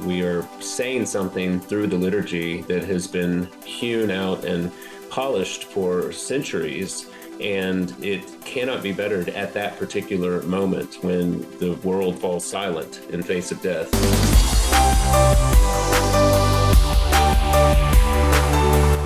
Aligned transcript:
we 0.00 0.22
are 0.22 0.46
saying 0.60 1.06
something 1.06 1.60
through 1.60 1.86
the 1.86 1.96
liturgy 1.96 2.62
that 2.62 2.84
has 2.84 3.06
been 3.06 3.48
hewn 3.64 4.10
out 4.10 4.44
and 4.44 4.70
polished 5.10 5.64
for 5.64 6.12
centuries. 6.12 7.08
And 7.40 7.94
it 8.02 8.40
cannot 8.44 8.82
be 8.82 8.92
bettered 8.92 9.28
at 9.30 9.52
that 9.54 9.78
particular 9.78 10.42
moment 10.42 11.02
when 11.02 11.40
the 11.58 11.74
world 11.84 12.18
falls 12.18 12.44
silent 12.44 13.02
in 13.10 13.22
face 13.22 13.52
of 13.52 13.60
death. 13.60 13.92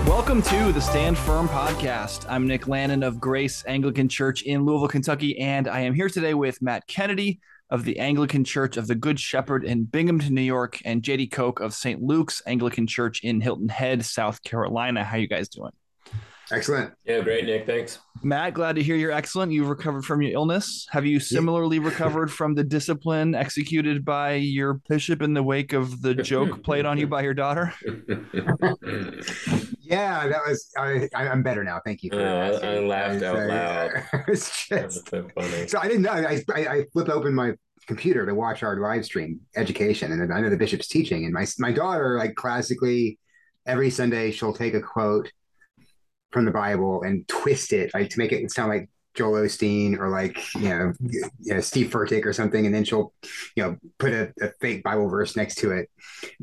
Welcome 0.06 0.42
to 0.42 0.72
the 0.72 0.80
Stand 0.80 1.18
Firm 1.18 1.48
podcast. 1.48 2.24
I'm 2.28 2.46
Nick 2.46 2.68
Lannon 2.68 3.02
of 3.02 3.20
Grace 3.20 3.64
Anglican 3.66 4.08
Church 4.08 4.42
in 4.42 4.64
Louisville, 4.64 4.88
Kentucky, 4.88 5.38
and 5.38 5.66
I 5.66 5.80
am 5.80 5.94
here 5.94 6.08
today 6.08 6.34
with 6.34 6.62
Matt 6.62 6.86
Kennedy 6.86 7.40
of 7.70 7.84
the 7.84 7.98
Anglican 7.98 8.44
Church 8.44 8.76
of 8.76 8.86
the 8.86 8.94
Good 8.94 9.20
Shepherd 9.20 9.64
in 9.64 9.84
Binghamton, 9.84 10.34
New 10.34 10.40
York, 10.42 10.80
and 10.84 11.02
JD 11.02 11.30
Koch 11.30 11.60
of 11.60 11.74
St. 11.74 12.02
Luke's 12.02 12.42
Anglican 12.46 12.86
Church 12.86 13.22
in 13.22 13.40
Hilton 13.40 13.68
Head, 13.68 14.04
South 14.04 14.42
Carolina. 14.42 15.04
How 15.04 15.16
you 15.16 15.28
guys 15.28 15.48
doing? 15.48 15.72
Excellent. 16.52 16.92
Yeah, 17.04 17.20
great, 17.20 17.44
Nick. 17.44 17.64
Thanks. 17.64 18.00
Matt, 18.24 18.54
glad 18.54 18.74
to 18.74 18.82
hear 18.82 18.96
you're 18.96 19.12
excellent. 19.12 19.52
You've 19.52 19.68
recovered 19.68 20.04
from 20.04 20.20
your 20.20 20.32
illness. 20.32 20.86
Have 20.90 21.06
you 21.06 21.20
similarly 21.20 21.78
recovered 21.78 22.32
from 22.32 22.54
the 22.54 22.64
discipline 22.64 23.36
executed 23.36 24.04
by 24.04 24.34
your 24.34 24.74
bishop 24.88 25.22
in 25.22 25.32
the 25.32 25.42
wake 25.42 25.72
of 25.72 26.02
the 26.02 26.14
joke 26.22 26.64
played 26.64 26.86
on 26.86 26.98
you 26.98 27.06
by 27.06 27.22
your 27.22 27.34
daughter? 27.34 27.72
yeah, 29.80 30.26
that 30.26 30.40
was. 30.46 30.70
I, 30.76 31.08
am 31.14 31.44
better 31.44 31.62
now. 31.62 31.80
Thank 31.84 32.02
you. 32.02 32.10
For 32.10 32.20
uh, 32.20 32.58
I, 32.58 32.74
I 32.74 32.78
laughed 32.80 33.22
out 33.22 33.36
uh, 33.36 33.46
loud. 33.46 33.90
it's 34.28 34.66
just 34.66 35.08
so 35.08 35.28
funny. 35.36 35.68
So 35.68 35.78
I 35.78 35.86
didn't 35.86 36.02
know. 36.02 36.10
I, 36.10 36.42
I, 36.52 36.66
I 36.66 36.84
flipped 36.92 37.10
open 37.10 37.32
my 37.32 37.52
computer 37.90 38.24
to 38.24 38.34
watch 38.36 38.62
our 38.62 38.76
live 38.76 39.04
stream 39.04 39.40
education, 39.56 40.12
and 40.12 40.32
I 40.32 40.40
know 40.40 40.48
the 40.48 40.56
bishop's 40.56 40.86
teaching, 40.86 41.24
and 41.24 41.34
my 41.34 41.44
my 41.58 41.72
daughter 41.72 42.16
like 42.18 42.36
classically 42.36 43.18
every 43.66 43.90
Sunday 43.90 44.30
she'll 44.30 44.52
take 44.52 44.74
a 44.74 44.80
quote 44.80 45.32
from 46.30 46.44
the 46.44 46.52
Bible 46.52 47.02
and 47.02 47.26
twist 47.26 47.72
it 47.72 47.90
like 47.92 48.08
to 48.10 48.18
make 48.18 48.30
it 48.30 48.48
sound 48.52 48.68
like 48.68 48.88
Joel 49.14 49.40
Osteen 49.40 49.98
or 49.98 50.08
like 50.08 50.38
you 50.54 50.68
know, 50.68 50.92
you 51.00 51.54
know 51.54 51.60
Steve 51.60 51.90
Furtick 51.90 52.24
or 52.24 52.32
something, 52.32 52.64
and 52.64 52.72
then 52.72 52.84
she'll 52.84 53.12
you 53.56 53.64
know 53.64 53.76
put 53.98 54.12
a, 54.12 54.32
a 54.40 54.52
fake 54.60 54.84
Bible 54.84 55.08
verse 55.08 55.34
next 55.34 55.56
to 55.56 55.72
it, 55.72 55.90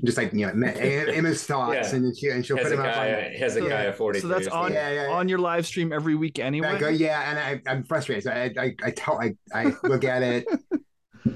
just 0.03 0.17
like 0.17 0.33
you 0.33 0.45
know 0.45 0.67
Emma's 0.67 1.45
thoughts, 1.45 1.93
yeah. 1.93 1.95
and 1.95 2.17
she 2.17 2.27
and 2.27 2.45
she'll 2.45 2.57
Hezekiah, 2.57 2.75
put 2.75 2.83
them 2.83 3.19
up 3.19 3.31
on 3.31 3.39
Hezekiah 3.39 3.85
yeah. 3.85 3.91
forty. 3.93 4.19
So 4.19 4.27
that's 4.27 4.47
on 4.47 4.73
yeah, 4.73 4.89
yeah, 4.89 5.11
on 5.11 5.29
your 5.29 5.39
live 5.39 5.65
stream 5.65 5.93
every 5.93 6.15
week 6.15 6.39
anyway. 6.39 6.77
Go, 6.77 6.89
yeah, 6.89 7.29
and 7.29 7.39
I, 7.39 7.71
am 7.71 7.85
frustrated. 7.85 8.25
So 8.25 8.31
I, 8.31 8.53
I 8.59 8.75
I 8.83 8.91
tell 8.91 9.17
I 9.17 9.33
I 9.53 9.73
look 9.83 10.03
at 10.03 10.21
it, 10.21 10.45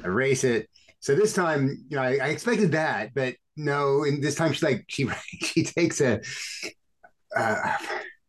erase 0.03 0.43
it. 0.43 0.69
So 0.99 1.15
this 1.15 1.33
time, 1.33 1.85
you 1.89 1.97
know, 1.97 2.03
I, 2.03 2.17
I 2.21 2.27
expected 2.27 2.71
that, 2.73 3.13
but 3.13 3.35
no. 3.57 4.03
And 4.03 4.23
this 4.23 4.35
time, 4.35 4.53
she's 4.53 4.63
like 4.63 4.85
she 4.87 5.09
she 5.41 5.63
takes 5.63 6.01
a. 6.01 6.21
Uh, 7.35 7.77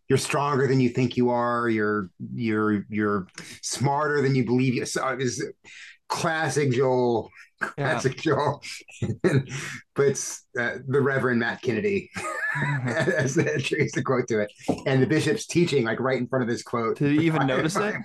you're 0.09 0.19
stronger 0.19 0.67
than 0.67 0.81
you 0.81 0.91
think 0.91 1.17
you 1.17 1.31
are. 1.31 1.69
You're 1.69 2.11
you're 2.34 2.84
you're 2.89 3.27
smarter 3.62 4.20
than 4.20 4.34
you 4.34 4.44
believe. 4.44 4.75
You 4.75 4.84
so 4.84 5.17
is 5.19 5.44
classic 6.09 6.72
Joel, 6.72 7.31
classic. 7.62 8.16
Joel. 8.20 8.62
but 9.22 10.06
it's 10.06 10.44
uh, 10.58 10.78
the 10.86 11.00
Reverend 11.00 11.41
Matt 11.41 11.62
Kennedy 11.62 12.10
mm-hmm. 12.16 12.88
as 13.16 13.34
the, 13.34 13.44
the 13.94 14.02
quote 14.02 14.28
to 14.28 14.41
it, 14.41 14.52
and 14.86 15.02
the 15.02 15.06
bishop's 15.06 15.46
teaching 15.46 15.84
like 15.84 16.00
right 16.00 16.19
in 16.19 16.27
front 16.27 16.42
of 16.42 16.48
this 16.48 16.62
quote. 16.62 16.98
Did 16.98 17.12
he 17.12 17.27
even 17.27 17.46
notice 17.46 17.77
I, 17.77 17.91
it? 17.91 17.96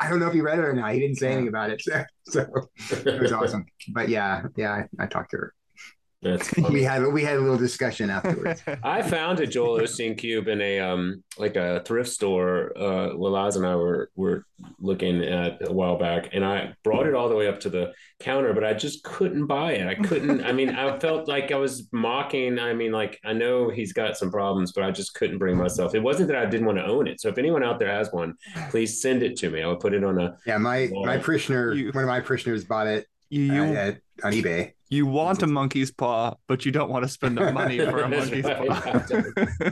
I 0.00 0.08
don't 0.08 0.20
know 0.20 0.28
if 0.28 0.34
he 0.34 0.40
read 0.40 0.58
it 0.58 0.64
or 0.64 0.72
not. 0.72 0.92
He 0.92 1.00
didn't 1.00 1.16
say 1.16 1.28
anything 1.28 1.48
about 1.48 1.70
it, 1.70 1.82
so, 1.82 2.04
so 2.26 2.46
it 2.90 3.20
was 3.20 3.32
awesome. 3.32 3.66
But 3.88 4.08
yeah, 4.08 4.42
yeah, 4.56 4.72
I, 4.72 5.04
I 5.04 5.06
talked 5.06 5.30
to 5.32 5.38
her. 5.38 5.54
That's 6.20 6.52
we 6.70 6.82
had 6.82 7.06
we 7.06 7.22
had 7.22 7.36
a 7.36 7.40
little 7.40 7.56
discussion 7.56 8.10
afterwards. 8.10 8.62
I 8.82 9.02
found 9.02 9.38
a 9.38 9.46
Joel 9.46 9.80
Osteen 9.80 10.18
cube 10.18 10.48
in 10.48 10.60
a 10.60 10.80
um 10.80 11.22
like 11.38 11.54
a 11.54 11.82
thrift 11.84 12.10
store. 12.10 12.72
Uh, 12.76 13.14
Laz 13.14 13.54
and 13.54 13.64
I 13.64 13.76
were 13.76 14.10
were 14.16 14.44
looking 14.80 15.22
at 15.22 15.68
a 15.68 15.72
while 15.72 15.96
back, 15.96 16.30
and 16.32 16.44
I 16.44 16.74
brought 16.82 17.06
it 17.06 17.14
all 17.14 17.28
the 17.28 17.36
way 17.36 17.46
up 17.46 17.60
to 17.60 17.70
the 17.70 17.92
counter, 18.18 18.52
but 18.52 18.64
I 18.64 18.74
just 18.74 19.04
couldn't 19.04 19.46
buy 19.46 19.74
it. 19.74 19.86
I 19.86 19.94
couldn't. 19.94 20.42
I 20.44 20.50
mean, 20.50 20.70
I 20.70 20.98
felt 20.98 21.28
like 21.28 21.52
I 21.52 21.56
was 21.56 21.86
mocking. 21.92 22.58
I 22.58 22.74
mean, 22.74 22.90
like 22.90 23.20
I 23.24 23.32
know 23.32 23.70
he's 23.70 23.92
got 23.92 24.16
some 24.16 24.32
problems, 24.32 24.72
but 24.72 24.82
I 24.82 24.90
just 24.90 25.14
couldn't 25.14 25.38
bring 25.38 25.56
myself. 25.56 25.94
It 25.94 26.00
wasn't 26.00 26.28
that 26.28 26.36
I 26.36 26.46
didn't 26.46 26.66
want 26.66 26.78
to 26.78 26.84
own 26.84 27.06
it. 27.06 27.20
So 27.20 27.28
if 27.28 27.38
anyone 27.38 27.62
out 27.62 27.78
there 27.78 27.92
has 27.92 28.10
one, 28.10 28.34
please 28.70 29.00
send 29.00 29.22
it 29.22 29.36
to 29.36 29.50
me. 29.50 29.62
I 29.62 29.68
will 29.68 29.76
put 29.76 29.94
it 29.94 30.02
on 30.02 30.20
a. 30.20 30.36
Yeah, 30.46 30.58
my 30.58 30.88
wall. 30.90 31.06
my 31.06 31.18
parishioner, 31.18 31.74
you, 31.74 31.92
one 31.92 32.02
of 32.02 32.08
my 32.08 32.20
parishioners 32.20 32.64
bought 32.64 32.88
it 32.88 33.06
you, 33.30 33.64
at, 33.64 34.00
on 34.22 34.32
eBay 34.32 34.72
you 34.90 35.06
want 35.06 35.42
a 35.42 35.46
monkey's 35.46 35.90
paw, 35.90 36.34
but 36.46 36.64
you 36.64 36.72
don't 36.72 36.90
want 36.90 37.04
to 37.04 37.08
spend 37.08 37.36
the 37.36 37.52
money 37.52 37.78
for 37.78 38.00
a 38.00 38.08
monkey's 38.08 38.44
right. 38.44 38.68
paw. 38.68 39.70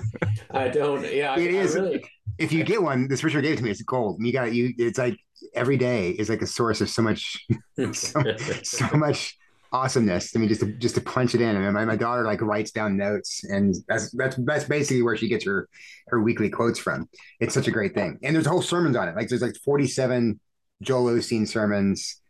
I 0.50 0.68
don't. 0.68 1.02
Yeah, 1.02 1.38
it 1.38 1.54
I, 1.54 1.58
is. 1.58 1.76
I 1.76 1.80
really... 1.80 2.04
If 2.38 2.52
you 2.52 2.64
get 2.64 2.82
one, 2.82 3.08
this 3.08 3.24
Richard 3.24 3.42
gave 3.42 3.54
it 3.54 3.56
to 3.58 3.64
me. 3.64 3.70
It's 3.70 3.82
gold. 3.82 4.18
You 4.20 4.32
got 4.32 4.52
you. 4.52 4.74
It's 4.76 4.98
like 4.98 5.18
every 5.54 5.78
day 5.78 6.10
is 6.10 6.28
like 6.28 6.42
a 6.42 6.46
source 6.46 6.80
of 6.80 6.90
so 6.90 7.02
much, 7.02 7.46
so, 7.92 8.22
so 8.62 8.88
much 8.92 9.38
awesomeness. 9.72 10.36
I 10.36 10.38
mean, 10.38 10.48
just 10.48 10.60
to 10.60 10.72
just 10.72 10.96
to 10.96 11.00
punch 11.00 11.34
it 11.34 11.40
in. 11.40 11.56
I 11.56 11.60
mean, 11.60 11.72
my, 11.72 11.84
my 11.86 11.96
daughter 11.96 12.24
like 12.24 12.42
writes 12.42 12.72
down 12.72 12.98
notes, 12.98 13.42
and 13.44 13.74
that's 13.88 14.10
that's 14.10 14.36
that's 14.36 14.64
basically 14.64 15.02
where 15.02 15.16
she 15.16 15.28
gets 15.28 15.46
her 15.46 15.68
her 16.08 16.20
weekly 16.20 16.50
quotes 16.50 16.78
from. 16.78 17.08
It's 17.40 17.54
such 17.54 17.68
a 17.68 17.72
great 17.72 17.94
thing, 17.94 18.18
and 18.22 18.36
there's 18.36 18.46
whole 18.46 18.62
sermons 18.62 18.96
on 18.96 19.08
it. 19.08 19.16
Like 19.16 19.28
there's 19.28 19.42
like 19.42 19.56
47 19.64 20.38
Joel 20.82 21.14
Osteen 21.14 21.48
sermons 21.48 22.20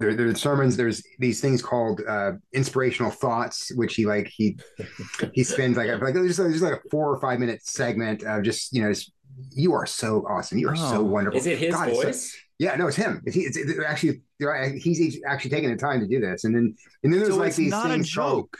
there, 0.00 0.14
there's 0.14 0.40
sermons 0.40 0.76
there's 0.76 1.02
these 1.18 1.40
things 1.40 1.62
called 1.62 2.00
uh, 2.08 2.32
inspirational 2.52 3.10
thoughts 3.10 3.72
which 3.76 3.94
he 3.94 4.06
like 4.06 4.28
he 4.28 4.58
he 5.32 5.44
spends 5.44 5.76
like 5.76 5.88
like 6.00 6.14
just, 6.14 6.38
just 6.38 6.62
like 6.62 6.74
a 6.74 6.88
four 6.90 7.10
or 7.10 7.20
five 7.20 7.38
minute 7.38 7.64
segment 7.64 8.22
of 8.24 8.42
just 8.42 8.72
you 8.72 8.82
know 8.82 8.92
you 9.50 9.72
are 9.72 9.86
so 9.86 10.24
awesome 10.28 10.58
you 10.58 10.68
are 10.68 10.76
oh. 10.76 10.90
so 10.90 11.02
wonderful 11.02 11.38
is 11.38 11.46
it 11.46 11.58
his 11.58 11.74
God, 11.74 11.90
voice 11.90 12.32
so, 12.32 12.38
yeah 12.58 12.76
no 12.76 12.86
it's 12.86 12.96
him 12.96 13.20
it's, 13.24 13.36
it's, 13.36 13.56
it's 13.56 13.78
actually 13.86 14.20
he's 14.78 15.20
actually 15.26 15.50
taking 15.50 15.70
the 15.70 15.76
time 15.76 16.00
to 16.00 16.06
do 16.06 16.20
this 16.20 16.44
and 16.44 16.54
then 16.54 16.74
and 17.02 17.12
then 17.12 17.20
there's 17.20 17.34
so 17.34 17.40
like 17.40 17.54
these 17.54 17.70
not 17.70 17.88
things 17.88 18.08
a 18.08 18.10
joke 18.10 18.56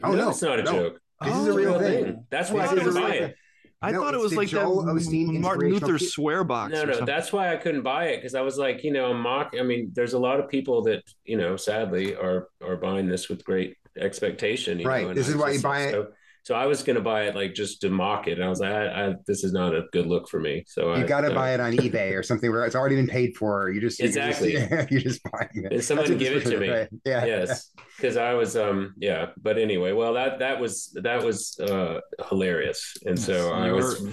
called, 0.00 0.14
oh 0.14 0.18
no, 0.18 0.30
it's 0.30 0.42
not 0.42 0.58
a 0.58 0.62
no. 0.62 0.72
joke 0.72 1.00
this 1.24 1.32
oh, 1.34 1.42
is 1.42 1.48
a 1.48 1.52
real 1.52 1.78
thing. 1.78 2.04
thing. 2.04 2.26
That's 2.30 2.50
why 2.50 2.66
I 2.66 2.74
didn't 2.74 2.94
buy 2.94 3.10
it. 3.10 3.36
I 3.82 3.90
no, 3.90 4.00
thought 4.00 4.14
it 4.14 4.20
was 4.20 4.34
like 4.34 4.48
Joel 4.48 4.82
that 4.82 4.94
Osteen 4.94 5.40
Martin 5.40 5.70
Luther 5.70 5.98
swear 5.98 6.42
box. 6.42 6.72
No, 6.72 6.84
no, 6.84 7.04
that's 7.04 7.32
why 7.32 7.52
I 7.52 7.56
couldn't 7.56 7.82
buy 7.82 8.06
it 8.06 8.16
because 8.16 8.34
I 8.34 8.40
was 8.40 8.56
like, 8.56 8.82
you 8.82 8.92
know, 8.92 9.12
mock. 9.12 9.54
I 9.58 9.62
mean, 9.62 9.90
there's 9.94 10.14
a 10.14 10.18
lot 10.18 10.40
of 10.40 10.48
people 10.48 10.82
that 10.84 11.02
you 11.24 11.36
know, 11.36 11.56
sadly, 11.56 12.14
are 12.14 12.48
are 12.62 12.76
buying 12.76 13.06
this 13.06 13.28
with 13.28 13.44
great 13.44 13.76
expectation. 13.98 14.82
right. 14.82 15.06
Know, 15.06 15.14
this 15.14 15.28
is 15.28 15.36
why 15.36 15.50
you 15.50 15.60
buy 15.60 15.82
it. 15.82 15.92
So, 15.92 16.08
so 16.44 16.54
I 16.54 16.66
was 16.66 16.82
going 16.82 16.96
to 16.96 17.02
buy 17.02 17.22
it 17.22 17.34
like 17.34 17.54
just 17.54 17.80
to 17.80 17.88
mock 17.88 18.28
it. 18.28 18.32
And 18.32 18.44
I 18.44 18.50
was 18.50 18.60
like, 18.60 18.70
I, 18.70 19.06
I, 19.06 19.14
this 19.26 19.44
is 19.44 19.52
not 19.54 19.74
a 19.74 19.84
good 19.92 20.06
look 20.06 20.28
for 20.28 20.38
me. 20.38 20.62
So 20.66 20.94
you 20.94 21.06
got 21.06 21.22
to 21.22 21.32
uh, 21.32 21.34
buy 21.34 21.54
it 21.54 21.60
on 21.60 21.72
eBay 21.72 22.14
or 22.14 22.22
something 22.22 22.50
where 22.50 22.66
it's 22.66 22.74
already 22.74 22.96
been 22.96 23.06
paid 23.06 23.34
for. 23.34 23.70
You 23.70 23.80
just 23.80 23.98
exactly 23.98 24.52
you're 24.52 24.68
just, 24.68 24.90
you're 24.90 25.00
just 25.00 25.22
buying 25.24 25.64
it. 25.64 25.72
And 25.72 25.82
someone 25.82 26.18
give 26.18 26.36
it 26.36 26.44
to 26.50 26.58
me. 26.58 26.68
Right. 26.68 26.88
Yeah. 27.06 27.24
Yes. 27.24 27.70
Because 27.96 28.18
I 28.18 28.34
was 28.34 28.58
um 28.58 28.92
yeah. 28.98 29.30
But 29.42 29.56
anyway, 29.56 29.92
well 29.92 30.12
that 30.14 30.38
that 30.40 30.60
was 30.60 30.94
that 31.02 31.24
was 31.24 31.58
uh 31.60 32.00
hilarious. 32.28 32.94
And 33.06 33.18
so 33.18 33.50
I 33.50 33.72
was. 33.72 34.06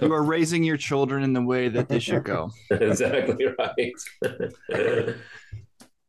you 0.00 0.12
are 0.12 0.22
raising 0.22 0.62
your 0.62 0.76
children 0.76 1.24
in 1.24 1.32
the 1.32 1.42
way 1.42 1.68
that 1.68 1.88
they 1.88 1.98
should 1.98 2.22
go. 2.22 2.52
exactly 2.70 3.46
right. 3.58 3.92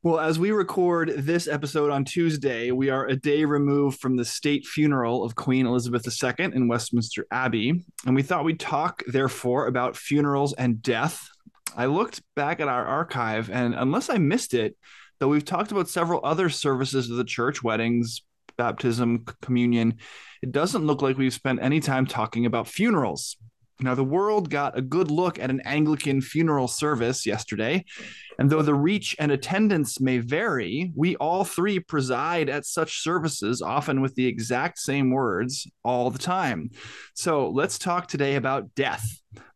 Well, 0.06 0.20
as 0.20 0.38
we 0.38 0.52
record 0.52 1.16
this 1.18 1.48
episode 1.48 1.90
on 1.90 2.06
Tuesday, 2.06 2.70
we 2.70 2.92
are 2.92 3.08
a 3.08 3.16
day 3.16 3.44
removed 3.44 4.00
from 4.00 4.18
the 4.18 4.24
state 4.24 4.64
funeral 4.64 5.24
of 5.24 5.34
Queen 5.34 5.66
Elizabeth 5.66 6.06
II 6.06 6.46
in 6.54 6.68
Westminster 6.68 7.26
Abbey. 7.32 7.84
And 8.06 8.14
we 8.14 8.22
thought 8.22 8.44
we'd 8.46 8.60
talk, 8.60 9.02
therefore, 9.08 9.66
about 9.66 9.98
funerals 9.98 10.54
and 10.54 10.80
death. 10.80 11.28
I 11.76 11.88
looked 11.88 12.22
back 12.36 12.60
at 12.60 12.68
our 12.68 12.86
archive, 12.86 13.50
and 13.50 13.74
unless 13.74 14.12
I 14.12 14.20
missed 14.20 14.54
it, 14.54 14.78
though 15.20 15.30
we've 15.30 15.44
talked 15.44 15.72
about 15.72 15.90
several 15.90 16.22
other 16.24 16.50
services 16.50 17.10
of 17.10 17.18
the 17.18 17.24
church, 17.24 17.64
weddings, 17.64 18.22
baptism, 18.60 19.26
communion, 19.42 19.96
it 20.44 20.52
doesn't 20.52 20.86
look 20.86 21.02
like 21.02 21.18
we've 21.18 21.34
spent 21.34 21.64
any 21.64 21.80
time 21.80 22.06
talking 22.06 22.46
about 22.46 22.68
funerals. 22.68 23.38
Now, 23.82 23.94
the 23.94 24.04
world 24.04 24.50
got 24.50 24.78
a 24.78 24.82
good 24.82 25.12
look 25.12 25.38
at 25.38 25.50
an 25.50 25.62
Anglican 25.62 26.22
funeral 26.22 26.68
service 26.68 27.26
yesterday. 27.26 27.84
And 28.40 28.50
though 28.50 28.62
the 28.62 28.74
reach 28.74 29.16
and 29.20 29.32
attendance 29.32 30.00
may 30.00 30.20
vary, 30.20 30.92
we 30.96 31.16
all 31.18 31.44
three 31.44 31.80
preside 31.80 32.50
at 32.50 32.66
such 32.66 33.02
services, 33.04 33.62
often 33.62 34.02
with 34.02 34.16
the 34.16 34.28
exact 34.28 34.80
same 34.80 35.12
words 35.12 35.68
all 35.84 36.10
the 36.10 36.20
time. 36.20 36.70
So 37.16 37.50
let's 37.50 37.78
talk 37.78 38.08
today 38.08 38.36
about 38.36 38.74
death, 38.76 39.06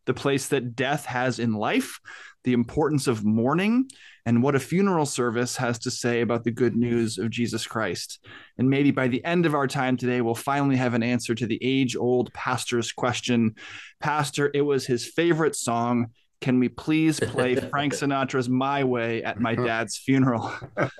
the 0.04 0.14
place 0.14 0.48
that 0.48 0.76
death 0.76 1.06
has 1.06 1.38
in 1.38 1.54
life, 1.54 1.98
the 2.44 2.52
importance 2.52 3.06
of 3.06 3.24
mourning, 3.24 3.88
and 4.26 4.42
what 4.42 4.54
a 4.54 4.60
funeral 4.60 5.06
service 5.06 5.56
has 5.56 5.78
to 5.80 5.90
say 5.90 6.20
about 6.20 6.44
the 6.44 6.50
good 6.50 6.76
news 6.76 7.18
of 7.18 7.30
Jesus 7.30 7.66
Christ. 7.66 8.24
And 8.58 8.68
maybe 8.68 8.90
by 8.90 9.08
the 9.08 9.24
end 9.24 9.46
of 9.46 9.54
our 9.54 9.66
time 9.66 9.96
today, 9.96 10.20
we'll 10.20 10.34
finally 10.34 10.76
have 10.76 10.94
an 10.94 11.02
answer 11.02 11.34
to 11.34 11.46
the 11.46 11.58
age 11.62 11.96
old 11.96 12.32
pastor's 12.32 12.92
question. 12.92 13.54
Pastor, 14.00 14.50
it 14.54 14.62
was 14.62 14.86
his 14.86 15.06
favorite 15.06 15.56
song. 15.56 16.08
Can 16.40 16.58
we 16.58 16.68
please 16.68 17.20
play 17.20 17.54
Frank 17.54 17.92
Sinatra's 17.94 18.48
My 18.48 18.84
Way 18.84 19.22
at 19.22 19.40
my 19.40 19.52
uh-huh. 19.52 19.64
dad's 19.64 19.98
funeral? 19.98 20.52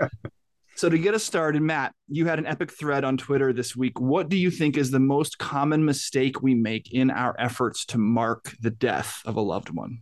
So 0.80 0.88
to 0.88 0.96
get 0.96 1.12
us 1.12 1.22
started, 1.22 1.60
Matt, 1.60 1.92
you 2.08 2.24
had 2.24 2.38
an 2.38 2.46
epic 2.46 2.72
thread 2.72 3.04
on 3.04 3.18
Twitter 3.18 3.52
this 3.52 3.76
week. 3.76 4.00
What 4.00 4.30
do 4.30 4.38
you 4.38 4.50
think 4.50 4.78
is 4.78 4.90
the 4.90 4.98
most 4.98 5.36
common 5.36 5.84
mistake 5.84 6.40
we 6.40 6.54
make 6.54 6.94
in 6.94 7.10
our 7.10 7.36
efforts 7.38 7.84
to 7.86 7.98
mark 7.98 8.54
the 8.62 8.70
death 8.70 9.20
of 9.26 9.36
a 9.36 9.42
loved 9.42 9.68
one? 9.68 9.98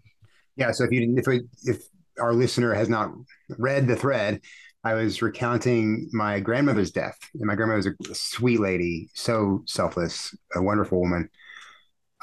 Yeah. 0.55 0.71
So 0.71 0.85
if 0.85 0.93
you 0.93 1.17
if 1.19 1.27
we, 1.27 1.43
if 1.65 1.83
our 2.21 2.33
listener 2.33 2.75
has 2.75 2.89
not 2.89 3.13
read 3.59 3.87
the 3.87 3.97
thread, 3.97 4.41
I 4.85 4.95
was 4.95 5.23
recounting 5.23 6.09
my 6.13 6.41
grandmother's 6.41 6.93
death. 6.93 7.19
And 7.35 7.47
my 7.47 7.55
grandmother 7.55 7.97
was 7.99 8.11
a 8.11 8.15
sweet 8.15 8.61
lady, 8.61 9.11
so 9.15 9.63
selfless, 9.67 10.35
a 10.55 10.63
wonderful 10.63 11.01
woman. 11.01 11.29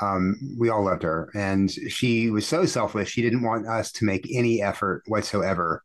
Um, 0.01 0.35
we 0.57 0.69
all 0.69 0.83
loved 0.85 1.03
her, 1.03 1.29
and 1.33 1.71
she 1.71 2.29
was 2.29 2.45
so 2.45 2.65
selfless. 2.65 3.07
She 3.07 3.21
didn't 3.21 3.43
want 3.43 3.67
us 3.67 3.91
to 3.93 4.05
make 4.05 4.27
any 4.33 4.61
effort 4.61 5.03
whatsoever 5.07 5.83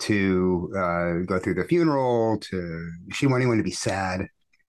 to 0.00 0.70
uh, 0.76 1.12
go 1.26 1.38
through 1.38 1.54
the 1.54 1.64
funeral. 1.64 2.38
To 2.38 2.90
she 3.12 3.26
wanted 3.26 3.44
anyone 3.44 3.56
to 3.58 3.64
be 3.64 3.70
sad, 3.70 4.28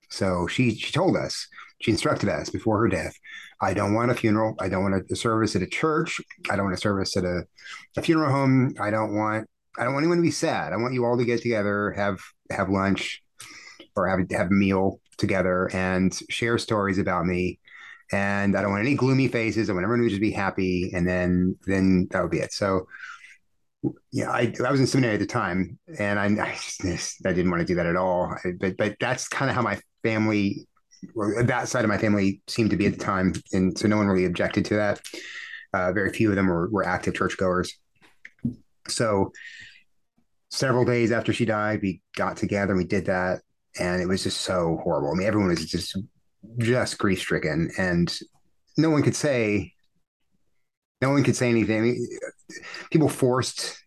so 0.09 0.47
she 0.47 0.75
she 0.75 0.93
told 0.93 1.17
us, 1.17 1.45
she 1.81 1.91
instructed 1.91 2.29
us 2.29 2.49
before 2.49 2.79
her 2.79 2.87
death. 2.87 3.17
I 3.61 3.73
don't 3.73 3.93
want 3.93 4.11
a 4.11 4.15
funeral. 4.15 4.55
I 4.59 4.69
don't 4.69 4.83
want 4.83 5.11
a 5.11 5.15
service 5.15 5.55
at 5.55 5.61
a 5.61 5.67
church. 5.67 6.19
I 6.49 6.55
don't 6.55 6.65
want 6.65 6.77
a 6.77 6.81
service 6.81 7.17
at 7.17 7.25
a, 7.25 7.43
a 7.97 8.01
funeral 8.01 8.31
home. 8.31 8.75
I 8.79 8.89
don't 8.89 9.15
want 9.15 9.47
I 9.77 9.83
don't 9.83 9.93
want 9.93 10.03
anyone 10.03 10.17
to 10.17 10.23
be 10.23 10.31
sad. 10.31 10.73
I 10.73 10.77
want 10.77 10.93
you 10.93 11.05
all 11.05 11.17
to 11.17 11.25
get 11.25 11.41
together, 11.41 11.91
have 11.91 12.19
have 12.51 12.69
lunch, 12.69 13.21
or 13.95 14.07
have 14.07 14.19
have 14.31 14.47
a 14.47 14.53
meal 14.53 14.99
together, 15.17 15.69
and 15.73 16.17
share 16.29 16.57
stories 16.57 16.97
about 16.97 17.25
me. 17.25 17.59
And 18.11 18.57
I 18.57 18.61
don't 18.61 18.71
want 18.71 18.85
any 18.85 18.95
gloomy 18.95 19.27
faces. 19.27 19.69
I 19.69 19.73
want 19.73 19.83
everyone 19.83 20.03
to 20.03 20.09
just 20.09 20.21
be 20.21 20.31
happy, 20.31 20.91
and 20.93 21.07
then 21.07 21.57
then 21.65 22.07
that 22.11 22.21
would 22.21 22.31
be 22.31 22.39
it. 22.39 22.51
So, 22.51 22.87
yeah, 24.11 24.31
I, 24.31 24.53
I 24.65 24.71
was 24.71 24.79
in 24.79 24.87
seminary 24.87 25.13
at 25.13 25.19
the 25.19 25.27
time, 25.27 25.77
and 25.97 26.19
I 26.19 26.25
I, 26.25 26.57
just, 26.81 27.25
I 27.25 27.33
didn't 27.33 27.51
want 27.51 27.61
to 27.61 27.67
do 27.67 27.75
that 27.75 27.85
at 27.85 27.95
all. 27.95 28.35
But 28.59 28.77
but 28.77 28.95
that's 28.99 29.27
kind 29.27 29.49
of 29.49 29.55
how 29.55 29.61
my 29.61 29.79
family, 30.03 30.67
that 31.43 31.67
side 31.67 31.85
of 31.85 31.89
my 31.89 31.97
family, 31.97 32.41
seemed 32.47 32.69
to 32.71 32.77
be 32.77 32.85
at 32.85 32.93
the 32.93 33.03
time, 33.03 33.33
and 33.53 33.77
so 33.77 33.87
no 33.87 33.97
one 33.97 34.07
really 34.07 34.25
objected 34.25 34.65
to 34.65 34.75
that. 34.75 35.01
Uh, 35.73 35.91
very 35.91 36.11
few 36.11 36.29
of 36.29 36.35
them 36.35 36.47
were, 36.47 36.69
were 36.69 36.85
active 36.85 37.13
churchgoers. 37.13 37.77
So 38.87 39.31
several 40.49 40.83
days 40.83 41.11
after 41.11 41.31
she 41.31 41.45
died, 41.45 41.79
we 41.81 42.01
got 42.15 42.37
together 42.37 42.75
we 42.75 42.85
did 42.85 43.05
that. 43.05 43.41
And 43.79 44.01
it 44.01 44.07
was 44.07 44.23
just 44.23 44.41
so 44.41 44.79
horrible. 44.83 45.11
I 45.11 45.13
mean, 45.15 45.27
everyone 45.27 45.49
was 45.49 45.65
just 45.65 45.95
just 46.57 46.97
grief 46.97 47.19
stricken, 47.19 47.69
and 47.77 48.17
no 48.77 48.89
one 48.89 49.03
could 49.03 49.15
say, 49.15 49.73
no 51.01 51.11
one 51.11 51.23
could 51.23 51.35
say 51.35 51.49
anything. 51.49 51.77
I 51.77 51.81
mean, 51.81 52.07
people 52.89 53.09
forced 53.09 53.77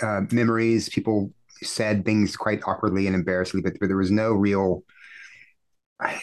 uh, 0.00 0.22
memories. 0.30 0.88
People 0.88 1.32
said 1.62 2.04
things 2.04 2.36
quite 2.36 2.62
awkwardly 2.66 3.06
and 3.06 3.16
embarrassingly, 3.16 3.62
but, 3.62 3.78
but 3.80 3.88
there 3.88 3.96
was 3.96 4.10
no 4.10 4.32
real. 4.32 4.84
I, 6.00 6.20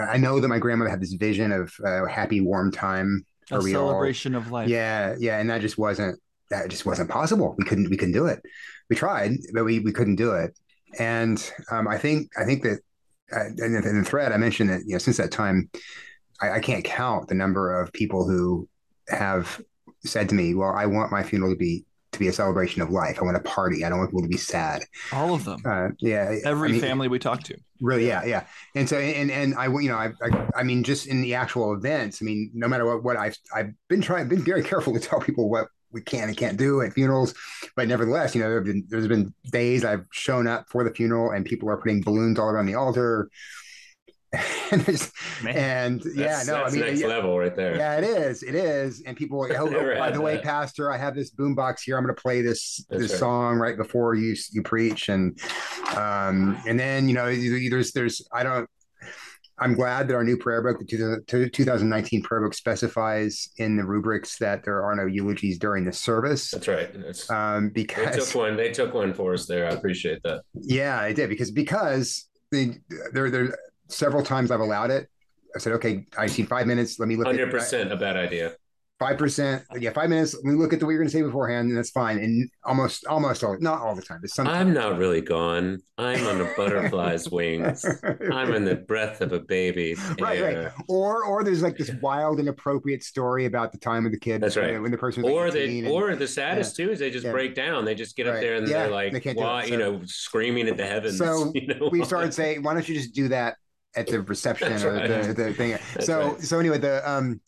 I, 0.00 0.16
know 0.16 0.40
that 0.40 0.48
my 0.48 0.58
grandmother 0.58 0.90
had 0.90 1.00
this 1.00 1.14
vision 1.14 1.50
of 1.50 1.72
a 1.84 2.08
happy, 2.08 2.40
warm 2.40 2.70
time. 2.70 3.24
A 3.50 3.60
celebration 3.60 4.34
all, 4.34 4.42
of 4.42 4.50
life. 4.50 4.68
Yeah, 4.68 5.16
yeah, 5.18 5.38
and 5.38 5.50
that 5.50 5.60
just 5.60 5.78
wasn't 5.78 6.20
that 6.50 6.68
just 6.68 6.86
wasn't 6.86 7.10
possible. 7.10 7.54
We 7.58 7.64
couldn't 7.64 7.90
we 7.90 7.96
couldn't 7.96 8.14
do 8.14 8.26
it. 8.26 8.40
We 8.88 8.96
tried, 8.96 9.32
but 9.52 9.64
we 9.64 9.80
we 9.80 9.92
couldn't 9.92 10.16
do 10.16 10.32
it. 10.32 10.56
And 10.98 11.52
um, 11.70 11.88
I 11.88 11.98
think 11.98 12.30
I 12.38 12.44
think 12.44 12.62
that 12.62 12.80
uh, 13.32 13.46
in, 13.46 13.72
the, 13.72 13.88
in, 13.88 13.98
the, 13.98 14.08
thread 14.08 14.32
I 14.32 14.38
mentioned 14.38 14.70
that 14.70 14.82
you 14.86 14.92
know 14.92 14.98
since 14.98 15.18
that 15.18 15.30
time, 15.30 15.68
I, 16.40 16.52
I, 16.52 16.60
can't 16.60 16.84
count 16.84 17.28
the 17.28 17.34
number 17.34 17.78
of 17.78 17.92
people 17.92 18.26
who 18.26 18.66
have 19.08 19.60
said 20.04 20.28
to 20.30 20.34
me, 20.34 20.54
"Well, 20.54 20.72
I 20.72 20.86
want 20.86 21.12
my 21.12 21.22
funeral 21.22 21.52
to 21.52 21.58
be 21.58 21.84
to 22.18 22.24
be 22.24 22.28
a 22.28 22.32
celebration 22.32 22.82
of 22.82 22.90
life. 22.90 23.18
I 23.20 23.24
want 23.24 23.36
a 23.36 23.40
party. 23.40 23.84
I 23.84 23.88
don't 23.88 23.98
want 23.98 24.10
people 24.10 24.22
to 24.22 24.28
be 24.28 24.36
sad." 24.36 24.84
All 25.12 25.34
of 25.34 25.44
them. 25.44 25.60
Uh, 25.64 25.88
yeah. 26.00 26.36
Every 26.44 26.68
I 26.68 26.72
mean, 26.72 26.80
family 26.80 27.08
we 27.08 27.18
talk 27.18 27.42
to. 27.44 27.56
Really, 27.80 28.06
yeah, 28.06 28.24
yeah. 28.24 28.44
And 28.74 28.88
so, 28.88 28.98
and 28.98 29.30
and 29.30 29.54
I, 29.54 29.66
you 29.66 29.88
know, 29.88 29.96
I, 29.96 30.12
I, 30.22 30.48
I 30.56 30.62
mean, 30.62 30.82
just 30.82 31.06
in 31.06 31.22
the 31.22 31.34
actual 31.34 31.72
events, 31.74 32.20
I 32.20 32.24
mean, 32.24 32.50
no 32.54 32.68
matter 32.68 32.84
what, 32.84 33.04
what 33.04 33.16
I've 33.16 33.36
I've 33.54 33.72
been 33.88 34.00
trying, 34.00 34.28
been 34.28 34.44
very 34.44 34.62
careful 34.62 34.92
to 34.94 35.00
tell 35.00 35.20
people 35.20 35.48
what 35.48 35.68
we 35.92 36.02
can 36.02 36.28
and 36.28 36.36
can't 36.36 36.58
do 36.58 36.82
at 36.82 36.92
funerals. 36.92 37.34
But 37.76 37.88
nevertheless, 37.88 38.34
you 38.34 38.42
know, 38.42 38.48
there 38.48 38.58
have 38.58 38.66
been, 38.66 38.84
there's 38.88 39.08
been 39.08 39.32
days 39.50 39.84
I've 39.84 40.04
shown 40.12 40.46
up 40.46 40.68
for 40.68 40.84
the 40.84 40.90
funeral 40.92 41.30
and 41.30 41.44
people 41.44 41.70
are 41.70 41.76
putting 41.76 42.02
balloons 42.02 42.38
all 42.38 42.48
around 42.48 42.66
the 42.66 42.74
altar. 42.74 43.30
and, 44.70 45.00
and 45.48 46.02
yeah, 46.14 46.42
no, 46.46 46.62
I 46.64 46.70
mean, 46.70 46.80
next 46.80 47.00
yeah, 47.00 47.06
level 47.06 47.38
right 47.38 47.54
there. 47.56 47.76
Yeah, 47.76 47.96
it 47.96 48.04
is. 48.04 48.42
It 48.42 48.54
is. 48.54 49.02
And 49.06 49.16
people, 49.16 49.40
oh, 49.50 49.74
oh 49.74 49.98
by 49.98 50.10
the 50.10 50.20
way, 50.20 50.38
Pastor, 50.38 50.92
I 50.92 50.98
have 50.98 51.14
this 51.14 51.30
boombox 51.30 51.80
here. 51.84 51.96
I'm 51.96 52.04
going 52.04 52.14
to 52.14 52.20
play 52.20 52.42
this 52.42 52.84
That's 52.90 53.02
this 53.02 53.12
right. 53.12 53.20
song 53.20 53.56
right 53.56 53.76
before 53.76 54.14
you 54.14 54.36
you 54.52 54.62
preach, 54.62 55.08
and 55.08 55.38
um, 55.96 56.60
and 56.66 56.78
then 56.78 57.08
you 57.08 57.14
know, 57.14 57.34
there's 57.70 57.92
there's 57.92 58.26
I 58.32 58.42
don't 58.42 58.68
I'm 59.60 59.74
glad 59.74 60.08
that 60.08 60.14
our 60.14 60.24
new 60.24 60.36
prayer 60.36 60.62
book, 60.62 60.78
the 60.78 61.50
2019 61.52 62.22
prayer 62.22 62.42
book, 62.42 62.54
specifies 62.54 63.48
in 63.56 63.76
the 63.76 63.84
rubrics 63.84 64.38
that 64.38 64.64
there 64.64 64.84
are 64.84 64.94
no 64.94 65.06
eulogies 65.06 65.58
during 65.58 65.84
the 65.84 65.92
service. 65.92 66.50
That's 66.50 66.68
right. 66.68 66.90
Um, 67.30 67.70
because 67.70 68.14
they 68.14 68.20
took 68.20 68.34
one, 68.34 68.56
they 68.56 68.70
took 68.70 68.94
one 68.94 69.12
for 69.12 69.34
us 69.34 69.46
there. 69.46 69.66
I 69.66 69.70
appreciate 69.70 70.22
that. 70.22 70.42
Yeah, 70.54 71.00
I 71.00 71.12
did 71.12 71.28
because 71.28 71.50
because 71.50 72.28
the, 72.52 72.76
there 73.12 73.30
there 73.30 73.56
several 73.88 74.22
times 74.22 74.50
I've 74.50 74.60
allowed 74.60 74.90
it. 74.90 75.08
I 75.54 75.58
said, 75.58 75.72
okay, 75.74 76.06
I 76.16 76.26
see 76.26 76.42
five 76.42 76.66
minutes. 76.66 76.98
Let 76.98 77.08
me 77.08 77.16
look. 77.16 77.26
Hundred 77.26 77.50
percent 77.50 77.92
a 77.92 77.96
bad 77.96 78.16
idea 78.16 78.54
five 78.98 79.16
percent. 79.16 79.64
Yeah, 79.78 79.92
five 79.92 80.10
minutes. 80.10 80.34
Let 80.34 80.44
me 80.44 80.54
look 80.54 80.72
at 80.72 80.80
the 80.80 80.86
what 80.86 80.92
you're 80.92 81.00
going 81.00 81.10
to 81.10 81.16
say 81.16 81.22
beforehand, 81.22 81.68
and 81.68 81.78
that's 81.78 81.90
fine. 81.90 82.18
And 82.18 82.50
almost, 82.64 83.06
almost 83.06 83.44
all, 83.44 83.56
not 83.60 83.80
all 83.80 83.94
the 83.94 84.02
time, 84.02 84.18
but 84.20 84.30
sometimes. 84.30 84.58
I'm 84.58 84.72
not 84.72 84.98
really 84.98 85.20
gone. 85.20 85.80
I'm 85.96 86.26
on 86.26 86.40
a 86.40 86.52
butterfly's 86.56 87.30
wings. 87.30 87.84
I'm 88.32 88.54
in 88.54 88.64
the 88.64 88.76
breath 88.76 89.20
of 89.20 89.32
a 89.32 89.40
baby. 89.40 89.96
Right, 90.18 90.42
right. 90.42 90.72
Or, 90.88 91.24
or 91.24 91.44
there's 91.44 91.62
like 91.62 91.76
this 91.76 91.92
wild, 92.02 92.40
inappropriate 92.40 93.04
story 93.04 93.44
about 93.44 93.72
the 93.72 93.78
time 93.78 94.04
of 94.04 94.10
the 94.10 94.18
kid. 94.18 94.40
That's 94.40 94.56
right. 94.56 94.80
When 94.80 94.90
the 94.90 94.98
person, 94.98 95.22
or 95.22 95.44
like 95.44 95.52
they, 95.52 95.78
and, 95.78 95.88
or 95.88 96.16
the 96.16 96.26
saddest 96.26 96.76
yeah, 96.78 96.86
too 96.86 96.92
is 96.92 96.98
they 96.98 97.10
just 97.10 97.24
yeah. 97.24 97.30
break 97.30 97.54
down. 97.54 97.84
They 97.84 97.94
just 97.94 98.16
get 98.16 98.26
right. 98.26 98.34
up 98.34 98.40
there 98.40 98.54
and 98.54 98.66
yeah, 98.66 98.84
they're 98.84 98.90
like, 98.90 99.22
they 99.22 99.34
why, 99.34 99.64
so, 99.64 99.70
you 99.70 99.76
know, 99.76 100.00
screaming 100.06 100.66
at 100.68 100.76
the 100.76 100.86
heavens. 100.86 101.18
So 101.18 101.52
you 101.54 101.68
know, 101.68 101.88
we 101.90 102.04
started 102.04 102.34
saying, 102.34 102.62
why 102.62 102.74
don't 102.74 102.88
you 102.88 102.96
just 102.96 103.14
do 103.14 103.28
that 103.28 103.58
at 103.96 104.06
the 104.06 104.22
reception 104.22 104.72
or 104.84 104.94
right. 104.94 105.08
the, 105.08 105.32
the 105.34 105.54
thing? 105.54 105.70
That's 105.94 106.06
so, 106.06 106.32
right. 106.32 106.42
so 106.42 106.58
anyway, 106.58 106.78
the 106.78 107.08
um 107.08 107.40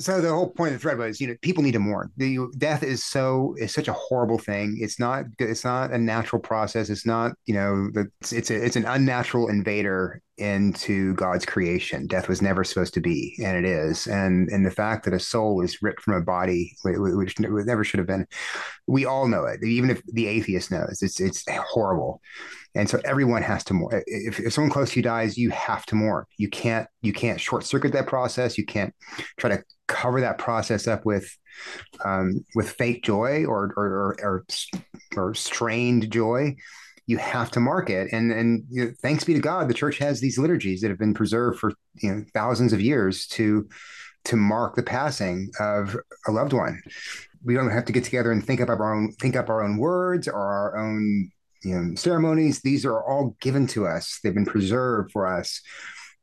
so 0.00 0.20
the 0.20 0.30
whole 0.30 0.48
point 0.48 0.72
of 0.72 0.80
the 0.80 0.82
thread 0.82 0.96
was 0.96 1.20
you 1.20 1.26
know 1.26 1.34
people 1.42 1.62
need 1.62 1.72
to 1.72 1.78
mourn 1.78 2.10
the 2.16 2.38
death 2.56 2.82
is 2.82 3.04
so 3.04 3.54
is 3.58 3.72
such 3.72 3.86
a 3.86 3.92
horrible 3.92 4.38
thing 4.38 4.76
it's 4.80 4.98
not 4.98 5.24
it's 5.38 5.62
not 5.62 5.92
a 5.92 5.98
natural 5.98 6.40
process 6.40 6.88
it's 6.88 7.04
not 7.04 7.32
you 7.44 7.54
know 7.54 7.90
the, 7.92 8.10
it's 8.22 8.32
it's, 8.32 8.50
a, 8.50 8.64
it's 8.64 8.76
an 8.76 8.86
unnatural 8.86 9.48
invader 9.48 10.22
into 10.40 11.14
god's 11.14 11.44
creation. 11.44 12.06
Death 12.06 12.28
was 12.28 12.42
never 12.42 12.64
supposed 12.64 12.94
to 12.94 13.00
be 13.00 13.36
and 13.44 13.56
it 13.56 13.64
is. 13.68 14.06
And 14.06 14.48
and 14.48 14.64
the 14.64 14.70
fact 14.70 15.04
that 15.04 15.14
a 15.14 15.20
soul 15.20 15.60
is 15.62 15.82
ripped 15.82 16.02
from 16.02 16.14
a 16.14 16.22
body 16.22 16.76
which 16.82 17.38
never 17.38 17.84
should 17.84 17.98
have 17.98 18.06
been 18.06 18.26
we 18.86 19.04
all 19.04 19.28
know 19.28 19.44
it. 19.44 19.62
Even 19.62 19.90
if 19.90 20.02
the 20.06 20.26
atheist 20.26 20.70
knows 20.70 21.00
it's 21.02 21.20
it's 21.20 21.44
horrible. 21.48 22.20
And 22.74 22.88
so 22.88 23.00
everyone 23.04 23.42
has 23.42 23.64
to 23.64 23.74
mourn. 23.74 24.02
If, 24.06 24.38
if 24.38 24.52
someone 24.52 24.70
close 24.70 24.92
to 24.92 25.00
you 25.00 25.02
dies 25.02 25.36
you 25.36 25.50
have 25.50 25.84
to 25.86 25.94
mourn. 25.94 26.24
You 26.38 26.48
can't 26.48 26.88
you 27.02 27.12
can't 27.12 27.40
short 27.40 27.64
circuit 27.64 27.92
that 27.92 28.06
process. 28.06 28.56
You 28.56 28.64
can't 28.64 28.94
try 29.38 29.50
to 29.50 29.62
cover 29.88 30.20
that 30.20 30.38
process 30.38 30.86
up 30.86 31.04
with 31.04 31.36
um, 32.04 32.44
with 32.54 32.70
fake 32.70 33.02
joy 33.02 33.44
or 33.44 33.72
or, 33.76 34.16
or 34.22 34.46
or 35.16 35.34
strained 35.34 36.10
joy 36.10 36.56
you 37.06 37.18
have 37.18 37.50
to 37.50 37.60
mark 37.60 37.90
it 37.90 38.12
and 38.12 38.32
and 38.32 38.64
you 38.70 38.84
know, 38.84 38.92
thanks 39.02 39.24
be 39.24 39.34
to 39.34 39.40
god 39.40 39.68
the 39.68 39.74
church 39.74 39.98
has 39.98 40.20
these 40.20 40.38
liturgies 40.38 40.80
that 40.80 40.88
have 40.88 40.98
been 40.98 41.14
preserved 41.14 41.58
for 41.58 41.72
you 42.02 42.14
know 42.14 42.24
thousands 42.32 42.72
of 42.72 42.80
years 42.80 43.26
to 43.26 43.68
to 44.24 44.36
mark 44.36 44.76
the 44.76 44.82
passing 44.82 45.50
of 45.58 45.96
a 46.26 46.32
loved 46.32 46.52
one. 46.52 46.80
We 47.44 47.54
don't 47.54 47.70
have 47.70 47.86
to 47.86 47.92
get 47.92 48.04
together 48.04 48.32
and 48.32 48.44
think 48.44 48.60
up 48.60 48.68
our 48.68 48.94
own 48.94 49.12
think 49.12 49.36
up 49.36 49.48
our 49.48 49.62
own 49.62 49.78
words 49.78 50.28
or 50.28 50.38
our 50.38 50.78
own 50.78 51.30
you 51.62 51.74
know 51.74 51.94
ceremonies. 51.94 52.60
These 52.60 52.84
are 52.84 53.02
all 53.02 53.36
given 53.40 53.66
to 53.68 53.86
us. 53.86 54.20
They've 54.22 54.34
been 54.34 54.46
preserved 54.46 55.12
for 55.12 55.26
us. 55.26 55.60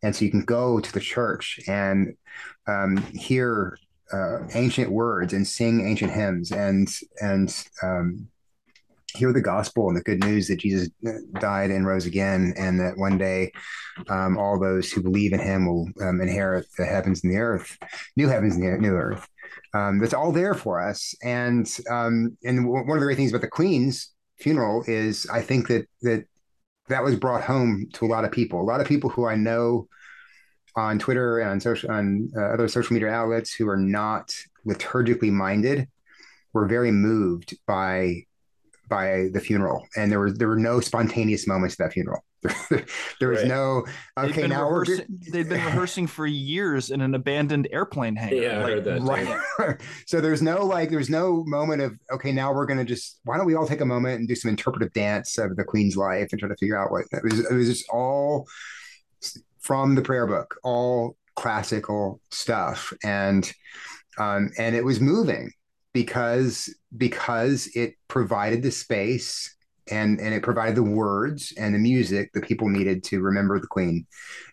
And 0.03 0.15
so 0.15 0.25
you 0.25 0.31
can 0.31 0.45
go 0.45 0.79
to 0.79 0.93
the 0.93 0.99
church 0.99 1.59
and 1.67 2.15
um, 2.67 2.97
hear 3.13 3.79
uh, 4.13 4.47
ancient 4.53 4.91
words 4.91 5.33
and 5.33 5.45
sing 5.45 5.87
ancient 5.87 6.11
hymns 6.11 6.51
and 6.51 6.87
and 7.19 7.67
um, 7.81 8.27
hear 9.17 9.33
the 9.33 9.41
gospel 9.41 9.87
and 9.87 9.97
the 9.97 10.03
good 10.03 10.23
news 10.23 10.47
that 10.47 10.59
Jesus 10.59 10.89
uh, 11.05 11.11
died 11.39 11.71
and 11.71 11.85
rose 11.85 12.05
again, 12.05 12.53
and 12.57 12.79
that 12.79 12.97
one 12.97 13.17
day 13.17 13.51
um, 14.09 14.37
all 14.37 14.59
those 14.59 14.91
who 14.91 15.01
believe 15.01 15.33
in 15.33 15.39
Him 15.39 15.65
will 15.65 15.89
um, 16.01 16.21
inherit 16.21 16.67
the 16.77 16.85
heavens 16.85 17.23
and 17.23 17.33
the 17.33 17.37
earth, 17.37 17.77
new 18.15 18.27
heavens 18.27 18.55
and 18.55 18.63
the 18.63 18.77
new 18.77 18.93
earth. 18.93 19.27
Um, 19.73 19.99
that's 19.99 20.13
all 20.13 20.31
there 20.31 20.53
for 20.53 20.81
us, 20.81 21.15
and 21.23 21.67
um, 21.89 22.37
and 22.43 22.67
one 22.67 22.89
of 22.89 22.99
the 22.99 23.05
great 23.05 23.17
things 23.17 23.31
about 23.31 23.41
the 23.41 23.47
Queen's 23.47 24.13
funeral 24.39 24.83
is 24.87 25.27
I 25.31 25.41
think 25.41 25.67
that 25.67 25.87
that 26.01 26.25
that 26.89 27.03
was 27.03 27.15
brought 27.15 27.43
home 27.43 27.87
to 27.93 28.05
a 28.05 28.07
lot 28.07 28.23
of 28.23 28.31
people. 28.31 28.61
A 28.61 28.63
lot 28.63 28.81
of 28.81 28.87
people 28.87 29.09
who 29.09 29.25
I 29.25 29.35
know 29.35 29.87
on 30.75 30.99
Twitter 30.99 31.39
and 31.39 31.49
on 31.49 31.59
social 31.59 31.91
on 31.91 32.29
uh, 32.37 32.41
other 32.53 32.67
social 32.67 32.93
media 32.93 33.09
outlets 33.09 33.53
who 33.53 33.67
are 33.67 33.77
not 33.77 34.33
liturgically 34.65 35.31
minded 35.31 35.87
were 36.53 36.67
very 36.67 36.91
moved 36.91 37.57
by 37.65 38.23
by 38.87 39.29
the 39.33 39.39
funeral, 39.39 39.85
and 39.95 40.11
there 40.11 40.19
were 40.19 40.31
there 40.31 40.47
were 40.47 40.57
no 40.57 40.79
spontaneous 40.79 41.47
moments 41.47 41.75
at 41.75 41.85
that 41.85 41.93
funeral. 41.93 42.23
there 43.19 43.29
was 43.29 43.39
right. 43.39 43.47
no 43.47 43.85
okay. 44.17 44.47
Now 44.47 44.69
we're 44.69 44.85
they'd 44.85 45.49
been 45.49 45.49
rehearsing 45.65 46.07
for 46.07 46.25
years 46.25 46.91
in 46.91 47.01
an 47.01 47.15
abandoned 47.15 47.67
airplane 47.71 48.15
hangar. 48.15 48.35
Yeah, 48.35 48.57
like, 48.57 48.65
I 48.65 48.69
heard 48.69 48.85
that. 48.85 49.47
Right. 49.59 49.81
so 50.05 50.21
there's 50.21 50.41
no 50.41 50.65
like 50.65 50.89
there's 50.89 51.09
no 51.09 51.43
moment 51.45 51.81
of 51.81 51.97
okay. 52.13 52.31
Now 52.31 52.53
we're 52.53 52.65
gonna 52.65 52.85
just 52.85 53.19
why 53.23 53.37
don't 53.37 53.45
we 53.45 53.55
all 53.55 53.67
take 53.67 53.81
a 53.81 53.85
moment 53.85 54.19
and 54.19 54.27
do 54.27 54.35
some 54.35 54.49
interpretive 54.49 54.93
dance 54.93 55.37
of 55.37 55.55
the 55.55 55.63
Queen's 55.63 55.97
life 55.97 56.29
and 56.31 56.39
try 56.39 56.49
to 56.49 56.57
figure 56.57 56.79
out 56.79 56.91
what 56.91 57.05
it 57.11 57.23
was. 57.23 57.39
It 57.39 57.53
was 57.53 57.67
just 57.67 57.89
all 57.89 58.47
from 59.61 59.95
the 59.95 60.01
prayer 60.01 60.27
book, 60.27 60.55
all 60.63 61.17
classical 61.35 62.21
stuff, 62.31 62.93
and 63.03 63.51
um, 64.17 64.51
and 64.57 64.75
it 64.75 64.85
was 64.85 65.01
moving 65.01 65.51
because 65.97 66.71
because 66.95 67.67
it 67.73 67.95
provided 68.07 68.61
the 68.61 68.69
space 68.69 69.56
and 69.89 70.19
and 70.19 70.33
it 70.33 70.43
provided 70.43 70.75
the 70.75 70.83
words 70.83 71.53
and 71.57 71.73
the 71.73 71.79
music 71.79 72.31
that 72.33 72.43
people 72.43 72.69
needed 72.69 73.03
to 73.03 73.21
remember 73.21 73.59
the 73.59 73.67
queen 73.67 74.05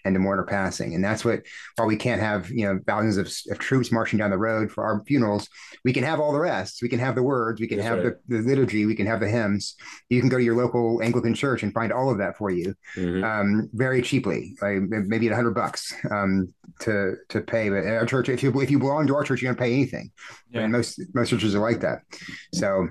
and 0.04 0.14
to 0.14 0.18
mourn 0.18 0.38
her 0.38 0.44
passing 0.44 0.94
and 0.94 1.04
that's 1.04 1.24
what 1.24 1.42
while 1.76 1.88
we 1.88 1.96
can't 1.96 2.20
have 2.20 2.50
you 2.50 2.64
know 2.64 2.78
thousands 2.86 3.16
of, 3.16 3.52
of 3.52 3.58
troops 3.58 3.90
marching 3.90 4.18
down 4.18 4.30
the 4.30 4.38
road 4.38 4.70
for 4.70 4.84
our 4.84 5.02
funerals 5.06 5.48
we 5.84 5.92
can 5.92 6.04
have 6.04 6.20
all 6.20 6.32
the 6.32 6.40
rest 6.40 6.80
we 6.82 6.88
can 6.88 6.98
have 6.98 7.14
the 7.14 7.22
words 7.22 7.60
we 7.60 7.66
can 7.66 7.78
that's 7.78 7.88
have 7.88 8.04
right. 8.04 8.14
the, 8.28 8.36
the 8.36 8.42
liturgy 8.42 8.86
we 8.86 8.94
can 8.94 9.06
have 9.06 9.20
the 9.20 9.28
hymns 9.28 9.76
you 10.08 10.20
can 10.20 10.28
go 10.28 10.38
to 10.38 10.44
your 10.44 10.56
local 10.56 11.02
anglican 11.02 11.34
church 11.34 11.62
and 11.62 11.72
find 11.72 11.92
all 11.92 12.10
of 12.10 12.18
that 12.18 12.36
for 12.36 12.50
you 12.50 12.74
mm-hmm. 12.96 13.24
um, 13.24 13.68
very 13.72 14.02
cheaply 14.02 14.54
like 14.60 14.80
maybe 14.82 15.26
at 15.26 15.30
100 15.30 15.52
bucks 15.52 15.94
um, 16.10 16.52
to 16.80 17.14
to 17.28 17.40
pay 17.40 17.68
but 17.68 17.86
our 17.86 18.06
church 18.06 18.28
if 18.28 18.42
you 18.42 18.60
if 18.60 18.70
you 18.70 18.78
belong 18.78 19.06
to 19.06 19.14
our 19.14 19.24
church 19.24 19.42
you 19.42 19.48
don't 19.48 19.58
pay 19.58 19.72
anything 19.72 20.10
yeah. 20.50 20.62
and 20.62 20.72
most 20.72 21.00
most 21.14 21.30
churches 21.30 21.54
are 21.54 21.60
like 21.60 21.80
that 21.80 22.00
so 22.52 22.88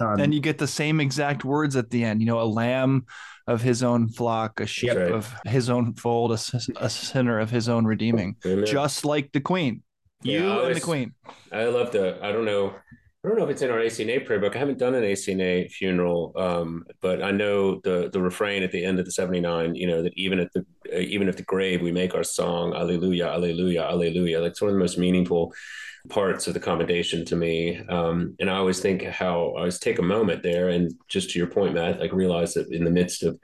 and 0.00 0.34
you 0.34 0.40
get 0.40 0.58
the 0.58 0.66
same 0.66 1.00
exact 1.00 1.44
words 1.44 1.76
at 1.76 1.90
the 1.90 2.04
end. 2.04 2.20
You 2.20 2.26
know, 2.26 2.40
a 2.40 2.44
lamb 2.44 3.06
of 3.46 3.60
his 3.60 3.82
own 3.82 4.08
flock, 4.08 4.60
a 4.60 4.66
sheep 4.66 4.94
right. 4.94 5.12
of 5.12 5.32
his 5.44 5.70
own 5.70 5.94
fold, 5.94 6.32
a, 6.32 6.38
a, 6.76 6.90
sinner 6.90 7.38
of 7.38 7.50
his 7.50 7.68
own 7.68 7.84
redeeming, 7.84 8.36
Amen. 8.46 8.66
just 8.66 9.04
like 9.04 9.32
the 9.32 9.40
Queen. 9.40 9.82
You 10.22 10.44
yeah, 10.46 10.66
and 10.66 10.76
the 10.76 10.80
Queen. 10.80 11.14
I 11.50 11.64
love 11.64 11.92
the. 11.92 12.18
I 12.22 12.32
don't 12.32 12.44
know. 12.44 12.74
I 13.22 13.28
don't 13.28 13.36
know 13.36 13.44
if 13.44 13.50
it's 13.50 13.60
in 13.60 13.70
our 13.70 13.78
ACNA 13.78 14.24
prayer 14.24 14.40
book. 14.40 14.56
I 14.56 14.58
haven't 14.58 14.78
done 14.78 14.94
an 14.94 15.02
ACNA 15.02 15.70
funeral, 15.70 16.32
um, 16.36 16.86
but 17.02 17.22
I 17.22 17.30
know 17.30 17.78
the 17.80 18.08
the 18.10 18.20
refrain 18.20 18.62
at 18.62 18.72
the 18.72 18.82
end 18.82 18.98
of 18.98 19.04
the 19.04 19.12
seventy 19.12 19.40
nine. 19.40 19.74
You 19.74 19.88
know 19.88 20.02
that 20.02 20.14
even 20.16 20.40
at 20.40 20.50
the 20.54 20.64
uh, 20.90 20.98
even 21.00 21.28
at 21.28 21.36
the 21.36 21.42
grave, 21.42 21.82
we 21.82 21.92
make 21.92 22.14
our 22.14 22.24
song 22.24 22.72
Alleluia, 22.74 23.28
Alleluia, 23.30 23.82
Alleluia. 23.82 24.40
Like 24.40 24.52
it's 24.52 24.62
one 24.62 24.70
of 24.70 24.74
the 24.74 24.80
most 24.80 24.96
meaningful 24.96 25.52
parts 26.08 26.46
of 26.46 26.54
the 26.54 26.60
commendation 26.60 27.26
to 27.26 27.36
me. 27.36 27.78
Um, 27.90 28.36
and 28.40 28.48
I 28.48 28.54
always 28.54 28.80
think 28.80 29.02
how 29.02 29.50
I 29.50 29.58
always 29.58 29.78
take 29.78 29.98
a 29.98 30.02
moment 30.02 30.42
there 30.42 30.70
and 30.70 30.90
just 31.08 31.28
to 31.30 31.38
your 31.38 31.48
point, 31.48 31.74
Matt, 31.74 32.00
like 32.00 32.14
realize 32.14 32.54
that 32.54 32.72
in 32.72 32.84
the 32.84 32.90
midst 32.90 33.22
of 33.22 33.38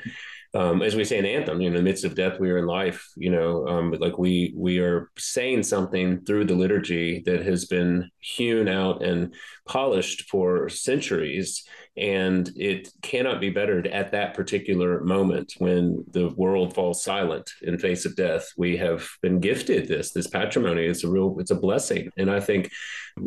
um, 0.56 0.80
as 0.80 0.96
we 0.96 1.04
say 1.04 1.18
in 1.18 1.26
anthem, 1.26 1.60
you 1.60 1.68
know, 1.68 1.76
in 1.76 1.84
the 1.84 1.88
midst 1.90 2.04
of 2.04 2.14
death, 2.14 2.40
we 2.40 2.50
are 2.50 2.56
in 2.56 2.66
life, 2.66 3.06
you 3.14 3.30
know, 3.30 3.66
um, 3.66 3.90
like 4.00 4.16
we, 4.16 4.54
we 4.56 4.78
are 4.78 5.10
saying 5.18 5.62
something 5.62 6.25
through 6.25 6.46
the 6.46 6.54
liturgy 6.54 7.22
that 7.26 7.44
has 7.44 7.66
been 7.66 8.10
hewn 8.20 8.66
out 8.66 9.02
and 9.02 9.34
polished 9.66 10.30
for 10.30 10.70
centuries. 10.70 11.62
And 11.98 12.50
it 12.56 12.88
cannot 13.02 13.38
be 13.38 13.50
bettered 13.50 13.86
at 13.86 14.12
that 14.12 14.32
particular 14.32 15.02
moment 15.02 15.52
when 15.58 16.02
the 16.12 16.28
world 16.30 16.75
falls 16.75 17.04
silent 17.04 17.50
in 17.60 17.78
face 17.78 18.06
of 18.06 18.16
death. 18.16 18.48
We 18.56 18.78
have 18.78 19.06
been 19.20 19.40
gifted 19.40 19.88
this, 19.88 20.12
this 20.12 20.26
patrimony. 20.26 20.86
It's 20.86 21.04
a 21.04 21.10
real, 21.10 21.36
it's 21.38 21.50
a 21.50 21.54
blessing. 21.54 22.10
And 22.16 22.30
I 22.30 22.40
think 22.40 22.70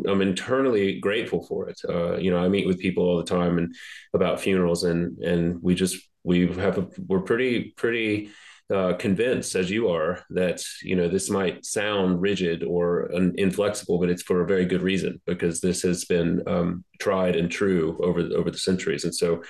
I'm 0.08 0.20
internally 0.20 0.98
grateful 0.98 1.44
for 1.46 1.68
it. 1.68 1.80
Uh, 1.88 2.16
you 2.16 2.32
know, 2.32 2.38
I 2.38 2.48
meet 2.48 2.66
with 2.66 2.80
people 2.80 3.04
all 3.04 3.18
the 3.18 3.24
time 3.24 3.58
and 3.58 3.72
about 4.14 4.40
funerals 4.40 4.82
and, 4.82 5.16
and 5.18 5.62
we 5.62 5.76
just 5.76 6.09
we 6.24 6.46
have 6.54 6.88
we're 7.06 7.20
pretty 7.20 7.72
pretty 7.76 8.30
uh, 8.72 8.94
convinced 8.94 9.56
as 9.56 9.68
you 9.68 9.88
are 9.88 10.24
that 10.30 10.62
you 10.82 10.94
know 10.94 11.08
this 11.08 11.28
might 11.28 11.64
sound 11.64 12.20
rigid 12.20 12.62
or 12.62 13.10
inflexible, 13.36 13.98
but 13.98 14.10
it's 14.10 14.22
for 14.22 14.42
a 14.42 14.46
very 14.46 14.64
good 14.64 14.82
reason 14.82 15.20
because 15.26 15.60
this 15.60 15.82
has 15.82 16.04
been 16.04 16.42
um, 16.46 16.84
tried 17.00 17.36
and 17.36 17.50
true 17.50 17.98
over 18.02 18.20
over 18.36 18.50
the 18.50 18.58
centuries, 18.58 19.04
and 19.04 19.14
so. 19.14 19.42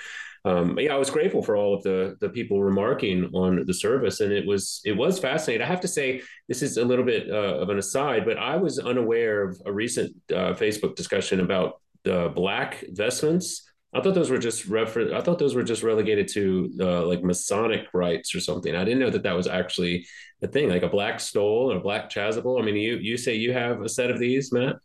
Um, 0.43 0.79
yeah, 0.79 0.95
I 0.95 0.97
was 0.97 1.11
grateful 1.11 1.43
for 1.43 1.55
all 1.55 1.75
of 1.75 1.83
the 1.83 2.17
the 2.19 2.29
people 2.29 2.63
remarking 2.63 3.29
on 3.35 3.63
the 3.63 3.73
service, 3.75 4.21
and 4.21 4.33
it 4.33 4.47
was 4.47 4.81
it 4.83 4.93
was 4.93 5.19
fascinating. 5.19 5.63
I 5.63 5.69
have 5.69 5.81
to 5.81 5.87
say, 5.87 6.23
this 6.47 6.63
is 6.63 6.77
a 6.77 6.83
little 6.83 7.05
bit 7.05 7.29
uh, 7.29 7.59
of 7.61 7.69
an 7.69 7.77
aside, 7.77 8.25
but 8.25 8.39
I 8.39 8.57
was 8.57 8.79
unaware 8.79 9.43
of 9.43 9.61
a 9.67 9.71
recent 9.71 10.15
uh, 10.31 10.53
Facebook 10.53 10.95
discussion 10.95 11.41
about 11.41 11.79
the 12.03 12.31
black 12.33 12.83
vestments 12.89 13.70
I 13.93 13.99
thought 14.01 14.15
those 14.15 14.29
were 14.29 14.37
just 14.37 14.65
refer. 14.67 15.13
I 15.13 15.21
thought 15.21 15.37
those 15.37 15.53
were 15.53 15.63
just 15.63 15.83
relegated 15.83 16.27
to 16.29 16.71
uh, 16.79 17.05
like 17.05 17.23
Masonic 17.23 17.87
rites 17.93 18.33
or 18.33 18.39
something. 18.39 18.73
I 18.75 18.85
didn't 18.85 18.99
know 18.99 19.09
that 19.09 19.23
that 19.23 19.35
was 19.35 19.47
actually 19.47 20.05
a 20.41 20.47
thing, 20.47 20.69
like 20.69 20.83
a 20.83 20.89
black 20.89 21.19
stole 21.19 21.71
or 21.71 21.77
a 21.77 21.81
black 21.81 22.09
chasuble. 22.09 22.59
I 22.59 22.63
mean, 22.63 22.75
you 22.75 22.95
you 22.95 23.17
say 23.17 23.35
you 23.35 23.51
have 23.51 23.81
a 23.81 23.89
set 23.89 24.09
of 24.09 24.19
these, 24.19 24.51
Matt? 24.51 24.77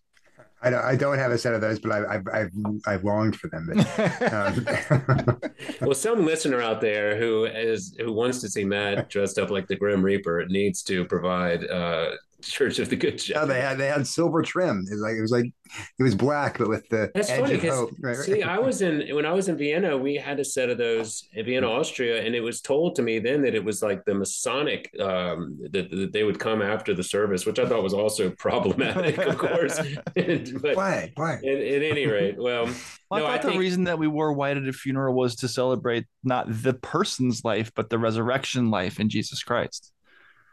I 0.62 0.70
don't, 0.70 0.84
I 0.84 0.96
don't 0.96 1.18
have 1.18 1.30
a 1.30 1.38
set 1.38 1.54
of 1.54 1.60
those, 1.60 1.78
but 1.78 1.92
I, 1.92 2.14
have 2.14 2.26
I've 2.32 2.50
I've 2.86 3.04
longed 3.04 3.36
for 3.36 3.48
them. 3.48 3.70
But, 3.72 4.32
um. 4.32 5.40
well, 5.82 5.94
some 5.94 6.24
listener 6.24 6.60
out 6.60 6.80
there 6.80 7.16
who 7.16 7.44
is 7.44 7.94
who 8.00 8.12
wants 8.12 8.40
to 8.40 8.48
see 8.48 8.64
Matt 8.64 9.08
dressed 9.08 9.38
up 9.38 9.50
like 9.50 9.68
the 9.68 9.76
Grim 9.76 10.02
Reaper 10.02 10.46
needs 10.48 10.82
to 10.84 11.04
provide 11.04 11.64
uh, 11.68 12.10
Church 12.42 12.78
of 12.78 12.88
the 12.90 12.96
Good 12.96 13.20
Shepherd. 13.20 13.40
Yeah, 13.40 13.54
they 13.54 13.60
had 13.60 13.78
they 13.78 13.88
had 13.88 14.06
silver 14.06 14.42
trim. 14.42 14.84
It 14.88 14.94
was 14.94 15.00
like 15.00 15.16
it 15.16 15.20
was 15.20 15.30
like 15.30 15.52
it 15.98 16.02
was 16.02 16.14
black, 16.14 16.58
but 16.58 16.68
with 16.68 16.88
the 16.88 17.10
That's 17.14 17.30
edge 17.30 17.40
funny, 17.40 17.54
of 17.54 17.62
hope. 17.62 17.90
Right, 18.00 18.16
see, 18.16 18.42
I 18.42 18.58
was 18.58 18.82
in 18.82 19.14
when 19.14 19.26
I 19.26 19.32
was 19.32 19.48
in 19.48 19.56
Vienna. 19.56 19.96
We 19.96 20.16
had 20.16 20.38
a 20.38 20.44
set 20.44 20.68
of 20.68 20.78
those 20.78 21.26
in 21.32 21.46
Vienna, 21.46 21.68
Austria, 21.68 22.22
and 22.22 22.34
it 22.34 22.40
was 22.40 22.60
told 22.60 22.96
to 22.96 23.02
me 23.02 23.18
then 23.18 23.42
that 23.42 23.54
it 23.54 23.64
was 23.64 23.82
like 23.82 24.04
the 24.04 24.14
Masonic 24.14 24.90
um, 25.00 25.58
that, 25.70 25.90
that 25.90 26.12
they 26.12 26.24
would 26.24 26.38
come 26.38 26.62
after 26.62 26.94
the 26.94 27.02
service, 27.02 27.46
which 27.46 27.58
I 27.58 27.66
thought 27.66 27.82
was 27.82 27.94
also 27.94 28.30
problematic, 28.38 29.18
of 29.18 29.38
course. 29.38 29.80
but 30.14 30.76
why? 30.76 31.12
Why? 31.14 31.34
At, 31.34 31.44
at, 31.44 31.82
any 31.82 32.06
rate, 32.06 32.36
well, 32.38 32.66
well 33.10 33.20
no, 33.20 33.26
I 33.26 33.30
thought 33.30 33.30
I 33.30 33.38
the 33.38 33.48
think... 33.48 33.60
reason 33.60 33.84
that 33.84 33.98
we 33.98 34.06
wore 34.06 34.32
white 34.32 34.56
at 34.56 34.68
a 34.68 34.72
funeral 34.72 35.14
was 35.14 35.36
to 35.36 35.48
celebrate 35.48 36.06
not 36.22 36.46
the 36.48 36.74
person's 36.74 37.44
life, 37.44 37.72
but 37.74 37.90
the 37.90 37.98
resurrection 37.98 38.70
life 38.70 39.00
in 39.00 39.08
Jesus 39.08 39.42
Christ. 39.42 39.92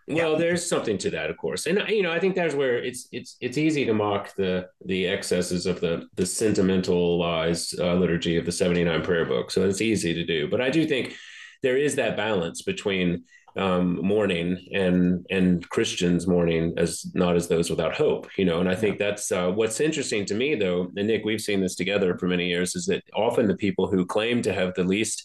Well, 0.08 0.34
yeah. 0.34 0.38
there's 0.38 0.68
something 0.68 0.98
to 1.00 1.10
that, 1.12 1.30
of 1.30 1.38
course, 1.38 1.66
and 1.66 1.82
you 1.88 2.04
know, 2.04 2.12
I 2.12 2.20
think 2.20 2.36
that's 2.36 2.56
where 2.56 2.78
it's 2.78 3.08
it's 3.12 3.38
it's 3.40 3.58
easy 3.58 3.86
to 3.86 3.94
mock 3.94 4.36
the 4.36 4.68
the 4.86 5.08
excesses 5.08 5.66
of 5.66 5.80
the 5.80 6.08
the 6.16 6.26
sentimentalized 6.26 7.80
uh, 7.80 7.94
liturgy 7.96 8.38
of 8.38 8.46
the 8.46 8.52
79 8.52 9.02
prayer 9.04 9.26
book. 9.26 9.50
So 9.50 9.66
it's 9.66 9.82
easy 9.82 10.14
to 10.14 10.26
do, 10.26 10.50
but 10.50 10.62
I 10.62 10.70
do 10.70 10.86
think 10.86 11.16
there 11.62 11.78
is 11.78 11.96
that 11.96 12.18
balance 12.18 12.62
between 12.64 13.24
um, 13.56 14.00
mourning 14.06 14.58
and 14.74 15.26
and 15.30 15.68
Christians 15.70 16.28
mourning 16.28 16.74
as 16.78 17.06
not 17.14 17.36
as 17.36 17.48
those 17.48 17.70
without 17.70 17.96
hope, 17.96 18.28
you 18.38 18.46
know. 18.46 18.60
And 18.60 18.70
I 18.70 18.76
think 18.76 18.98
that's 18.98 19.32
uh, 19.32 19.52
what's 19.52 19.80
interesting 19.80 20.26
to 20.26 20.34
me, 20.34 20.56
though. 20.56 20.92
And 20.96 21.08
Nick, 21.08 21.24
we've 21.24 21.42
seen 21.42 21.62
this 21.62 21.76
together 21.76 22.18
for 22.18 22.28
many 22.28 22.50
years, 22.50 22.76
is 22.76 22.86
that 22.88 23.04
often 23.16 23.48
the 23.48 23.56
people 23.56 23.88
who 23.88 24.06
claim 24.06 24.42
to 24.42 24.54
have 24.54 24.74
the 24.74 24.84
least 24.84 25.24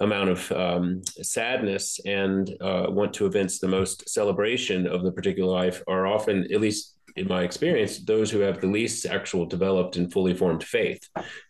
amount 0.00 0.30
of 0.30 0.52
um, 0.52 1.02
sadness 1.22 1.98
and 2.06 2.50
uh, 2.60 2.86
want 2.88 3.12
to 3.14 3.26
evince 3.26 3.58
the 3.58 3.68
most 3.68 4.08
celebration 4.08 4.86
of 4.86 5.02
the 5.02 5.12
particular 5.12 5.50
life 5.50 5.82
are 5.88 6.06
often, 6.06 6.46
at 6.52 6.60
least 6.60 6.96
in 7.16 7.26
my 7.26 7.42
experience, 7.42 7.98
those 8.04 8.30
who 8.30 8.40
have 8.40 8.60
the 8.60 8.66
least 8.66 9.06
actual 9.06 9.44
developed 9.44 9.96
and 9.96 10.12
fully 10.12 10.34
formed 10.34 10.62
faith. 10.62 11.00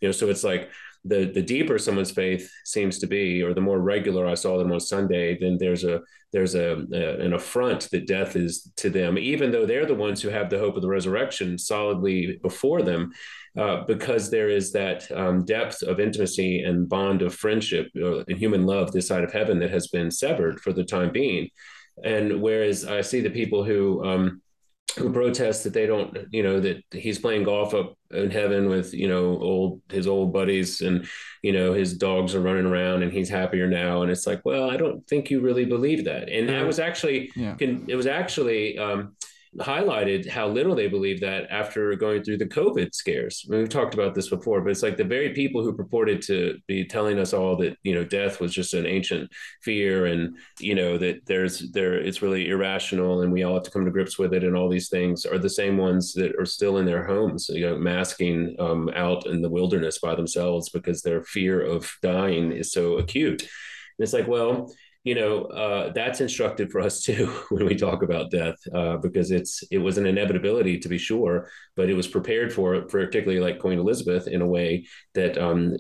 You 0.01 0.09
know, 0.09 0.13
so 0.13 0.31
it's 0.31 0.45
like 0.45 0.71
the 1.05 1.31
the 1.33 1.43
deeper 1.43 1.79
someone's 1.79 2.11
faith 2.11 2.51
seems 2.65 2.99
to 2.99 3.07
be, 3.07 3.43
or 3.43 3.55
the 3.55 3.61
more 3.61 3.81
regular 3.81 4.27
I 4.27 4.35
saw 4.35 4.59
them 4.59 4.73
on 4.73 4.81
Sunday, 4.81 5.39
then 5.39 5.57
there's 5.59 5.85
a 5.85 6.01
there's 6.33 6.55
a, 6.55 6.85
a, 6.93 7.21
an 7.21 7.33
affront 7.33 7.89
that 7.91 8.07
death 8.07 8.37
is 8.37 8.71
to 8.77 8.91
them, 8.91 9.17
even 9.17 9.51
though 9.51 9.65
they're 9.65 9.87
the 9.87 9.95
ones 9.95 10.21
who 10.21 10.29
have 10.29 10.51
the 10.51 10.59
hope 10.59 10.77
of 10.77 10.83
the 10.83 10.89
resurrection 10.89 11.57
solidly 11.59 12.39
before 12.43 12.83
them. 12.83 13.13
Uh, 13.59 13.85
because 13.87 14.31
there 14.31 14.49
is 14.49 14.71
that 14.71 15.11
um, 15.11 15.45
depth 15.45 15.83
of 15.83 15.99
intimacy 15.99 16.63
and 16.63 16.89
bond 16.89 17.23
of 17.23 17.35
friendship 17.35 17.89
and 17.95 18.39
human 18.39 18.65
love 18.65 18.93
this 18.93 19.09
side 19.09 19.25
of 19.25 19.33
heaven 19.33 19.59
that 19.59 19.71
has 19.71 19.89
been 19.89 20.13
severed 20.13 20.61
for 20.61 20.73
the 20.73 20.85
time 20.85 21.11
being. 21.11 21.49
And 22.05 22.41
whereas 22.41 22.85
I 22.85 23.01
see 23.01 23.21
the 23.21 23.31
people 23.31 23.65
who 23.65 24.05
um, 24.05 24.43
who 24.97 25.13
protest 25.13 25.65
that 25.65 25.73
they 25.73 25.87
don't, 25.87 26.17
you 26.31 26.43
know, 26.43 26.61
that 26.61 26.83
he's 26.93 27.19
playing 27.19 27.45
golf 27.45 27.75
up 27.75 27.95
in 28.11 28.31
heaven 28.31 28.69
with, 28.69 28.95
you 28.95 29.09
know, 29.09 29.39
old 29.41 29.83
his 29.89 30.07
old 30.07 30.33
buddies 30.33 30.81
and, 30.81 31.07
you 31.43 31.53
know, 31.53 31.73
his 31.73 31.97
dogs 31.97 32.35
are 32.35 32.41
running 32.41 32.67
around 32.67 33.03
and 33.03 33.13
he's 33.13 33.29
happier 33.29 33.67
now. 33.67 34.03
And 34.03 34.11
it's 34.11 34.27
like, 34.27 34.41
well, 34.45 34.71
I 34.71 34.77
don't 34.77 35.07
think 35.09 35.31
you 35.31 35.41
really 35.41 35.65
believe 35.65 36.05
that. 36.05 36.29
And 36.29 36.51
I 36.51 36.63
was 36.63 36.79
actually, 36.79 37.31
yeah. 37.37 37.57
it 37.59 37.97
was 37.97 38.07
actually, 38.07 38.79
um, 38.79 39.17
highlighted 39.59 40.29
how 40.29 40.49
little 40.49 40.75
they 40.75 40.89
believe 40.89 41.21
that 41.21 41.47
after 41.51 41.95
going 41.95 42.23
through 42.23 42.39
the 42.39 42.47
COVID 42.47 42.95
scares. 42.95 43.45
I 43.47 43.53
mean, 43.53 43.61
we've 43.61 43.69
talked 43.69 43.95
about 43.95 44.15
this 44.15 44.29
before, 44.29 44.61
but 44.61 44.71
it's 44.71 44.83
like 44.83 44.97
the 44.97 45.05
very 45.05 45.31
people 45.31 45.63
who 45.63 45.73
purported 45.73 46.23
to 46.23 46.59
be 46.67 46.85
telling 46.85 47.19
us 47.19 47.33
all 47.33 47.57
that 47.57 47.77
you 47.83 47.95
know 47.95 48.05
death 48.05 48.41
was 48.41 48.53
just 48.53 48.75
an 48.75 48.87
ancient 48.87 49.31
fear, 49.63 50.07
and 50.07 50.37
you 50.61 50.75
know 50.75 50.99
that 50.99 51.25
there's 51.27 51.71
there 51.71 51.95
it's 51.95 52.23
really 52.23 52.49
irrational, 52.49 53.23
and 53.23 53.33
we 53.33 53.43
all 53.43 53.55
have 53.55 53.63
to 53.65 53.71
come 53.71 53.85
to 53.85 53.91
grips 53.91 54.19
with 54.19 54.35
it, 54.35 54.45
and 54.45 54.57
all 54.57 54.69
these 54.69 54.89
things 54.89 55.25
are 55.25 55.39
the 55.39 55.51
same 55.51 55.77
ones 55.77 56.13
that 56.15 56.35
are 56.39 56.47
still 56.47 56.79
in 56.79 56.87
their 56.87 57.05
homes, 57.05 57.49
you 57.49 57.67
know, 57.67 57.79
masking 57.79 58.55
um, 58.59 58.91
out 58.95 59.27
in 59.27 59.43
the 59.43 59.51
wilderness 59.51 59.99
by 59.99 60.15
themselves 60.15 60.69
because 60.69 61.03
their 61.03 61.23
fear 61.23 61.61
of 61.61 61.91
dying 62.03 62.53
is 62.53 62.73
so 62.73 62.99
acute. 62.99 63.43
And 63.43 64.05
it's 64.05 64.13
like, 64.13 64.29
well, 64.29 64.73
you 65.05 65.15
know 65.15 65.45
uh, 65.45 65.93
that's 65.93 66.21
instructive 66.21 66.71
for 66.71 66.81
us 66.81 67.03
too 67.09 67.27
when 67.51 67.67
we 67.67 67.75
talk 67.75 68.03
about 68.03 68.31
death 68.31 68.57
uh, 68.75 68.97
because 68.97 69.31
it's 69.31 69.63
it 69.71 69.79
was 69.79 69.99
an 69.99 70.07
inevitability 70.07 70.79
to 70.79 70.89
be 70.89 70.99
sure 70.99 71.49
but 71.77 71.89
it 71.89 71.95
was 71.95 72.07
prepared 72.07 72.53
for 72.53 72.81
particularly 72.83 73.41
like 73.41 73.59
queen 73.59 73.79
elizabeth 73.79 74.27
in 74.27 74.43
a 74.43 74.47
way 74.47 74.87
that 75.15 75.39
um, 75.39 75.75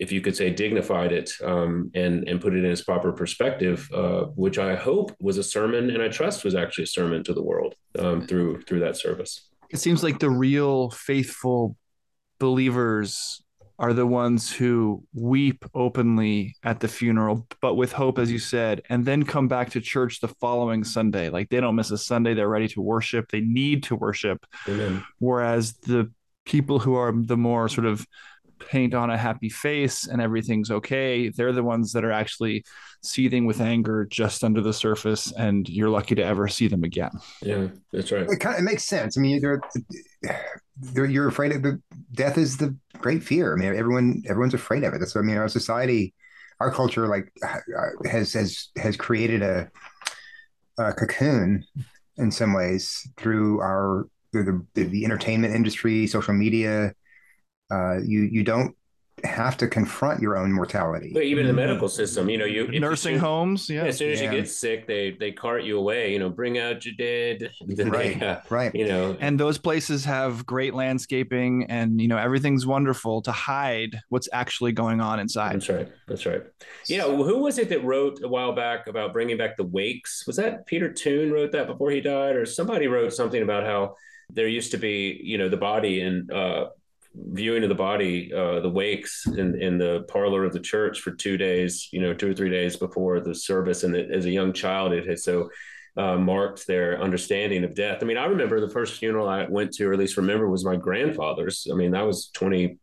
if 0.00 0.10
you 0.10 0.20
could 0.20 0.36
say 0.36 0.50
dignified 0.50 1.12
it 1.12 1.30
um, 1.44 1.90
and 1.94 2.28
and 2.28 2.40
put 2.40 2.54
it 2.54 2.64
in 2.64 2.70
its 2.70 2.82
proper 2.82 3.12
perspective 3.12 3.88
uh, 3.94 4.22
which 4.34 4.58
i 4.58 4.74
hope 4.74 5.14
was 5.20 5.38
a 5.38 5.44
sermon 5.44 5.90
and 5.90 6.02
i 6.02 6.08
trust 6.08 6.44
was 6.44 6.54
actually 6.54 6.84
a 6.84 6.86
sermon 6.86 7.22
to 7.22 7.34
the 7.34 7.42
world 7.42 7.74
um, 7.98 8.26
through 8.26 8.62
through 8.62 8.80
that 8.80 8.96
service. 8.96 9.48
It 9.70 9.78
seems 9.78 10.02
like 10.02 10.18
the 10.18 10.30
real 10.30 10.90
faithful 10.90 11.76
believers 12.38 13.42
are 13.78 13.92
the 13.92 14.06
ones 14.06 14.52
who 14.52 15.04
weep 15.14 15.64
openly 15.74 16.54
at 16.62 16.80
the 16.80 16.88
funeral, 16.88 17.46
but 17.60 17.74
with 17.74 17.92
hope, 17.92 18.18
as 18.18 18.30
you 18.30 18.38
said, 18.38 18.82
and 18.88 19.04
then 19.04 19.24
come 19.24 19.48
back 19.48 19.70
to 19.70 19.80
church 19.80 20.20
the 20.20 20.28
following 20.28 20.84
Sunday. 20.84 21.28
Like 21.28 21.48
they 21.48 21.60
don't 21.60 21.74
miss 21.74 21.90
a 21.90 21.98
Sunday, 21.98 22.34
they're 22.34 22.48
ready 22.48 22.68
to 22.68 22.80
worship, 22.80 23.30
they 23.30 23.40
need 23.40 23.82
to 23.84 23.96
worship. 23.96 24.46
Amen. 24.68 25.04
Whereas 25.18 25.74
the 25.78 26.12
people 26.44 26.78
who 26.78 26.94
are 26.94 27.12
the 27.12 27.36
more 27.36 27.68
sort 27.68 27.86
of 27.86 28.06
paint 28.68 28.94
on 28.94 29.10
a 29.10 29.16
happy 29.16 29.48
face 29.48 30.06
and 30.06 30.20
everything's 30.20 30.70
okay, 30.70 31.28
they're 31.28 31.52
the 31.52 31.62
ones 31.62 31.92
that 31.92 32.04
are 32.04 32.12
actually 32.12 32.64
seething 33.02 33.44
with 33.44 33.60
anger 33.60 34.06
just 34.06 34.42
under 34.42 34.60
the 34.60 34.72
surface, 34.72 35.32
and 35.32 35.68
you're 35.68 35.90
lucky 35.90 36.14
to 36.14 36.24
ever 36.24 36.48
see 36.48 36.68
them 36.68 36.84
again. 36.84 37.10
Yeah, 37.42 37.68
that's 37.92 38.10
right. 38.10 38.26
It 38.28 38.40
kind 38.40 38.56
of 38.56 38.64
makes 38.64 38.84
sense. 38.84 39.18
I 39.18 39.20
mean, 39.20 39.40
they're, 39.40 39.60
they're, 40.76 41.04
you're 41.04 41.28
afraid 41.28 41.52
of 41.52 41.62
the 41.62 41.80
death 42.12 42.38
is 42.38 42.56
the 42.56 42.76
great 42.98 43.22
fear. 43.22 43.52
I 43.52 43.56
mean, 43.56 43.74
everyone 43.76 44.22
everyone's 44.26 44.54
afraid 44.54 44.84
of 44.84 44.94
it. 44.94 44.98
That's 44.98 45.14
what 45.14 45.22
I 45.22 45.24
mean. 45.24 45.36
Our 45.36 45.48
society, 45.48 46.14
our 46.60 46.70
culture, 46.70 47.06
like 47.06 47.30
uh, 47.42 47.58
has 48.10 48.32
has 48.32 48.68
has 48.76 48.96
created 48.96 49.42
a, 49.42 49.70
a 50.78 50.92
cocoon 50.92 51.64
in 52.16 52.30
some 52.30 52.54
ways 52.54 53.06
through 53.16 53.60
our 53.60 54.06
through 54.32 54.66
the, 54.74 54.84
the 54.84 55.04
entertainment 55.04 55.54
industry, 55.54 56.06
social 56.06 56.34
media. 56.34 56.92
Uh, 57.70 57.98
you 57.98 58.22
you 58.22 58.44
don't 58.44 58.76
have 59.24 59.56
to 59.56 59.68
confront 59.68 60.20
your 60.20 60.36
own 60.36 60.52
mortality. 60.52 61.10
But 61.12 61.24
even 61.24 61.46
the 61.46 61.52
mm-hmm. 61.52 61.60
medical 61.60 61.88
system, 61.88 62.28
you 62.28 62.36
know, 62.36 62.44
you 62.44 62.78
nursing 62.80 63.14
you, 63.14 63.20
homes, 63.20 63.70
yeah. 63.70 63.84
As 63.84 63.96
soon 63.96 64.10
as 64.10 64.20
yeah. 64.20 64.30
you 64.30 64.38
get 64.38 64.48
sick, 64.48 64.86
they 64.86 65.12
they 65.12 65.32
cart 65.32 65.64
you 65.64 65.78
away. 65.78 66.12
You 66.12 66.18
know, 66.18 66.28
bring 66.28 66.58
out 66.58 66.84
your 66.84 66.94
dead. 66.96 67.50
right, 67.86 68.18
they, 68.18 68.26
uh, 68.26 68.40
right. 68.50 68.74
You 68.74 68.86
know, 68.86 69.16
and 69.20 69.38
those 69.38 69.58
places 69.58 70.04
have 70.04 70.44
great 70.46 70.74
landscaping, 70.74 71.66
and 71.68 72.00
you 72.00 72.08
know, 72.08 72.18
everything's 72.18 72.66
wonderful 72.66 73.22
to 73.22 73.32
hide 73.32 73.98
what's 74.08 74.28
actually 74.32 74.72
going 74.72 75.00
on 75.00 75.20
inside. 75.20 75.54
That's 75.54 75.68
right. 75.68 75.88
That's 76.06 76.26
right. 76.26 76.42
You 76.88 76.98
know, 76.98 77.22
who 77.22 77.38
was 77.38 77.58
it 77.58 77.68
that 77.70 77.84
wrote 77.84 78.20
a 78.22 78.28
while 78.28 78.54
back 78.54 78.86
about 78.86 79.12
bringing 79.12 79.36
back 79.36 79.56
the 79.56 79.64
wakes? 79.64 80.24
Was 80.26 80.36
that 80.36 80.66
Peter 80.66 80.92
Toon 80.92 81.32
wrote 81.32 81.52
that 81.52 81.66
before 81.66 81.90
he 81.90 82.00
died, 82.00 82.36
or 82.36 82.46
somebody 82.46 82.88
wrote 82.88 83.12
something 83.12 83.42
about 83.42 83.64
how 83.64 83.94
there 84.30 84.48
used 84.48 84.72
to 84.72 84.78
be, 84.78 85.20
you 85.22 85.38
know, 85.38 85.48
the 85.48 85.56
body 85.56 86.00
and 86.00 86.30
uh, 86.30 86.66
viewing 87.14 87.62
of 87.62 87.68
the 87.68 87.74
body, 87.74 88.32
uh, 88.32 88.60
the 88.60 88.70
wakes 88.70 89.26
in, 89.26 89.60
in 89.60 89.78
the 89.78 90.04
parlor 90.08 90.44
of 90.44 90.52
the 90.52 90.60
church 90.60 91.00
for 91.00 91.12
two 91.12 91.36
days, 91.36 91.88
you 91.92 92.00
know, 92.00 92.12
two 92.12 92.30
or 92.30 92.34
three 92.34 92.50
days 92.50 92.76
before 92.76 93.20
the 93.20 93.34
service. 93.34 93.84
And 93.84 93.94
it, 93.94 94.10
as 94.10 94.24
a 94.26 94.30
young 94.30 94.52
child, 94.52 94.92
it 94.92 95.06
had 95.06 95.18
so 95.18 95.48
uh, 95.96 96.16
marked 96.16 96.66
their 96.66 97.00
understanding 97.00 97.64
of 97.64 97.74
death. 97.74 97.98
I 98.02 98.04
mean, 98.04 98.16
I 98.16 98.26
remember 98.26 98.60
the 98.60 98.70
first 98.70 98.98
funeral 98.98 99.28
I 99.28 99.46
went 99.46 99.72
to, 99.74 99.88
or 99.88 99.92
at 99.92 99.98
least 99.98 100.16
remember, 100.16 100.48
was 100.48 100.64
my 100.64 100.76
grandfather's. 100.76 101.68
I 101.70 101.74
mean, 101.74 101.92
that 101.92 102.06
was 102.06 102.30
20 102.34 102.78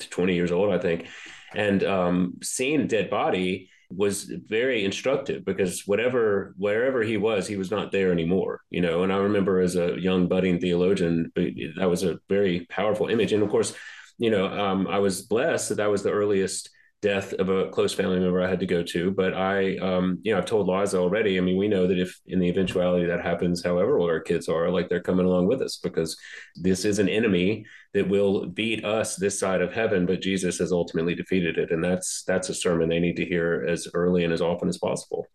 to 0.00 0.10
20 0.10 0.34
years 0.34 0.52
old, 0.52 0.72
I 0.72 0.78
think. 0.78 1.08
And 1.54 1.82
um, 1.82 2.34
seeing 2.42 2.82
a 2.82 2.86
dead 2.86 3.10
body, 3.10 3.70
was 3.90 4.24
very 4.24 4.84
instructive 4.84 5.44
because 5.44 5.86
whatever 5.86 6.54
wherever 6.56 7.02
he 7.02 7.16
was 7.16 7.46
he 7.46 7.56
was 7.56 7.70
not 7.70 7.90
there 7.90 8.12
anymore 8.12 8.60
you 8.70 8.80
know? 8.80 9.02
And 9.02 9.12
i 9.12 9.16
remember 9.16 9.60
as 9.60 9.76
a 9.76 9.98
young 10.00 10.28
budding 10.28 10.60
theologian 10.60 11.32
that 11.34 11.90
was 11.90 12.04
a 12.04 12.18
very 12.28 12.66
powerful 12.70 13.08
image. 13.08 13.32
And 13.32 13.42
of 13.42 13.50
course 13.50 13.74
you 14.18 14.30
know 14.30 14.46
um, 14.46 14.86
i 14.86 14.98
was 14.98 15.22
blessed 15.22 15.70
that 15.70 15.76
that 15.76 15.90
was 15.90 16.02
the 16.02 16.12
earliest 16.12 16.70
death 17.02 17.32
of 17.34 17.48
a 17.48 17.68
close 17.70 17.94
family 17.94 18.20
member 18.20 18.42
I 18.42 18.48
had 18.48 18.60
to 18.60 18.66
go 18.66 18.82
to. 18.82 19.10
But 19.10 19.32
I, 19.34 19.78
um, 19.78 20.18
you 20.22 20.32
know, 20.32 20.38
I've 20.38 20.46
told 20.46 20.68
Liza 20.68 20.98
already. 20.98 21.38
I 21.38 21.40
mean, 21.40 21.56
we 21.56 21.68
know 21.68 21.86
that 21.86 21.98
if 21.98 22.20
in 22.26 22.38
the 22.38 22.48
eventuality 22.48 23.06
that 23.06 23.22
happens, 23.22 23.64
however 23.64 23.98
old 23.98 24.10
our 24.10 24.20
kids 24.20 24.48
are, 24.48 24.70
like 24.70 24.88
they're 24.88 25.00
coming 25.00 25.24
along 25.24 25.46
with 25.46 25.62
us 25.62 25.78
because 25.82 26.16
this 26.56 26.84
is 26.84 26.98
an 26.98 27.08
enemy 27.08 27.64
that 27.94 28.08
will 28.08 28.46
beat 28.46 28.84
us 28.84 29.16
this 29.16 29.38
side 29.38 29.62
of 29.62 29.72
heaven, 29.72 30.04
but 30.04 30.20
Jesus 30.20 30.58
has 30.58 30.72
ultimately 30.72 31.14
defeated 31.14 31.56
it. 31.56 31.70
And 31.70 31.82
that's 31.82 32.22
that's 32.24 32.50
a 32.50 32.54
sermon 32.54 32.88
they 32.88 33.00
need 33.00 33.16
to 33.16 33.24
hear 33.24 33.66
as 33.68 33.88
early 33.94 34.24
and 34.24 34.32
as 34.32 34.42
often 34.42 34.68
as 34.68 34.78
possible. 34.78 35.26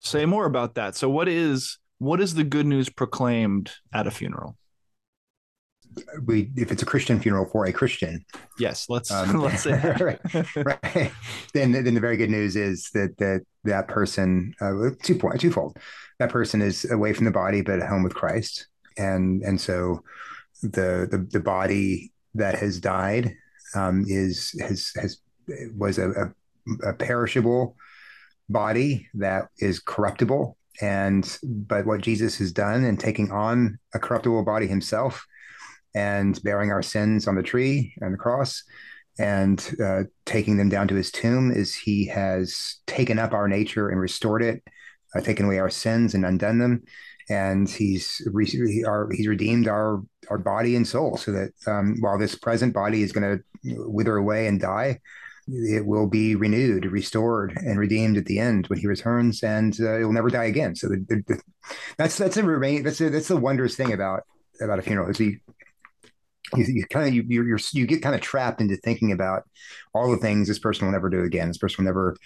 Say 0.00 0.26
more 0.26 0.46
about 0.46 0.74
that. 0.74 0.94
So 0.94 1.08
what 1.08 1.28
is 1.28 1.78
what 1.98 2.20
is 2.20 2.34
the 2.34 2.44
good 2.44 2.66
news 2.66 2.88
proclaimed 2.88 3.72
at 3.92 4.06
a 4.06 4.10
funeral? 4.10 4.56
We 6.24 6.50
if 6.56 6.72
it's 6.72 6.82
a 6.82 6.86
Christian 6.86 7.20
funeral 7.20 7.46
for 7.46 7.66
a 7.66 7.72
Christian. 7.72 8.24
Yes, 8.58 8.88
let's 8.88 9.10
um, 9.10 9.38
let's 9.42 9.62
say 9.62 9.72
right, 10.00 10.20
right. 10.56 11.12
Then 11.54 11.72
then 11.72 11.94
the 11.94 12.00
very 12.00 12.16
good 12.16 12.30
news 12.30 12.56
is 12.56 12.90
that 12.94 13.16
that 13.18 13.42
that 13.64 13.88
person 13.88 14.54
uh, 14.60 14.90
two 15.02 15.14
point 15.14 15.40
twofold. 15.40 15.76
That 16.18 16.30
person 16.30 16.62
is 16.62 16.90
away 16.90 17.12
from 17.12 17.24
the 17.24 17.30
body 17.30 17.62
but 17.62 17.80
at 17.80 17.88
home 17.88 18.02
with 18.02 18.14
Christ, 18.14 18.66
and 18.96 19.42
and 19.42 19.60
so 19.60 20.02
the 20.62 21.06
the, 21.10 21.26
the 21.30 21.40
body 21.40 22.12
that 22.34 22.56
has 22.58 22.80
died 22.80 23.34
um, 23.74 24.04
is 24.08 24.58
has 24.60 24.92
has 24.96 25.18
was 25.76 25.98
a, 25.98 26.10
a, 26.10 26.90
a 26.90 26.92
perishable 26.92 27.76
body 28.48 29.08
that 29.14 29.48
is 29.58 29.78
corruptible 29.78 30.56
and 30.80 31.38
but 31.42 31.84
what 31.86 32.00
jesus 32.00 32.38
has 32.38 32.52
done 32.52 32.84
in 32.84 32.96
taking 32.96 33.30
on 33.30 33.78
a 33.94 33.98
corruptible 33.98 34.44
body 34.44 34.66
himself 34.66 35.26
and 35.94 36.40
bearing 36.42 36.70
our 36.70 36.82
sins 36.82 37.26
on 37.26 37.34
the 37.34 37.42
tree 37.42 37.94
and 38.00 38.14
the 38.14 38.18
cross 38.18 38.62
and 39.18 39.74
uh, 39.82 40.04
taking 40.26 40.56
them 40.56 40.68
down 40.68 40.88
to 40.88 40.94
his 40.94 41.10
tomb 41.10 41.50
is 41.50 41.74
he 41.74 42.06
has 42.06 42.76
taken 42.86 43.18
up 43.18 43.32
our 43.32 43.48
nature 43.48 43.88
and 43.88 44.00
restored 44.00 44.42
it, 44.42 44.62
uh, 45.16 45.20
taken 45.20 45.46
away 45.46 45.58
our 45.58 45.70
sins 45.70 46.14
and 46.14 46.24
undone 46.24 46.58
them. 46.58 46.82
And 47.30 47.68
he's 47.68 48.22
re- 48.32 48.46
he's 48.46 49.26
redeemed 49.26 49.68
our 49.68 50.02
our 50.30 50.38
body 50.38 50.76
and 50.76 50.86
soul, 50.86 51.18
so 51.18 51.32
that 51.32 51.50
um, 51.66 51.96
while 52.00 52.18
this 52.18 52.34
present 52.34 52.72
body 52.72 53.02
is 53.02 53.12
going 53.12 53.38
to 53.38 53.74
wither 53.86 54.16
away 54.16 54.46
and 54.46 54.58
die, 54.58 55.00
it 55.46 55.84
will 55.84 56.06
be 56.06 56.36
renewed, 56.36 56.86
restored, 56.86 57.52
and 57.56 57.78
redeemed 57.78 58.16
at 58.16 58.24
the 58.24 58.38
end 58.38 58.66
when 58.68 58.78
he 58.78 58.86
returns, 58.86 59.42
and 59.42 59.78
uh, 59.80 59.98
it 59.98 60.04
will 60.04 60.12
never 60.12 60.30
die 60.30 60.44
again. 60.44 60.74
So 60.74 60.88
the, 60.88 61.04
the, 61.06 61.22
the, 61.26 61.42
that's 61.98 62.16
that's 62.16 62.38
a 62.38 62.42
remain 62.42 62.82
that's 62.82 63.00
a, 63.02 63.10
that's 63.10 63.28
the 63.28 63.36
wondrous 63.36 63.76
thing 63.76 63.92
about 63.92 64.22
about 64.62 64.78
a 64.78 64.82
funeral 64.82 65.10
is 65.10 65.20
you 65.20 65.38
you, 66.56 66.64
you 66.68 66.86
kind 66.86 67.08
of 67.08 67.14
you 67.14 67.24
you're, 67.28 67.58
you 67.72 67.86
get 67.86 68.02
kind 68.02 68.14
of 68.14 68.20
trapped 68.20 68.60
into 68.60 68.76
thinking 68.76 69.12
about 69.12 69.42
all 69.94 70.10
the 70.10 70.16
things 70.16 70.48
this 70.48 70.58
person 70.58 70.86
will 70.86 70.92
never 70.92 71.10
do 71.10 71.24
again. 71.24 71.48
This 71.48 71.58
person 71.58 71.84
will 71.84 71.90
never, 71.90 72.16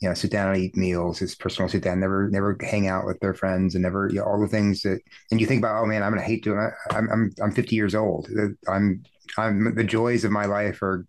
you 0.00 0.08
know, 0.08 0.14
sit 0.14 0.30
down 0.30 0.54
and 0.54 0.62
eat 0.62 0.76
meals. 0.76 1.18
This 1.18 1.34
person 1.34 1.64
will 1.64 1.70
sit 1.70 1.82
down, 1.82 2.00
never 2.00 2.28
never 2.30 2.56
hang 2.60 2.88
out 2.88 3.06
with 3.06 3.20
their 3.20 3.34
friends, 3.34 3.74
and 3.74 3.82
never 3.82 4.08
you 4.08 4.20
know, 4.20 4.24
all 4.24 4.40
the 4.40 4.48
things 4.48 4.82
that. 4.82 5.00
And 5.30 5.40
you 5.40 5.46
think 5.46 5.60
about, 5.60 5.82
oh 5.82 5.86
man, 5.86 6.02
I'm 6.02 6.12
gonna 6.12 6.22
hate 6.22 6.44
doing. 6.44 6.70
I'm 6.90 7.08
I'm 7.10 7.32
I'm 7.42 7.52
50 7.52 7.76
years 7.76 7.94
old. 7.94 8.28
Uh, 8.38 8.48
I'm 8.70 9.02
I'm 9.36 9.74
the 9.74 9.84
joys 9.84 10.24
of 10.24 10.30
my 10.30 10.46
life 10.46 10.82
are 10.82 11.06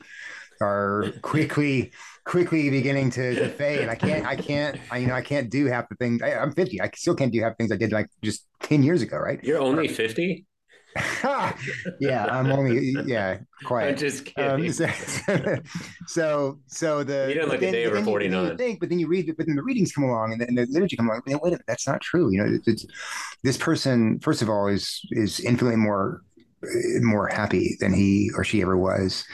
are 0.59 1.13
quickly 1.21 1.91
quickly 2.25 2.69
beginning 2.69 3.09
to, 3.11 3.35
to 3.35 3.49
fade. 3.49 3.87
I 3.87 3.95
can't 3.95 4.25
I 4.25 4.35
can't 4.35 4.79
I 4.91 4.97
you 4.97 5.07
know 5.07 5.13
I 5.13 5.21
can't 5.21 5.49
do 5.49 5.67
half 5.67 5.87
the 5.89 5.95
things. 5.95 6.21
I, 6.21 6.31
am 6.31 6.51
50. 6.51 6.81
I 6.81 6.89
still 6.95 7.15
can't 7.15 7.31
do 7.31 7.41
half 7.41 7.53
the 7.53 7.63
things 7.63 7.71
I 7.71 7.77
did 7.77 7.91
like 7.91 8.07
just 8.21 8.45
10 8.63 8.83
years 8.83 9.01
ago. 9.01 9.17
Right? 9.17 9.41
You're 9.43 9.61
only 9.61 9.87
50. 9.87 10.46
yeah, 11.99 12.25
I'm 12.29 12.51
only 12.51 12.95
yeah, 13.05 13.39
quite. 13.63 13.89
I'm 13.89 13.97
just 13.97 14.25
kidding. 14.25 14.67
Um, 14.67 14.73
so, 14.73 15.59
so, 16.07 16.59
so 16.67 17.03
the 17.03 17.27
you 17.27 17.35
didn't 17.35 17.49
look 17.49 17.61
a 17.61 17.71
day 17.71 17.85
over 17.85 18.01
49. 18.01 18.45
You, 18.45 18.57
think, 18.57 18.79
but 18.79 18.89
then 18.89 18.99
you 18.99 19.07
read, 19.07 19.33
but 19.37 19.45
then 19.45 19.55
the 19.55 19.63
readings 19.63 19.91
come 19.91 20.03
along 20.03 20.33
and 20.33 20.41
the, 20.41 20.47
and 20.47 20.57
the 20.57 20.67
liturgy 20.69 20.95
come 20.95 21.07
along. 21.07 21.21
Wait 21.25 21.35
a 21.35 21.43
minute, 21.43 21.61
that's 21.67 21.87
not 21.87 22.01
true. 22.01 22.31
You 22.31 22.43
know, 22.43 22.53
it's, 22.55 22.67
it's, 22.67 22.85
this 23.43 23.57
person, 23.57 24.19
first 24.19 24.41
of 24.41 24.49
all, 24.49 24.67
is 24.67 25.01
is 25.11 25.39
infinitely 25.39 25.77
more 25.77 26.21
more 27.01 27.27
happy 27.27 27.77
than 27.79 27.93
he 27.93 28.31
or 28.35 28.43
she 28.43 28.61
ever 28.61 28.77
was 28.77 29.25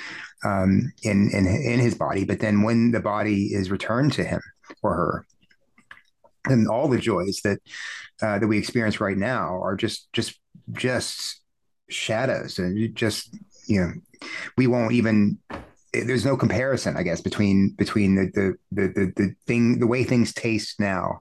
um, 0.43 0.91
in 1.03 1.29
in 1.31 1.47
in 1.47 1.79
his 1.79 1.95
body. 1.95 2.25
But 2.25 2.39
then 2.39 2.63
when 2.63 2.91
the 2.91 2.99
body 2.99 3.53
is 3.53 3.71
returned 3.71 4.13
to 4.13 4.23
him 4.23 4.41
or 4.81 4.95
her, 4.95 5.25
and 6.45 6.67
all 6.67 6.87
the 6.87 6.99
joys 6.99 7.39
that 7.43 7.59
uh, 8.21 8.39
that 8.39 8.47
we 8.47 8.57
experience 8.57 8.99
right 8.99 9.17
now 9.17 9.61
are 9.61 9.75
just 9.75 10.11
just 10.13 10.39
just 10.71 11.41
shadows 11.93 12.59
and 12.59 12.77
you 12.77 12.87
just 12.87 13.35
you 13.67 13.79
know 13.79 13.91
we 14.57 14.67
won't 14.67 14.93
even 14.93 15.37
there's 15.93 16.25
no 16.25 16.35
comparison 16.35 16.97
i 16.97 17.03
guess 17.03 17.21
between 17.21 17.73
between 17.77 18.15
the 18.15 18.31
the 18.33 18.55
the 18.71 18.87
the, 18.87 19.13
the 19.15 19.35
thing 19.47 19.79
the 19.79 19.87
way 19.87 20.03
things 20.03 20.33
taste 20.33 20.79
now 20.79 21.19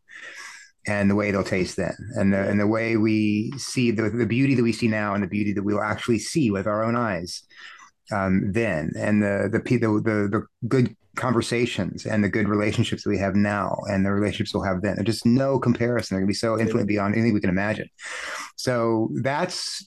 and 0.86 1.08
the 1.08 1.14
way 1.14 1.30
they'll 1.30 1.44
taste 1.44 1.76
then 1.76 1.94
and 2.16 2.32
the 2.32 2.48
and 2.48 2.58
the 2.58 2.66
way 2.66 2.96
we 2.96 3.52
see 3.56 3.90
the, 3.90 4.10
the 4.10 4.26
beauty 4.26 4.54
that 4.54 4.62
we 4.62 4.72
see 4.72 4.88
now 4.88 5.14
and 5.14 5.22
the 5.22 5.28
beauty 5.28 5.52
that 5.52 5.62
we'll 5.62 5.80
actually 5.80 6.18
see 6.18 6.50
with 6.50 6.66
our 6.66 6.82
own 6.82 6.96
eyes 6.96 7.42
um, 8.12 8.50
then 8.52 8.90
and 8.96 9.22
the, 9.22 9.48
the 9.52 9.58
the 9.58 9.78
the 9.78 10.28
the 10.28 10.46
good 10.66 10.96
conversations 11.16 12.06
and 12.06 12.24
the 12.24 12.28
good 12.28 12.48
relationships 12.48 13.04
that 13.04 13.10
we 13.10 13.18
have 13.18 13.34
now 13.34 13.76
and 13.90 14.04
the 14.04 14.12
relationships 14.12 14.54
we'll 14.54 14.62
have 14.62 14.82
then. 14.82 14.94
There's 14.96 15.06
just 15.06 15.26
no 15.26 15.58
comparison. 15.58 16.14
They're 16.14 16.22
gonna 16.22 16.28
be 16.28 16.34
so 16.34 16.58
infinitely 16.58 16.84
beyond 16.84 17.14
anything 17.14 17.34
we 17.34 17.40
can 17.40 17.50
imagine. 17.50 17.88
So 18.56 19.10
that's 19.22 19.86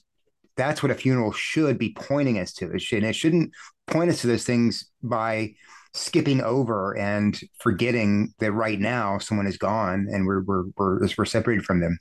that's 0.56 0.82
what 0.82 0.92
a 0.92 0.94
funeral 0.94 1.32
should 1.32 1.78
be 1.78 1.94
pointing 1.94 2.38
us 2.38 2.52
to. 2.54 2.70
It 2.72 2.82
should, 2.82 2.98
and 2.98 3.06
it 3.06 3.14
shouldn't 3.14 3.52
point 3.86 4.10
us 4.10 4.20
to 4.22 4.26
those 4.26 4.44
things 4.44 4.90
by 5.02 5.54
skipping 5.92 6.42
over 6.42 6.96
and 6.96 7.40
forgetting 7.58 8.34
that 8.38 8.52
right 8.52 8.78
now 8.78 9.18
someone 9.18 9.46
is 9.46 9.56
gone 9.56 10.06
and 10.10 10.26
we're 10.26 10.42
we're 10.42 10.64
we're, 10.76 11.08
we're 11.16 11.24
separated 11.24 11.64
from 11.64 11.80
them. 11.80 11.98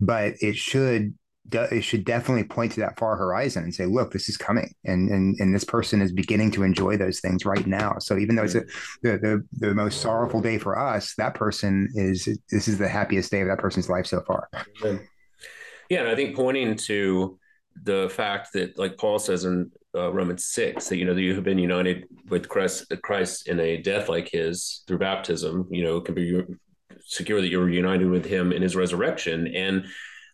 But 0.00 0.34
it 0.40 0.56
should 0.56 1.14
it 1.52 1.82
should 1.82 2.04
definitely 2.04 2.44
point 2.44 2.72
to 2.72 2.80
that 2.80 2.98
far 2.98 3.16
horizon 3.16 3.64
and 3.64 3.74
say, 3.74 3.84
look, 3.84 4.12
this 4.12 4.28
is 4.28 4.36
coming, 4.36 4.72
and 4.84 5.10
and 5.10 5.36
and 5.38 5.54
this 5.54 5.64
person 5.64 6.00
is 6.00 6.12
beginning 6.12 6.50
to 6.52 6.62
enjoy 6.62 6.96
those 6.96 7.20
things 7.20 7.44
right 7.44 7.66
now. 7.66 7.96
So 7.98 8.16
even 8.16 8.34
though 8.34 8.44
it's 8.44 8.54
a, 8.54 8.62
the 9.02 9.18
the 9.18 9.44
the 9.52 9.74
most 9.74 10.00
sorrowful 10.00 10.40
day 10.40 10.58
for 10.58 10.78
us, 10.78 11.14
that 11.18 11.34
person 11.34 11.88
is 11.94 12.24
this 12.50 12.66
is 12.66 12.78
the 12.78 12.88
happiest 12.88 13.30
day 13.30 13.42
of 13.42 13.48
that 13.48 13.58
person's 13.58 13.90
life 13.90 14.06
so 14.06 14.22
far. 14.26 14.48
Yeah, 15.90 16.00
and 16.00 16.08
I 16.08 16.14
think 16.14 16.34
pointing 16.34 16.76
to 16.76 17.38
the 17.82 18.10
fact 18.12 18.52
that, 18.54 18.78
like 18.78 18.96
Paul 18.96 19.18
says 19.18 19.44
in 19.44 19.70
uh, 19.94 20.12
Romans 20.12 20.44
six, 20.44 20.88
that 20.88 20.96
you 20.96 21.04
know 21.04 21.14
that 21.14 21.22
you 21.22 21.34
have 21.34 21.44
been 21.44 21.58
united 21.58 22.04
with 22.28 22.48
Christ, 22.48 22.92
Christ 23.02 23.48
in 23.48 23.60
a 23.60 23.78
death 23.78 24.08
like 24.08 24.28
His 24.30 24.82
through 24.86 24.98
baptism. 24.98 25.68
You 25.70 25.84
know, 25.84 26.00
can 26.00 26.14
be 26.14 26.42
secure 27.06 27.40
that 27.40 27.48
you're 27.48 27.68
united 27.68 28.08
with 28.10 28.24
Him 28.24 28.52
in 28.52 28.62
His 28.62 28.76
resurrection, 28.76 29.48
and 29.54 29.86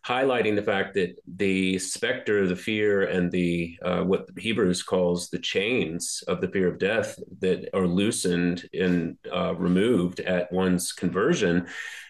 highlighting 0.06 0.56
the 0.56 0.62
fact 0.62 0.94
that 0.94 1.14
the 1.36 1.78
specter, 1.78 2.46
the 2.46 2.56
fear, 2.56 3.02
and 3.02 3.30
the 3.30 3.78
uh, 3.82 4.02
what 4.02 4.28
Hebrews 4.36 4.82
calls 4.82 5.28
the 5.28 5.38
chains 5.38 6.22
of 6.26 6.40
the 6.40 6.48
fear 6.48 6.68
of 6.68 6.78
death 6.78 7.18
that 7.40 7.68
are 7.74 7.86
loosened 7.86 8.68
and 8.72 9.16
uh, 9.32 9.54
removed 9.56 10.20
at 10.20 10.50
one's 10.52 10.92
conversion 10.92 11.66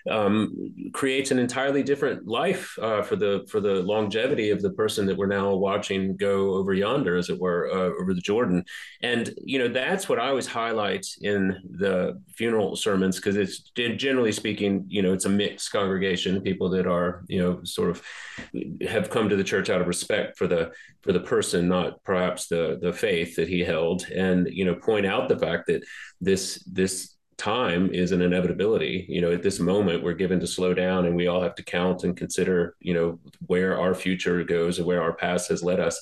um, 0.09 0.91
creates 0.93 1.31
an 1.31 1.39
entirely 1.39 1.83
different 1.83 2.27
life 2.27 2.79
uh, 2.81 3.03
for 3.03 3.17
the 3.17 3.47
for 3.51 3.61
the 3.61 3.83
longevity 3.83 4.51
of 4.51 4.63
the 4.63 4.71
person 4.71 5.07
that 5.07 5.17
we're 5.17 5.27
now 5.27 5.55
watching 5.55 6.17
go 6.17 6.55
over 6.55 6.73
yonder, 6.73 7.17
as 7.17 7.29
it 7.29 7.39
were, 7.39 7.71
uh, 7.71 8.01
over 8.01 8.15
the 8.15 8.21
Jordan. 8.21 8.65
And 9.03 9.35
you 9.45 9.59
know 9.59 9.69
that's 9.69 10.09
what 10.09 10.19
I 10.19 10.29
always 10.29 10.47
highlight 10.47 11.07
in 11.21 11.57
the 11.79 12.21
funeral 12.35 12.77
sermons 12.77 13.17
because 13.17 13.37
it's 13.37 13.71
generally 13.75 14.33
speaking, 14.33 14.85
you 14.89 15.03
know, 15.03 15.13
it's 15.13 15.27
a 15.27 15.31
mixed 15.31 15.73
congregation, 15.73 16.41
people 16.41 16.71
that 16.71 16.87
are 16.87 17.25
you 17.29 17.43
know 17.43 17.61
sort 17.65 17.80
of 17.89 18.03
have 18.87 19.09
come 19.09 19.31
to 19.31 19.37
the 19.37 19.45
church 19.45 19.71
out 19.71 19.81
of 19.81 19.87
respect 19.87 20.37
for 20.37 20.47
the 20.47 20.73
for 21.01 21.13
the 21.13 21.21
person, 21.21 21.69
not 21.69 22.05
perhaps 22.05 22.49
the 22.49 22.79
the 22.83 22.93
faith 22.93 23.37
that 23.37 23.49
he 23.49 23.61
held, 23.61 24.05
and 24.15 24.49
you 24.51 24.67
know 24.67 24.75
point 24.75 25.07
out 25.07 25.31
the 25.31 25.39
fact 25.39 25.69
that 25.69 25.83
this 26.21 26.63
this 26.71 27.17
time 27.41 27.91
is 27.95 28.13
an 28.13 28.21
inevitability. 28.21 29.07
You 29.09 29.23
know, 29.23 29.33
at 29.33 29.43
this 29.43 29.59
moment, 29.59 30.03
we're 30.03 30.13
given 30.13 30.41
to 30.41 30.47
slow 30.47 30.75
down 30.75 31.07
and 31.07 31.17
we 31.17 31.27
all 31.27 31.41
have 31.41 31.55
to 31.55 31.63
count 31.63 32.05
and 32.05 32.15
consider, 32.15 32.77
you 32.81 32.93
know, 32.93 33.19
where 33.47 33.81
our 33.81 33.95
future 33.95 34.45
goes 34.45 34.77
and 34.77 34.87
where 34.87 35.03
our 35.03 35.15
past 35.15 35.49
has 35.49 35.63
led 35.63 35.81
us. 35.81 35.99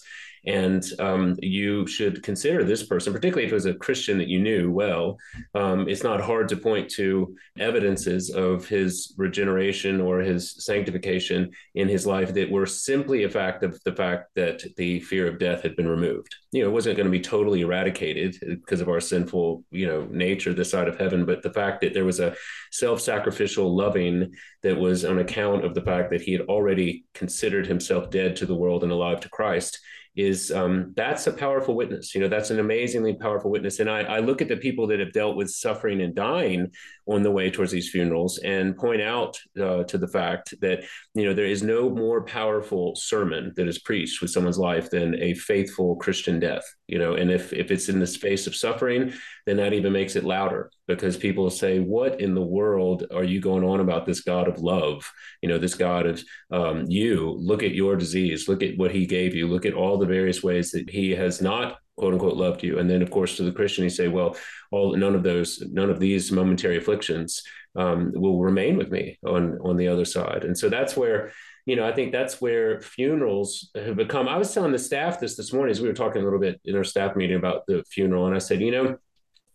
And 0.46 0.84
um, 0.98 1.36
you 1.40 1.86
should 1.86 2.22
consider 2.22 2.64
this 2.64 2.86
person, 2.86 3.12
particularly 3.12 3.46
if 3.46 3.52
it 3.52 3.54
was 3.54 3.66
a 3.66 3.74
Christian 3.74 4.18
that 4.18 4.28
you 4.28 4.40
knew 4.40 4.70
well. 4.70 5.18
Um, 5.54 5.88
it's 5.88 6.02
not 6.02 6.20
hard 6.20 6.48
to 6.48 6.56
point 6.56 6.90
to 6.92 7.34
evidences 7.58 8.30
of 8.30 8.66
his 8.66 9.14
regeneration 9.16 10.00
or 10.00 10.20
his 10.20 10.64
sanctification 10.64 11.50
in 11.74 11.88
his 11.88 12.06
life 12.06 12.34
that 12.34 12.50
were 12.50 12.66
simply 12.66 13.24
a 13.24 13.30
fact 13.30 13.62
of 13.62 13.80
the 13.84 13.94
fact 13.94 14.30
that 14.36 14.62
the 14.76 15.00
fear 15.00 15.26
of 15.26 15.38
death 15.38 15.62
had 15.62 15.76
been 15.76 15.88
removed. 15.88 16.34
You 16.52 16.62
know, 16.62 16.70
it 16.70 16.72
wasn't 16.72 16.96
going 16.96 17.06
to 17.06 17.10
be 17.10 17.20
totally 17.20 17.60
eradicated 17.60 18.36
because 18.40 18.80
of 18.80 18.88
our 18.88 19.00
sinful, 19.00 19.64
you 19.70 19.86
know, 19.86 20.06
nature 20.10 20.54
this 20.54 20.70
side 20.70 20.88
of 20.88 20.98
heaven, 20.98 21.24
but 21.24 21.42
the 21.42 21.52
fact 21.52 21.80
that 21.80 21.94
there 21.94 22.04
was 22.04 22.20
a 22.20 22.34
self-sacrificial 22.72 23.74
loving 23.74 24.32
that 24.62 24.76
was 24.76 25.04
on 25.04 25.18
account 25.18 25.64
of 25.64 25.74
the 25.74 25.82
fact 25.82 26.10
that 26.10 26.22
he 26.22 26.32
had 26.32 26.42
already 26.42 27.04
considered 27.14 27.66
himself 27.66 28.10
dead 28.10 28.36
to 28.36 28.46
the 28.46 28.54
world 28.54 28.82
and 28.82 28.92
alive 28.92 29.20
to 29.20 29.28
Christ 29.28 29.78
is 30.18 30.50
um, 30.50 30.92
that's 30.96 31.28
a 31.28 31.32
powerful 31.32 31.76
witness. 31.76 32.12
You 32.12 32.20
know, 32.20 32.28
that's 32.28 32.50
an 32.50 32.58
amazingly 32.58 33.14
powerful 33.14 33.52
witness. 33.52 33.78
And 33.78 33.88
I, 33.88 34.00
I, 34.00 34.18
look 34.18 34.42
at 34.42 34.48
the 34.48 34.56
people 34.56 34.88
that 34.88 34.98
have 34.98 35.12
dealt 35.12 35.36
with 35.36 35.48
suffering 35.48 36.02
and 36.02 36.12
dying 36.12 36.72
on 37.06 37.22
the 37.22 37.30
way 37.30 37.52
towards 37.52 37.70
these 37.70 37.88
funerals 37.88 38.38
and 38.38 38.76
point 38.76 39.00
out 39.00 39.38
uh, 39.60 39.84
to 39.84 39.96
the 39.96 40.08
fact 40.08 40.54
that, 40.60 40.82
you 41.14 41.24
know, 41.24 41.34
there 41.34 41.46
is 41.46 41.62
no 41.62 41.88
more 41.88 42.24
powerful 42.24 42.96
sermon 42.96 43.52
that 43.54 43.68
is 43.68 43.78
preached 43.78 44.20
with 44.20 44.32
someone's 44.32 44.58
life 44.58 44.90
than 44.90 45.14
a 45.22 45.34
faithful 45.34 45.94
Christian 45.94 46.40
death, 46.40 46.64
you 46.88 46.98
know, 46.98 47.14
and 47.14 47.30
if, 47.30 47.52
if 47.52 47.70
it's 47.70 47.90
in 47.90 48.00
the 48.00 48.06
space 48.06 48.46
of 48.46 48.56
suffering, 48.56 49.12
then 49.44 49.58
that 49.58 49.74
even 49.74 49.92
makes 49.92 50.16
it 50.16 50.24
louder 50.24 50.70
because 50.86 51.18
people 51.18 51.50
say, 51.50 51.80
What 51.80 52.20
in 52.20 52.34
the 52.34 52.42
world 52.42 53.04
are 53.14 53.24
you 53.24 53.40
going 53.40 53.62
on 53.62 53.80
about 53.80 54.06
this 54.06 54.22
God 54.22 54.48
of 54.48 54.58
love? 54.58 55.08
You 55.42 55.50
know, 55.50 55.58
this 55.58 55.74
God 55.74 56.06
of 56.06 56.24
um, 56.50 56.86
you. 56.88 57.36
Look 57.38 57.62
at 57.62 57.74
your 57.74 57.94
disease. 57.94 58.48
Look 58.48 58.62
at 58.62 58.78
what 58.78 58.90
he 58.90 59.04
gave 59.04 59.34
you. 59.34 59.46
Look 59.46 59.66
at 59.66 59.74
all 59.74 59.98
the 59.98 60.06
various 60.06 60.42
ways 60.42 60.70
that 60.70 60.88
he 60.88 61.10
has 61.10 61.42
not 61.42 61.78
quote 61.96 62.14
unquote 62.14 62.36
loved 62.36 62.62
you. 62.62 62.78
And 62.78 62.88
then, 62.88 63.02
of 63.02 63.10
course, 63.10 63.36
to 63.36 63.42
the 63.42 63.52
Christian, 63.52 63.84
you 63.84 63.90
say, 63.90 64.08
Well, 64.08 64.34
all 64.70 64.96
none 64.96 65.14
of 65.14 65.22
those, 65.22 65.62
none 65.70 65.90
of 65.90 66.00
these 66.00 66.32
momentary 66.32 66.78
afflictions 66.78 67.42
um, 67.76 68.12
will 68.14 68.40
remain 68.40 68.78
with 68.78 68.90
me 68.90 69.18
on 69.26 69.58
on 69.62 69.76
the 69.76 69.88
other 69.88 70.06
side. 70.06 70.44
And 70.44 70.56
so 70.56 70.70
that's 70.70 70.96
where 70.96 71.32
you 71.68 71.76
know, 71.76 71.86
I 71.86 71.92
think 71.92 72.12
that's 72.12 72.40
where 72.40 72.80
funerals 72.80 73.68
have 73.74 73.94
become. 73.94 74.26
I 74.26 74.38
was 74.38 74.54
telling 74.54 74.72
the 74.72 74.78
staff 74.78 75.20
this 75.20 75.36
this 75.36 75.52
morning 75.52 75.70
as 75.70 75.82
we 75.82 75.88
were 75.88 75.94
talking 75.94 76.22
a 76.22 76.24
little 76.24 76.40
bit 76.40 76.58
in 76.64 76.74
our 76.74 76.82
staff 76.82 77.14
meeting 77.14 77.36
about 77.36 77.66
the 77.66 77.84
funeral, 77.90 78.24
and 78.26 78.34
I 78.34 78.38
said, 78.38 78.62
you 78.62 78.70
know, 78.70 78.96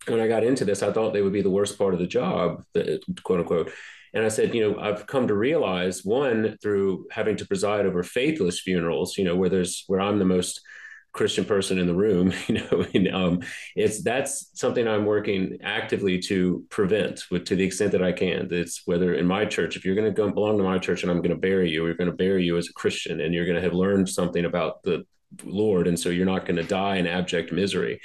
when 0.08 0.20
I 0.20 0.28
got 0.28 0.44
into 0.44 0.64
this, 0.64 0.84
I 0.84 0.92
thought 0.92 1.14
they 1.14 1.24
would 1.24 1.34
be 1.34 1.42
the 1.42 1.50
worst 1.50 1.76
part 1.76 1.96
of 1.96 2.00
the 2.00 2.06
job, 2.06 2.64
quote 3.24 3.40
unquote. 3.40 3.72
And 4.14 4.24
I 4.24 4.28
said, 4.28 4.54
you 4.54 4.62
know, 4.62 4.80
I've 4.80 5.08
come 5.08 5.28
to 5.28 5.34
realize 5.34 6.06
one 6.06 6.56
through 6.62 7.08
having 7.10 7.36
to 7.38 7.48
preside 7.48 7.88
over 7.88 8.04
faithless 8.04 8.60
funerals, 8.60 9.18
you 9.18 9.24
know, 9.24 9.36
where 9.36 9.50
there's 9.50 9.84
where 9.88 10.00
I'm 10.00 10.20
the 10.20 10.26
most 10.26 10.62
Christian 11.14 11.46
person 11.46 11.80
in 11.80 11.88
the 11.88 11.94
room, 11.94 12.34
you 12.48 12.56
know, 12.56 12.86
and, 12.94 13.08
um, 13.16 13.42
it's 13.76 14.04
that's 14.04 14.50
something 14.54 14.88
I'm 14.88 15.06
working 15.06 15.60
actively 15.64 16.20
to 16.24 16.66
prevent 16.70 17.24
with 17.32 17.46
to 17.46 17.56
the 17.56 17.64
extent 17.64 17.92
that 17.94 18.04
I 18.04 18.12
can. 18.12 18.50
It's 18.52 18.82
whether 18.86 19.14
in 19.14 19.26
my 19.26 19.46
church, 19.46 19.78
if 19.78 19.86
you're 19.86 19.96
going 19.96 20.12
to 20.12 20.16
go 20.16 20.30
belong 20.32 20.58
to 20.58 20.64
my 20.64 20.80
church 20.80 21.04
and 21.04 21.12
I'm 21.12 21.20
going 21.20 21.30
to 21.30 21.38
bury 21.38 21.70
you, 21.70 21.84
we're 21.84 21.94
going 21.94 22.10
to 22.10 22.16
bury 22.16 22.44
you 22.44 22.58
as 22.58 22.68
a 22.68 22.74
Christian, 22.74 23.22
and 23.22 23.34
you're 23.34 23.46
going 23.46 23.56
to 23.56 23.62
have 23.62 23.74
learned 23.74 24.10
something 24.10 24.46
about 24.46 24.84
the 24.84 25.06
Lord, 25.44 25.88
and 25.88 26.00
so 26.00 26.10
you're 26.10 26.26
not 26.26 26.46
going 26.46 26.58
to 26.58 26.64
die 26.64 26.98
in 26.98 27.08
abject 27.08 27.52
misery 27.52 28.02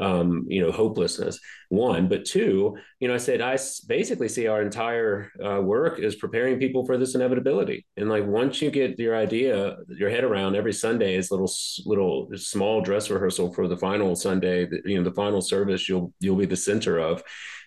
um, 0.00 0.44
you 0.48 0.60
know, 0.62 0.72
hopelessness. 0.72 1.38
One, 1.68 2.08
but 2.08 2.24
two, 2.24 2.76
you 2.98 3.06
know, 3.06 3.14
I 3.14 3.18
said 3.18 3.40
I 3.40 3.56
basically 3.86 4.28
see 4.28 4.48
our 4.48 4.62
entire 4.62 5.30
uh, 5.44 5.60
work 5.60 6.00
is 6.00 6.16
preparing 6.16 6.58
people 6.58 6.84
for 6.84 6.96
this 6.98 7.14
inevitability. 7.14 7.86
And 7.96 8.08
like 8.08 8.26
once 8.26 8.60
you 8.60 8.70
get 8.70 8.98
your 8.98 9.14
idea, 9.14 9.76
your 9.88 10.10
head 10.10 10.24
around 10.24 10.56
every 10.56 10.72
Sunday 10.72 11.14
is 11.14 11.30
little 11.30 11.52
little 11.86 12.28
small 12.34 12.80
dress 12.80 13.10
rehearsal 13.10 13.52
for 13.52 13.68
the 13.68 13.76
final 13.76 14.16
Sunday, 14.16 14.66
you 14.84 14.98
know, 14.98 15.04
the 15.04 15.14
final 15.14 15.40
service 15.40 15.88
you'll 15.88 16.12
you'll 16.18 16.36
be 16.36 16.46
the 16.46 16.56
center 16.56 16.98
of 16.98 17.22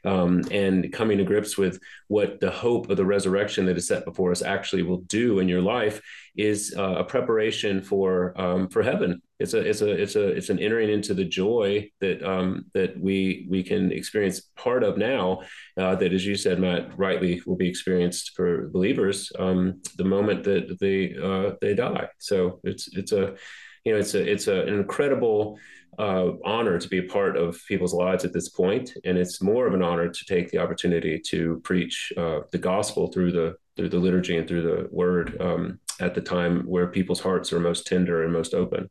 um, 0.06 0.42
and 0.52 0.92
coming 0.92 1.18
to 1.18 1.24
grips 1.24 1.58
with 1.58 1.80
what 2.08 2.40
the 2.40 2.52
hope 2.52 2.90
of 2.90 2.98
the 2.98 3.06
resurrection 3.06 3.66
that 3.66 3.78
is 3.78 3.88
set 3.88 4.06
before 4.06 4.32
us 4.32 4.42
actually 4.42 4.84
will 4.84 4.98
do 4.98 5.40
in 5.40 5.48
your 5.48 5.62
life 5.62 6.02
is 6.36 6.74
uh, 6.78 6.96
a 6.98 7.04
preparation 7.04 7.82
for 7.82 8.40
um, 8.40 8.68
for 8.68 8.84
heaven. 8.84 9.22
It's 9.44 9.54
a 9.54 9.60
it's 9.60 9.82
a 9.82 9.92
it's 9.92 10.16
a 10.16 10.28
it's 10.30 10.50
an 10.50 10.60
entering 10.60 10.90
into 10.90 11.14
the 11.14 11.26
joy 11.26 11.92
that 12.00 12.24
um, 12.24 12.66
that 12.74 12.98
we 12.98 13.46
we 13.50 13.62
can 13.62 13.92
experience 13.92 14.40
part 14.56 14.86
of 14.86 14.98
now. 14.98 15.42
Uh, 15.78 15.96
that, 15.96 16.14
as 16.14 16.26
you 16.26 16.36
said, 16.36 16.60
Matt, 16.60 16.98
rightly 16.98 17.42
will 17.46 17.58
be 17.58 17.68
experienced 17.68 18.32
for 18.38 18.70
believers 18.70 19.34
um, 19.38 19.82
the 19.98 20.06
moment 20.06 20.46
that 20.46 20.78
they 20.80 21.14
uh, 21.22 21.56
they 21.60 21.76
die. 21.76 22.08
So 22.20 22.62
it's 22.64 22.88
it's 22.96 23.12
a 23.12 23.36
you 23.84 23.92
know 23.92 24.00
it's 24.00 24.14
a 24.14 24.32
it's 24.32 24.48
a, 24.48 24.62
an 24.62 24.76
incredible 24.76 25.60
uh, 26.00 26.30
honor 26.46 26.80
to 26.80 26.88
be 26.88 27.00
a 27.00 27.10
part 27.18 27.36
of 27.36 27.60
people's 27.68 27.94
lives 27.94 28.24
at 28.24 28.32
this 28.32 28.48
point, 28.48 28.94
and 29.04 29.18
it's 29.18 29.42
more 29.42 29.68
of 29.68 29.74
an 29.74 29.84
honor 29.84 30.08
to 30.08 30.26
take 30.26 30.52
the 30.52 30.60
opportunity 30.60 31.20
to 31.20 31.60
preach 31.66 32.14
uh, 32.16 32.40
the 32.54 32.58
gospel 32.58 33.12
through 33.12 33.34
the 33.34 33.58
through 33.76 33.90
the 33.90 34.00
liturgy 34.00 34.38
and 34.38 34.48
through 34.48 34.62
the 34.62 34.88
word 34.90 35.36
um, 35.42 35.80
at 36.00 36.16
the 36.16 36.22
time 36.22 36.62
where 36.62 36.88
people's 36.88 37.20
hearts 37.20 37.52
are 37.52 37.60
most 37.60 37.86
tender 37.86 38.24
and 38.24 38.32
most 38.32 38.54
open. 38.54 38.90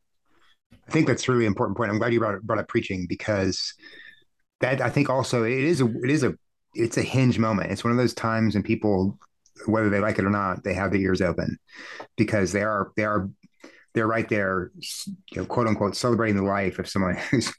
I 0.92 0.94
think 0.94 1.06
that's 1.06 1.26
really 1.26 1.46
important 1.46 1.74
point. 1.74 1.90
I'm 1.90 1.96
glad 1.96 2.12
you 2.12 2.18
brought, 2.18 2.42
brought 2.42 2.58
up 2.58 2.68
preaching 2.68 3.06
because 3.08 3.72
that 4.60 4.82
I 4.82 4.90
think 4.90 5.08
also 5.08 5.42
it 5.42 5.52
is 5.52 5.80
a 5.80 5.86
it 5.86 6.10
is 6.10 6.22
a 6.22 6.34
it's 6.74 6.98
a 6.98 7.02
hinge 7.02 7.38
moment. 7.38 7.72
It's 7.72 7.82
one 7.82 7.92
of 7.92 7.96
those 7.96 8.12
times 8.12 8.52
when 8.52 8.62
people 8.62 9.18
whether 9.64 9.88
they 9.88 10.00
like 10.00 10.18
it 10.18 10.26
or 10.26 10.30
not, 10.30 10.64
they 10.64 10.74
have 10.74 10.90
their 10.90 11.00
ears 11.00 11.22
open 11.22 11.56
because 12.18 12.52
they 12.52 12.60
are 12.60 12.92
they 12.98 13.04
are 13.04 13.30
they're 13.94 14.06
right 14.06 14.28
there, 14.28 14.70
you 15.30 15.40
know, 15.40 15.46
quote 15.46 15.66
unquote, 15.66 15.96
celebrating 15.96 16.36
the 16.36 16.42
life 16.42 16.78
of 16.78 16.86
someone 16.86 17.16
who's 17.30 17.50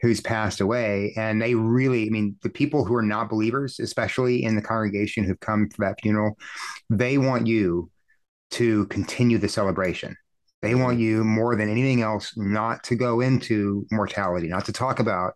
who's 0.00 0.20
passed 0.20 0.60
away. 0.60 1.12
And 1.16 1.42
they 1.42 1.56
really, 1.56 2.06
I 2.06 2.10
mean, 2.10 2.36
the 2.44 2.50
people 2.50 2.84
who 2.84 2.94
are 2.94 3.02
not 3.02 3.28
believers, 3.28 3.80
especially 3.80 4.44
in 4.44 4.54
the 4.54 4.62
congregation 4.62 5.24
who've 5.24 5.40
come 5.40 5.70
for 5.70 5.84
that 5.84 6.00
funeral, 6.00 6.38
they 6.88 7.18
want 7.18 7.48
you 7.48 7.90
to 8.52 8.86
continue 8.86 9.38
the 9.38 9.48
celebration. 9.48 10.14
They 10.66 10.74
want 10.74 10.98
you 10.98 11.22
more 11.22 11.54
than 11.54 11.70
anything 11.70 12.02
else 12.02 12.36
not 12.36 12.82
to 12.84 12.96
go 12.96 13.20
into 13.20 13.86
mortality, 13.92 14.48
not 14.48 14.64
to 14.64 14.72
talk 14.72 14.98
about 14.98 15.34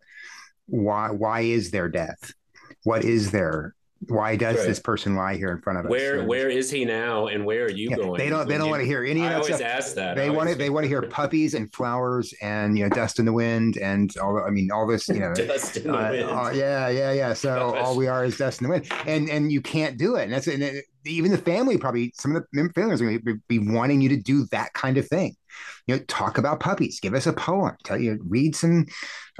why 0.67 1.13
why 1.13 1.43
is 1.43 1.71
there 1.71 1.89
death? 1.89 2.33
What 2.83 3.05
is 3.05 3.31
there 3.31 3.77
why 4.09 4.35
does 4.35 4.57
right. 4.57 4.67
this 4.67 4.81
person 4.81 5.15
lie 5.15 5.37
here 5.37 5.51
in 5.51 5.61
front 5.61 5.79
of 5.79 5.85
us? 5.85 5.91
Where 5.91 6.25
where 6.25 6.49
is 6.49 6.71
he 6.71 6.87
now, 6.87 7.27
and 7.27 7.45
where 7.45 7.65
are 7.65 7.71
you 7.71 7.91
yeah, 7.91 7.97
going? 7.97 8.19
They 8.19 8.31
don't 8.31 8.49
they 8.49 8.57
don't 8.57 8.67
you, 8.67 8.71
want 8.71 8.81
to 8.81 8.87
hear 8.87 9.05
any 9.05 9.21
of 9.21 9.27
that 9.27 9.33
I 9.33 9.35
always 9.35 9.57
stuff. 9.57 9.61
ask 9.61 9.95
that. 9.97 10.17
They 10.17 10.31
want 10.31 10.49
to 10.49 10.55
they 10.55 10.71
want 10.71 10.85
to 10.85 10.89
hear 10.89 11.03
puppies 11.11 11.53
and 11.53 11.73
flowers 11.75 12.33
and 12.41 12.79
you 12.79 12.85
know 12.85 12.95
dust 12.95 13.19
in 13.19 13.27
the 13.27 13.33
wind 13.33 13.77
and 13.77 14.11
all. 14.17 14.43
I 14.43 14.51
mean 14.51 14.71
all 14.71 14.87
this 14.87 15.07
you 15.09 15.21
know 15.21 15.35
dust 15.35 15.77
in 15.77 15.85
the 15.85 15.95
uh, 15.95 16.11
wind. 16.11 16.31
Uh, 16.31 16.51
yeah 16.55 16.89
yeah 16.89 17.13
yeah. 17.13 17.35
So 17.35 17.75
all 17.79 17.95
we 17.95 18.07
are 18.07 18.25
is 18.25 18.39
dust 18.39 18.63
in 18.63 18.69
the 18.69 18.73
wind, 18.73 18.91
and 19.07 19.29
and 19.29 19.53
you 19.53 19.61
can't 19.61 19.99
do 19.99 20.17
it. 20.17 20.25
And 20.25 20.33
that's 20.33 20.47
and 20.47 20.63
it, 20.63 20.87
even 21.05 21.31
the 21.31 21.39
family 21.39 21.77
probably 21.77 22.13
some 22.17 22.35
of 22.37 22.47
the 22.53 22.71
families 22.75 23.03
are 23.03 23.05
going 23.05 23.23
to 23.23 23.41
be 23.49 23.59
wanting 23.59 24.01
you 24.01 24.09
to 24.09 24.17
do 24.17 24.47
that 24.51 24.73
kind 24.73 24.97
of 24.97 25.07
thing 25.09 25.37
you 25.91 25.97
know 25.97 26.03
talk 26.07 26.39
about 26.39 26.61
puppies 26.61 27.01
give 27.01 27.15
us 27.15 27.27
a 27.27 27.33
poem 27.33 27.77
tell 27.83 27.99
you 27.99 28.19
read 28.29 28.55
some 28.55 28.87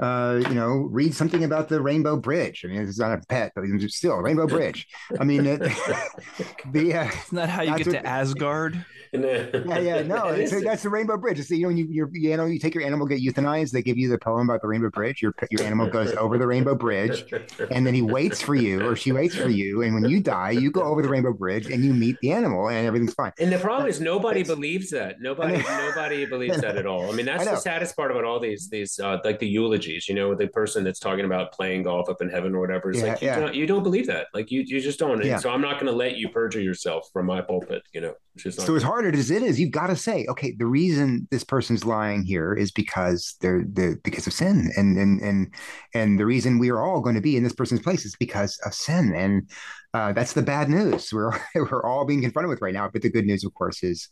uh, 0.01 0.41
you 0.49 0.53
know 0.53 0.87
read 0.91 1.13
something 1.13 1.43
about 1.43 1.69
the 1.69 1.81
rainbow 1.81 2.17
bridge 2.17 2.63
i 2.65 2.67
mean 2.67 2.81
it's 2.81 2.99
not 2.99 3.13
a 3.13 3.21
pet 3.29 3.51
but 3.55 3.63
still 3.89 4.17
rainbow 4.17 4.47
bridge 4.47 4.87
i 5.19 5.23
mean 5.23 5.45
it, 5.45 5.59
the, 6.71 6.93
uh, 6.93 7.09
isn't 7.25 7.49
how 7.49 7.61
you 7.61 7.77
get 7.77 7.87
what, 7.87 7.93
to 7.93 8.05
asgard 8.05 8.85
yeah, 9.13 9.79
yeah, 9.79 10.01
no, 10.03 10.27
it's, 10.27 10.57
that's 10.63 10.83
the 10.83 10.89
Rainbow 10.89 11.17
Bridge. 11.17 11.37
It's 11.37 11.49
you 11.49 11.63
know, 11.63 11.69
you 11.69 11.85
you 11.89 12.09
you 12.13 12.37
know, 12.37 12.45
you 12.45 12.57
take 12.57 12.73
your 12.73 12.85
animal, 12.85 13.05
get 13.05 13.19
euthanized. 13.19 13.71
They 13.71 13.81
give 13.81 13.97
you 13.97 14.07
the 14.07 14.17
poem 14.17 14.49
about 14.49 14.61
the 14.61 14.69
Rainbow 14.69 14.89
Bridge. 14.89 15.21
Your 15.21 15.35
your 15.49 15.63
animal 15.63 15.87
goes 15.87 16.13
over 16.13 16.37
the 16.37 16.47
Rainbow 16.47 16.75
Bridge, 16.75 17.25
and 17.71 17.85
then 17.85 17.93
he 17.93 18.01
waits 18.01 18.41
for 18.41 18.55
you, 18.55 18.87
or 18.87 18.95
she 18.95 19.11
waits 19.11 19.35
for 19.35 19.49
you. 19.49 19.81
And 19.81 19.95
when 19.95 20.09
you 20.09 20.21
die, 20.21 20.51
you 20.51 20.71
go 20.71 20.83
over 20.83 21.01
the 21.01 21.09
Rainbow 21.09 21.33
Bridge 21.33 21.69
and 21.69 21.83
you 21.83 21.93
meet 21.93 22.19
the 22.21 22.31
animal, 22.31 22.69
and 22.69 22.87
everything's 22.87 23.13
fine. 23.13 23.33
And 23.37 23.51
the 23.51 23.59
problem 23.59 23.89
is 23.89 23.99
nobody 23.99 24.43
believes 24.43 24.91
that. 24.91 25.19
Nobody 25.19 25.57
nobody 25.57 26.25
believes 26.25 26.40
that 26.49 26.77
at 26.77 26.85
all. 26.85 27.11
I 27.11 27.15
mean, 27.15 27.25
that's 27.25 27.45
I 27.45 27.51
the 27.51 27.57
saddest 27.57 27.95
part 27.95 28.11
about 28.11 28.23
all 28.23 28.39
these 28.39 28.69
these 28.69 28.97
uh, 28.99 29.17
like 29.25 29.39
the 29.39 29.47
eulogies. 29.47 30.07
You 30.07 30.15
know, 30.15 30.33
the 30.33 30.47
person 30.47 30.85
that's 30.85 30.99
talking 30.99 31.25
about 31.25 31.51
playing 31.51 31.83
golf 31.83 32.09
up 32.09 32.21
in 32.21 32.29
heaven 32.29 32.55
or 32.55 32.61
whatever. 32.61 32.91
It's 32.91 32.99
yeah, 32.99 33.05
like 33.07 33.21
you, 33.21 33.27
yeah. 33.27 33.39
don't, 33.39 33.55
you 33.55 33.67
don't 33.67 33.83
believe 33.83 34.07
that. 34.07 34.27
Like 34.33 34.51
you 34.51 34.63
you 34.65 34.79
just 34.79 34.99
don't. 34.99 35.23
Yeah. 35.23 35.37
so 35.37 35.49
I'm 35.49 35.61
not 35.61 35.73
going 35.73 35.91
to 35.91 35.97
let 35.97 36.15
you 36.15 36.29
perjure 36.29 36.61
yourself 36.61 37.09
from 37.11 37.25
my 37.25 37.41
pulpit. 37.41 37.83
You 37.93 38.01
know, 38.01 38.13
so 38.37 38.75
as 38.75 38.83
hard 38.83 39.13
as 39.13 39.29
it 39.29 39.43
is, 39.43 39.59
you've 39.59 39.71
got 39.71 39.81
got 39.81 39.87
to 39.87 39.95
say, 39.95 40.25
okay, 40.29 40.51
the 40.51 40.65
reason 40.65 41.27
this 41.31 41.43
person's 41.43 41.85
lying 41.85 42.23
here 42.23 42.53
is 42.53 42.71
because 42.71 43.35
they're 43.41 43.63
the 43.63 43.97
because 44.03 44.27
of 44.27 44.33
sin, 44.33 44.71
and 44.77 44.97
and 44.97 45.21
and 45.21 45.53
and 45.93 46.19
the 46.19 46.25
reason 46.25 46.59
we 46.59 46.69
are 46.69 46.81
all 46.81 47.01
going 47.01 47.15
to 47.15 47.21
be 47.21 47.35
in 47.35 47.43
this 47.43 47.53
person's 47.53 47.81
place 47.81 48.05
is 48.05 48.15
because 48.19 48.59
of 48.65 48.73
sin, 48.73 49.13
and 49.15 49.49
uh, 49.93 50.13
that's 50.13 50.33
the 50.33 50.41
bad 50.41 50.69
news 50.69 51.11
we're 51.11 51.31
we're 51.55 51.85
all 51.85 52.05
being 52.05 52.21
confronted 52.21 52.49
with 52.49 52.61
right 52.61 52.73
now. 52.73 52.89
But 52.91 53.01
the 53.01 53.11
good 53.11 53.25
news, 53.25 53.43
of 53.43 53.53
course, 53.53 53.83
is 53.83 54.09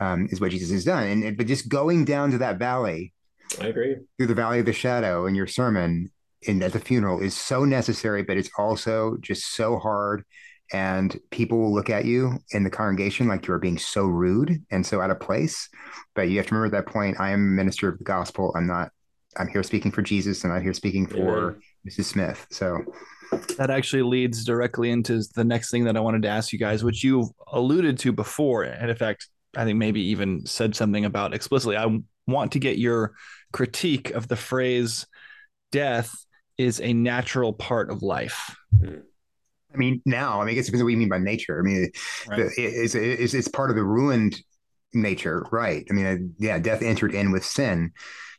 um, 0.00 0.28
is 0.30 0.40
what 0.40 0.50
Jesus 0.50 0.70
has 0.70 0.84
done, 0.84 1.06
and, 1.06 1.24
and 1.24 1.36
but 1.36 1.46
just 1.46 1.68
going 1.68 2.04
down 2.04 2.30
to 2.32 2.38
that 2.38 2.58
valley, 2.58 3.12
I 3.60 3.68
agree, 3.68 3.96
through 4.16 4.26
the 4.26 4.34
valley 4.34 4.60
of 4.60 4.66
the 4.66 4.72
shadow 4.72 5.26
in 5.26 5.34
your 5.34 5.46
sermon 5.46 6.10
in 6.42 6.62
at 6.62 6.72
the 6.72 6.80
funeral 6.80 7.20
is 7.20 7.36
so 7.36 7.64
necessary, 7.64 8.22
but 8.22 8.36
it's 8.36 8.50
also 8.58 9.16
just 9.20 9.54
so 9.54 9.78
hard 9.78 10.24
and 10.72 11.18
people 11.30 11.58
will 11.58 11.74
look 11.74 11.90
at 11.90 12.04
you 12.04 12.38
in 12.52 12.64
the 12.64 12.70
congregation 12.70 13.28
like 13.28 13.46
you're 13.46 13.58
being 13.58 13.78
so 13.78 14.06
rude 14.06 14.62
and 14.70 14.84
so 14.84 15.00
out 15.00 15.10
of 15.10 15.20
place. 15.20 15.68
But 16.14 16.28
you 16.28 16.38
have 16.38 16.46
to 16.46 16.54
remember 16.54 16.76
at 16.76 16.84
that 16.84 16.92
point, 16.92 17.20
I 17.20 17.30
am 17.30 17.40
a 17.40 17.56
minister 17.62 17.88
of 17.88 17.98
the 17.98 18.04
gospel. 18.04 18.52
I'm 18.56 18.66
not, 18.66 18.90
I'm 19.36 19.48
here 19.48 19.62
speaking 19.62 19.92
for 19.92 20.02
Jesus 20.02 20.42
and 20.42 20.52
I'm 20.52 20.58
not 20.58 20.64
here 20.64 20.74
speaking 20.74 21.06
for 21.06 21.38
Amen. 21.38 21.62
Mrs. 21.88 22.04
Smith. 22.04 22.46
So 22.50 22.82
that 23.58 23.70
actually 23.70 24.02
leads 24.02 24.44
directly 24.44 24.90
into 24.90 25.22
the 25.34 25.44
next 25.44 25.70
thing 25.70 25.84
that 25.84 25.96
I 25.96 26.00
wanted 26.00 26.22
to 26.22 26.28
ask 26.28 26.52
you 26.52 26.58
guys, 26.58 26.82
which 26.82 27.04
you 27.04 27.30
alluded 27.52 27.98
to 28.00 28.12
before. 28.12 28.62
And 28.62 28.90
in 28.90 28.96
fact, 28.96 29.28
I 29.56 29.64
think 29.64 29.78
maybe 29.78 30.00
even 30.08 30.46
said 30.46 30.74
something 30.74 31.04
about 31.04 31.34
explicitly. 31.34 31.76
I 31.76 31.98
want 32.26 32.52
to 32.52 32.58
get 32.58 32.78
your 32.78 33.14
critique 33.52 34.10
of 34.10 34.28
the 34.28 34.36
phrase 34.36 35.06
death 35.72 36.14
is 36.56 36.80
a 36.80 36.92
natural 36.92 37.52
part 37.52 37.90
of 37.90 38.02
life. 38.02 38.56
Mm-hmm. 38.74 39.00
I 39.72 39.76
mean, 39.76 40.00
now, 40.06 40.40
I 40.40 40.44
mean, 40.44 40.52
I 40.52 40.54
guess 40.54 40.64
it 40.64 40.66
depends 40.66 40.84
what 40.84 40.90
you 40.90 40.96
mean 40.96 41.08
by 41.08 41.18
nature. 41.18 41.58
I 41.58 41.62
mean, 41.62 41.90
right. 42.28 42.38
it, 42.40 42.52
it's, 42.56 42.94
it's, 42.94 43.34
it's 43.34 43.48
part 43.48 43.70
of 43.70 43.76
the 43.76 43.82
ruined 43.82 44.40
nature, 44.92 45.44
right? 45.50 45.84
I 45.90 45.92
mean, 45.92 46.34
yeah, 46.38 46.60
death 46.60 46.80
entered 46.80 47.12
in 47.12 47.32
with 47.32 47.44
sin. 47.44 47.90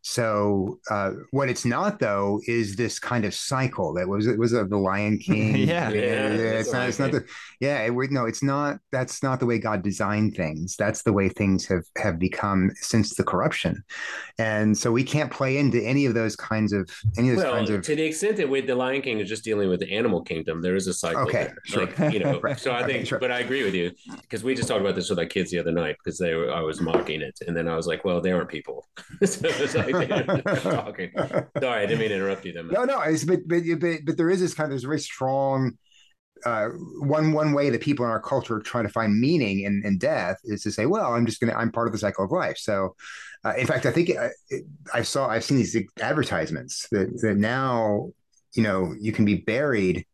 So 0.07 0.79
uh, 0.91 1.13
what 1.31 1.49
it's 1.49 1.65
not 1.65 1.97
though 1.97 2.39
is 2.45 2.75
this 2.75 2.99
kind 2.99 3.25
of 3.25 3.33
cycle 3.33 3.91
that 3.95 4.07
was 4.07 4.27
it 4.27 4.37
was 4.37 4.53
of 4.53 4.69
the 4.69 4.77
Lion 4.77 5.17
King. 5.25 5.57
yeah. 5.57 5.89
yeah, 5.89 5.99
yeah, 5.99 6.59
it's 6.59 6.71
not. 6.71 6.87
It's 6.87 6.99
not 6.99 7.11
the. 7.11 7.25
Yeah, 7.59 7.79
it, 7.79 8.11
no, 8.11 8.25
it's 8.25 8.43
not. 8.43 8.77
That's 8.91 9.23
not 9.23 9.39
the 9.39 9.47
way 9.47 9.57
God 9.57 9.81
designed 9.81 10.35
things. 10.35 10.75
That's 10.77 11.01
the 11.01 11.11
way 11.11 11.27
things 11.27 11.65
have 11.65 11.85
have 11.97 12.19
become 12.19 12.69
since 12.75 13.15
the 13.15 13.23
corruption, 13.23 13.83
and 14.37 14.77
so 14.77 14.91
we 14.91 15.03
can't 15.03 15.31
play 15.31 15.57
into 15.57 15.81
any 15.81 16.05
of 16.05 16.13
those 16.13 16.35
kinds 16.35 16.71
of 16.71 16.87
any 17.17 17.31
of 17.31 17.37
those 17.37 17.45
well, 17.45 17.55
kinds 17.55 17.71
of. 17.71 17.81
To 17.81 17.95
the 17.95 18.03
extent 18.03 18.37
that 18.37 18.47
with 18.47 18.67
the 18.67 18.75
Lion 18.75 19.01
King 19.01 19.21
is 19.21 19.27
just 19.27 19.43
dealing 19.43 19.69
with 19.69 19.79
the 19.79 19.91
animal 19.91 20.21
kingdom, 20.21 20.61
there 20.61 20.75
is 20.75 20.85
a 20.85 20.93
cycle. 20.93 21.23
Okay, 21.23 21.45
there. 21.45 21.57
Sure. 21.65 21.85
Like, 21.87 22.13
you 22.13 22.19
know, 22.19 22.39
right. 22.43 22.59
so 22.59 22.73
I 22.73 22.85
think, 22.85 23.07
sure. 23.07 23.17
but 23.17 23.31
I 23.31 23.39
agree 23.39 23.63
with 23.63 23.73
you 23.73 23.91
because 24.21 24.43
we 24.43 24.53
just 24.53 24.67
talked 24.67 24.81
about 24.81 24.93
this 24.93 25.09
with 25.09 25.17
our 25.17 25.25
kids 25.25 25.49
the 25.49 25.57
other 25.57 25.71
night 25.71 25.95
because 25.97 26.19
they 26.19 26.35
were 26.35 26.53
I 26.53 26.61
was 26.61 26.79
mocking 26.79 27.23
it, 27.23 27.39
and 27.47 27.57
then 27.57 27.67
I 27.67 27.75
was 27.75 27.87
like, 27.87 28.05
well, 28.05 28.21
they 28.21 28.31
aren't 28.31 28.49
people. 28.49 28.87
so 29.25 29.94
talking. 30.61 31.11
Sorry, 31.15 31.83
I 31.83 31.85
didn't 31.85 31.99
mean 31.99 32.09
to 32.09 32.15
interrupt 32.15 32.45
you. 32.45 32.53
Then. 32.53 32.67
No, 32.67 32.83
no, 32.83 33.01
it's, 33.01 33.23
but, 33.23 33.39
but 33.47 33.61
but 33.79 33.99
but 34.05 34.17
there 34.17 34.29
is 34.29 34.39
this 34.39 34.53
kind 34.53 34.65
of 34.65 34.71
there's 34.71 34.83
a 34.83 34.87
very 34.87 34.99
strong 34.99 35.77
uh, 36.45 36.69
one 36.99 37.31
one 37.31 37.53
way 37.53 37.69
that 37.69 37.81
people 37.81 38.05
in 38.05 38.11
our 38.11 38.21
culture 38.21 38.59
try 38.59 38.81
to 38.81 38.89
find 38.89 39.19
meaning 39.19 39.61
in, 39.61 39.81
in 39.85 39.97
death 39.97 40.37
is 40.43 40.61
to 40.63 40.71
say, 40.71 40.85
well, 40.85 41.13
I'm 41.13 41.25
just 41.25 41.39
gonna 41.39 41.53
I'm 41.53 41.71
part 41.71 41.87
of 41.87 41.93
the 41.93 41.99
cycle 41.99 42.25
of 42.25 42.31
life. 42.31 42.57
So, 42.57 42.95
uh, 43.43 43.53
in 43.57 43.65
fact, 43.65 43.85
I 43.85 43.91
think 43.91 44.11
I, 44.11 44.31
uh, 44.53 44.57
I 44.93 45.01
saw 45.01 45.27
I've 45.27 45.43
seen 45.43 45.57
these 45.57 45.75
advertisements 46.01 46.87
that 46.91 47.19
that 47.21 47.37
now 47.37 48.11
you 48.53 48.63
know 48.63 48.93
you 48.99 49.11
can 49.11 49.25
be 49.25 49.35
buried 49.35 50.05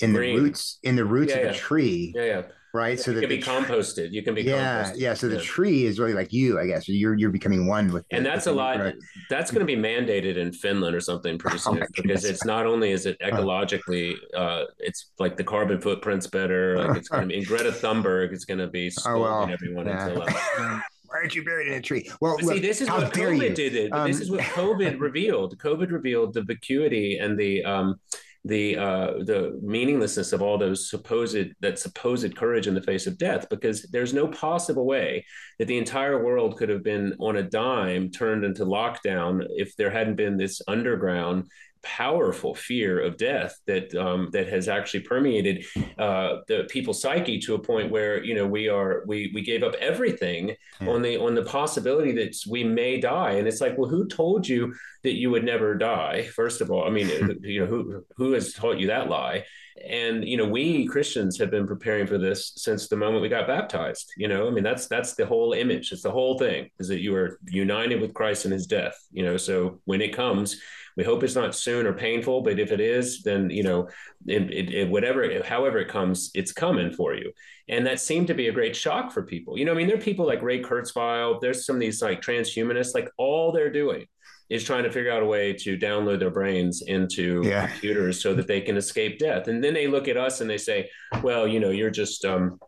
in 0.00 0.12
Green. 0.12 0.36
the 0.36 0.42
roots 0.42 0.78
in 0.82 0.96
the 0.96 1.04
roots 1.04 1.32
yeah, 1.32 1.38
of 1.38 1.44
yeah. 1.44 1.50
a 1.52 1.54
tree. 1.54 2.12
Yeah, 2.14 2.24
yeah 2.24 2.42
right? 2.74 2.98
So 2.98 3.12
that 3.12 3.20
can 3.20 3.28
be 3.28 3.40
composted. 3.40 4.12
You 4.12 4.22
can 4.22 4.34
be 4.34 4.42
yeah, 4.42 4.92
yeah. 4.94 5.14
So 5.14 5.28
the 5.28 5.40
tree 5.40 5.84
is 5.84 5.98
really 5.98 6.14
like 6.14 6.32
you, 6.32 6.58
I 6.58 6.66
guess. 6.66 6.88
You're 6.88 7.14
you're 7.14 7.30
becoming 7.30 7.66
one 7.66 7.92
with. 7.92 8.04
And 8.10 8.24
that's 8.24 8.46
a 8.46 8.52
lot. 8.52 8.94
That's 9.30 9.50
going 9.50 9.66
to 9.66 9.66
be 9.66 9.80
mandated 9.80 10.36
in 10.36 10.52
Finland 10.52 10.94
or 10.94 11.00
something 11.00 11.38
pretty 11.38 11.56
oh 11.66 11.72
soon 11.72 11.82
oh 11.82 11.86
because 11.94 12.24
it's 12.24 12.44
not 12.44 12.66
only 12.66 12.90
is 12.90 13.06
it 13.06 13.18
ecologically, 13.20 14.14
uh, 14.36 14.64
it's 14.78 15.10
like 15.18 15.36
the 15.36 15.44
carbon 15.44 15.80
footprint's 15.80 16.26
better. 16.26 16.78
Like 16.78 16.96
it's 16.96 17.08
going 17.08 17.22
to 17.22 17.28
be 17.28 17.38
in 17.38 17.44
Greta 17.44 17.70
Thunberg. 17.70 18.32
It's 18.32 18.44
going 18.44 18.58
to 18.58 18.68
be 18.68 18.90
scolding 18.90 19.22
oh, 19.26 19.40
well, 19.40 19.50
everyone 19.50 19.86
yeah. 19.86 20.08
Uh, 20.08 20.80
Why 21.08 21.20
aren't 21.20 21.34
you 21.34 21.42
buried 21.42 21.68
in 21.68 21.74
a 21.74 21.80
tree? 21.80 22.10
Well, 22.20 22.36
look, 22.42 22.56
see, 22.56 22.60
this 22.60 22.82
is 22.82 22.90
what 22.90 23.14
COVID 23.14 23.54
did. 23.54 23.90
Um, 23.92 24.06
this 24.06 24.20
is 24.20 24.30
what 24.30 24.40
COVID 24.40 25.00
revealed. 25.00 25.56
COVID 25.56 25.90
revealed 25.90 26.34
the 26.34 26.42
vacuity 26.42 27.16
and 27.16 27.38
the 27.38 27.64
um, 27.64 27.98
the 28.44 28.76
uh, 28.76 29.12
the 29.24 29.58
meaninglessness 29.62 30.32
of 30.32 30.42
all 30.42 30.58
those 30.58 30.88
supposed 30.88 31.48
that 31.60 31.78
supposed 31.78 32.36
courage 32.36 32.66
in 32.66 32.74
the 32.74 32.82
face 32.82 33.06
of 33.06 33.18
death, 33.18 33.48
because 33.48 33.82
there's 33.90 34.14
no 34.14 34.28
possible 34.28 34.86
way 34.86 35.24
that 35.58 35.66
the 35.66 35.78
entire 35.78 36.24
world 36.24 36.56
could 36.56 36.68
have 36.68 36.84
been 36.84 37.14
on 37.18 37.36
a 37.36 37.42
dime 37.42 38.10
turned 38.10 38.44
into 38.44 38.64
lockdown 38.64 39.44
if 39.50 39.74
there 39.76 39.90
hadn't 39.90 40.16
been 40.16 40.36
this 40.36 40.62
underground 40.68 41.44
powerful 41.88 42.54
fear 42.54 43.00
of 43.00 43.16
death 43.16 43.58
that 43.66 43.94
um, 43.94 44.28
that 44.32 44.46
has 44.46 44.68
actually 44.68 45.00
permeated 45.00 45.64
uh, 45.98 46.36
the 46.46 46.64
people's 46.68 47.00
psyche 47.00 47.38
to 47.38 47.54
a 47.54 47.58
point 47.58 47.90
where 47.90 48.22
you 48.22 48.34
know 48.34 48.46
we 48.46 48.68
are 48.68 49.02
we 49.06 49.30
we 49.34 49.40
gave 49.40 49.62
up 49.62 49.74
everything 49.80 50.54
yeah. 50.80 50.88
on 50.88 51.00
the 51.00 51.16
on 51.16 51.34
the 51.34 51.44
possibility 51.44 52.12
that 52.12 52.36
we 52.48 52.62
may 52.62 53.00
die. 53.00 53.32
And 53.32 53.48
it's 53.48 53.62
like 53.62 53.78
well 53.78 53.88
who 53.88 54.06
told 54.06 54.46
you 54.46 54.74
that 55.02 55.14
you 55.14 55.30
would 55.30 55.44
never 55.44 55.74
die 55.74 56.24
first 56.34 56.60
of 56.60 56.70
all? 56.70 56.84
I 56.86 56.90
mean 56.90 57.08
you 57.42 57.60
know 57.60 57.66
who 57.66 58.04
who 58.16 58.32
has 58.32 58.52
taught 58.52 58.78
you 58.78 58.88
that 58.88 59.08
lie? 59.08 59.46
And 59.88 60.28
you 60.28 60.36
know 60.36 60.46
we 60.46 60.86
Christians 60.86 61.38
have 61.38 61.50
been 61.50 61.66
preparing 61.66 62.06
for 62.06 62.18
this 62.18 62.52
since 62.56 62.88
the 62.88 62.96
moment 62.96 63.22
we 63.22 63.30
got 63.30 63.46
baptized 63.46 64.12
you 64.18 64.28
know? 64.28 64.46
I 64.46 64.50
mean 64.50 64.64
that's 64.64 64.88
that's 64.88 65.14
the 65.14 65.24
whole 65.24 65.54
image. 65.54 65.90
It's 65.90 66.02
the 66.02 66.10
whole 66.10 66.38
thing 66.38 66.68
is 66.78 66.88
that 66.88 67.00
you 67.00 67.14
are 67.14 67.40
united 67.48 67.98
with 68.02 68.12
Christ 68.12 68.44
in 68.44 68.52
his 68.52 68.66
death 68.66 68.96
you 69.10 69.24
know? 69.24 69.38
So 69.38 69.80
when 69.86 70.02
it 70.02 70.14
comes 70.14 70.60
we 70.98 71.04
hope 71.04 71.22
it's 71.22 71.36
not 71.36 71.54
soon 71.54 71.86
or 71.86 71.92
painful, 71.92 72.42
but 72.42 72.58
if 72.58 72.72
it 72.72 72.80
is, 72.80 73.22
then 73.22 73.50
you 73.50 73.62
know, 73.62 73.88
it, 74.26 74.50
it, 74.52 74.74
it, 74.74 74.90
whatever, 74.90 75.44
however 75.44 75.78
it 75.78 75.86
comes, 75.86 76.32
it's 76.34 76.50
coming 76.50 76.90
for 76.90 77.14
you. 77.14 77.30
And 77.68 77.86
that 77.86 78.00
seemed 78.00 78.26
to 78.26 78.34
be 78.34 78.48
a 78.48 78.52
great 78.52 78.74
shock 78.74 79.12
for 79.12 79.22
people. 79.22 79.56
You 79.56 79.64
know, 79.64 79.70
I 79.70 79.74
mean, 79.76 79.86
there 79.86 79.96
are 79.96 80.00
people 80.00 80.26
like 80.26 80.42
Ray 80.42 80.60
Kurzweil. 80.60 81.40
There's 81.40 81.64
some 81.64 81.76
of 81.76 81.80
these 81.80 82.02
like 82.02 82.20
transhumanists. 82.20 82.94
Like 82.94 83.08
all 83.16 83.52
they're 83.52 83.70
doing 83.70 84.06
is 84.50 84.64
trying 84.64 84.82
to 84.82 84.90
figure 84.90 85.12
out 85.12 85.22
a 85.22 85.26
way 85.26 85.52
to 85.52 85.78
download 85.78 86.18
their 86.18 86.30
brains 86.30 86.82
into 86.84 87.42
yeah. 87.44 87.68
computers 87.68 88.20
so 88.20 88.34
that 88.34 88.48
they 88.48 88.60
can 88.60 88.76
escape 88.76 89.20
death. 89.20 89.46
And 89.46 89.62
then 89.62 89.74
they 89.74 89.86
look 89.86 90.08
at 90.08 90.16
us 90.16 90.40
and 90.40 90.50
they 90.50 90.58
say, 90.58 90.90
well, 91.22 91.46
you 91.46 91.60
know, 91.60 91.70
you're 91.70 91.90
just 91.90 92.24
um, 92.24 92.58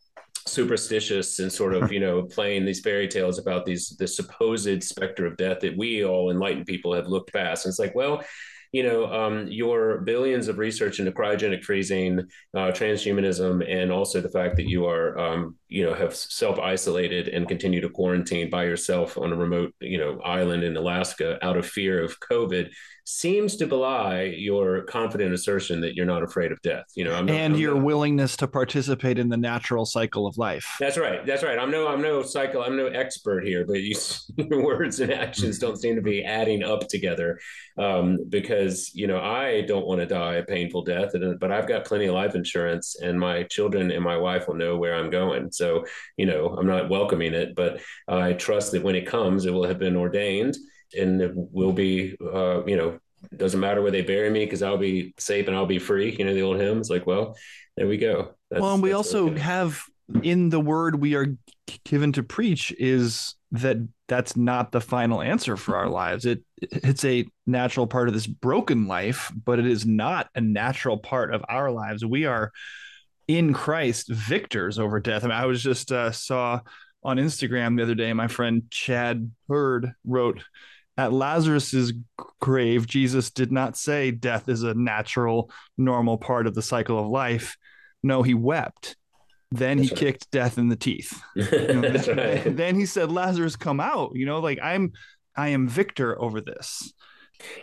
superstitious 0.47 1.39
and 1.39 1.53
sort 1.53 1.75
of, 1.75 1.93
you 1.93 2.01
know, 2.01 2.23
playing 2.23 2.65
these 2.65 2.81
fairy 2.81 3.09
tales 3.09 3.39
about 3.39 3.67
these 3.67 3.97
the 3.99 4.07
supposed 4.07 4.83
specter 4.83 5.27
of 5.27 5.37
death 5.37 5.61
that 5.61 5.77
we 5.77 6.05
all 6.05 6.31
enlightened 6.31 6.67
people 6.67 6.95
have 6.95 7.07
looked 7.07 7.33
past. 7.33 7.65
And 7.65 7.73
it's 7.73 7.79
like, 7.79 7.95
well, 7.95 8.23
you 8.73 8.85
know, 8.85 9.07
um, 9.13 9.49
your 9.49 9.99
billions 10.03 10.47
of 10.47 10.59
research 10.59 11.01
into 11.01 11.11
cryogenic 11.11 11.65
freezing, 11.65 12.21
uh, 12.55 12.71
transhumanism, 12.71 13.69
and 13.69 13.91
also 13.91 14.21
the 14.21 14.29
fact 14.29 14.57
that 14.57 14.69
you 14.69 14.87
are, 14.87 15.19
um, 15.19 15.57
you 15.69 15.85
know, 15.85 15.93
have 15.93 16.15
self 16.15 16.59
isolated 16.61 17.29
and 17.29 17.49
continue 17.49 17.81
to 17.81 17.91
quarantine 17.91 18.49
by 18.49 18.65
yourself 18.65 19.19
on 19.19 19.33
a 19.33 19.37
remote, 19.37 19.75
you 19.81 19.99
know, 19.99 20.21
island 20.21 20.63
in 20.63 20.77
Alaska 20.77 21.45
out 21.45 21.57
of 21.57 21.67
fear 21.67 22.03
of 22.03 22.21
COVID 22.21 22.71
seems 23.11 23.57
to 23.57 23.67
belie 23.67 24.23
your 24.23 24.83
confident 24.83 25.35
assertion 25.35 25.81
that 25.81 25.97
you're 25.97 26.07
not 26.07 26.23
afraid 26.23 26.53
of 26.53 26.63
death. 26.63 26.85
You 26.95 27.05
know, 27.05 27.15
I'm 27.15 27.29
and 27.29 27.55
I'm 27.55 27.61
your 27.61 27.75
not, 27.75 27.85
willingness 27.85 28.37
to 28.37 28.47
participate 28.47 29.19
in 29.19 29.29
the 29.29 29.37
natural 29.37 29.85
cycle 29.85 30.27
of 30.27 30.39
life. 30.39 30.65
That's 30.79 30.97
right. 30.97 31.27
That's 31.27 31.43
right. 31.43 31.59
I'm 31.59 31.71
no, 31.73 31.89
I'm 31.89 32.01
no 32.01 32.23
cycle. 32.23 32.63
I'm 32.63 32.77
no 32.77 32.87
expert 32.87 33.45
here, 33.45 33.67
but 33.67 33.81
you, 33.83 33.97
your 34.37 34.65
words 34.65 35.01
and 35.01 35.13
actions 35.13 35.59
don't 35.59 35.77
seem 35.77 35.97
to 35.97 36.03
be 36.03 36.25
adding 36.25 36.63
up 36.63 36.89
together. 36.89 37.41
Um, 37.77 38.19
because 38.29 38.95
you 38.95 39.07
know, 39.07 39.21
I 39.21 39.63
don't 39.63 39.87
want 39.87 40.01
to 40.01 40.07
die 40.07 40.35
a 40.35 40.45
painful 40.45 40.83
death, 40.83 41.13
but 41.41 41.51
I've 41.51 41.69
got 41.69 41.85
plenty 41.85 42.07
of 42.07 42.15
life 42.15 42.35
insurance, 42.35 42.97
and 43.01 43.19
my 43.19 43.43
children 43.45 43.91
and 43.91 44.05
my 44.05 44.17
wife 44.17 44.47
will 44.47 44.55
know 44.55 44.77
where 44.77 44.95
I'm 44.95 45.11
going. 45.11 45.51
So, 45.51 45.85
you 46.17 46.27
know, 46.27 46.55
I'm 46.57 46.67
not 46.67 46.89
welcoming 46.89 47.35
it, 47.35 47.55
but 47.57 47.81
I 48.07 48.35
trust 48.35 48.73
that 48.73 48.85
when 48.85 48.95
it 48.95 49.07
comes, 49.07 49.47
it 49.47 49.53
will 49.53 49.67
have 49.67 49.79
been 49.79 49.97
ordained 49.97 50.57
and 50.99 51.21
it 51.21 51.33
will 51.35 51.73
be, 51.73 52.17
uh, 52.21 52.65
you 52.65 52.77
know, 52.77 52.99
doesn't 53.37 53.61
matter 53.61 53.83
where 53.83 53.91
they 53.91 54.03
bury 54.03 54.31
me 54.31 54.45
because 54.45 54.63
I'll 54.63 54.79
be 54.79 55.15
safe 55.19 55.47
and 55.47 55.57
I'll 55.57 55.67
be 55.67 55.79
free. 55.79 56.15
You 56.17 56.25
know, 56.25 56.35
the 56.35 56.43
old 56.43 56.59
hymn. 56.59 56.79
It's 56.79 56.91
like, 56.91 57.07
well, 57.07 57.37
there 57.77 57.87
we 57.87 57.97
go. 57.97 58.35
That's, 58.51 58.63
well, 58.63 58.75
and 58.75 58.83
we 58.83 58.93
also 58.93 59.31
okay. 59.31 59.41
have 59.41 59.83
in 60.23 60.49
the 60.49 60.61
word 60.61 61.01
we 61.01 61.15
are 61.15 61.37
given 61.85 62.13
to 62.13 62.23
preach 62.23 62.73
is 62.79 63.37
that 63.53 63.77
that's 64.09 64.37
not 64.37 64.73
the 64.73 64.81
final 64.81 65.23
answer 65.23 65.57
for 65.57 65.77
our 65.77 65.89
lives. 65.89 66.25
It 66.25 66.43
it's 66.61 67.05
a 67.05 67.27
natural 67.47 67.87
part 67.87 68.09
of 68.09 68.15
this 68.15 68.27
broken 68.27 68.87
life, 68.87 69.33
but 69.45 69.59
it 69.59 69.67
is 69.67 69.87
not 69.87 70.29
a 70.35 70.41
natural 70.41 70.99
part 70.99 71.33
of 71.33 71.45
our 71.49 71.71
lives. 71.71 72.05
We 72.05 72.27
are 72.27 72.53
in 73.29 73.53
Christ 73.53 74.09
victors 74.09 74.79
over 74.79 75.01
death. 75.01 75.25
I 75.25 75.29
mean, 75.29 75.37
I 75.37 75.47
was 75.47 75.63
just 75.63 75.93
uh, 75.93 76.11
saw 76.11 76.61
on 77.03 77.17
Instagram 77.17 77.77
the 77.77 77.85
other 77.85 77.95
day. 77.95 78.13
My 78.13 78.29
friend 78.29 78.65
Chad 78.71 79.31
Bird 79.49 79.93
wrote 80.05 80.43
at 81.01 81.15
Lazarus's 81.15 81.95
grave, 82.43 82.87
Jesus 82.87 83.31
did 83.31 83.51
not 83.51 83.75
say 83.75 84.11
death 84.11 84.51
is 84.51 84.63
a 84.65 84.75
natural, 84.75 85.51
normal 85.79 86.19
part 86.19 86.47
of 86.47 86.55
the 86.55 86.61
cycle 86.61 86.99
of 86.99 87.07
life. 87.07 87.57
No, 88.03 88.23
he 88.23 88.35
wept. 88.35 88.97
Then 89.51 89.79
That's 89.79 89.89
he 89.89 89.95
right. 89.95 89.99
kicked 89.99 90.31
death 90.31 90.59
in 90.59 90.69
the 90.69 90.77
teeth. 90.77 91.19
You 91.37 91.81
know, 91.81 91.91
then, 91.91 92.17
right. 92.17 92.57
then 92.57 92.75
he 92.75 92.85
said, 92.85 93.11
Lazarus, 93.11 93.57
come 93.57 93.81
out. 93.81 94.11
You 94.15 94.27
know, 94.27 94.41
like 94.41 94.59
I'm 94.63 94.93
I 95.35 95.49
am 95.49 95.69
victor 95.69 96.21
over 96.21 96.43
this. 96.43 96.93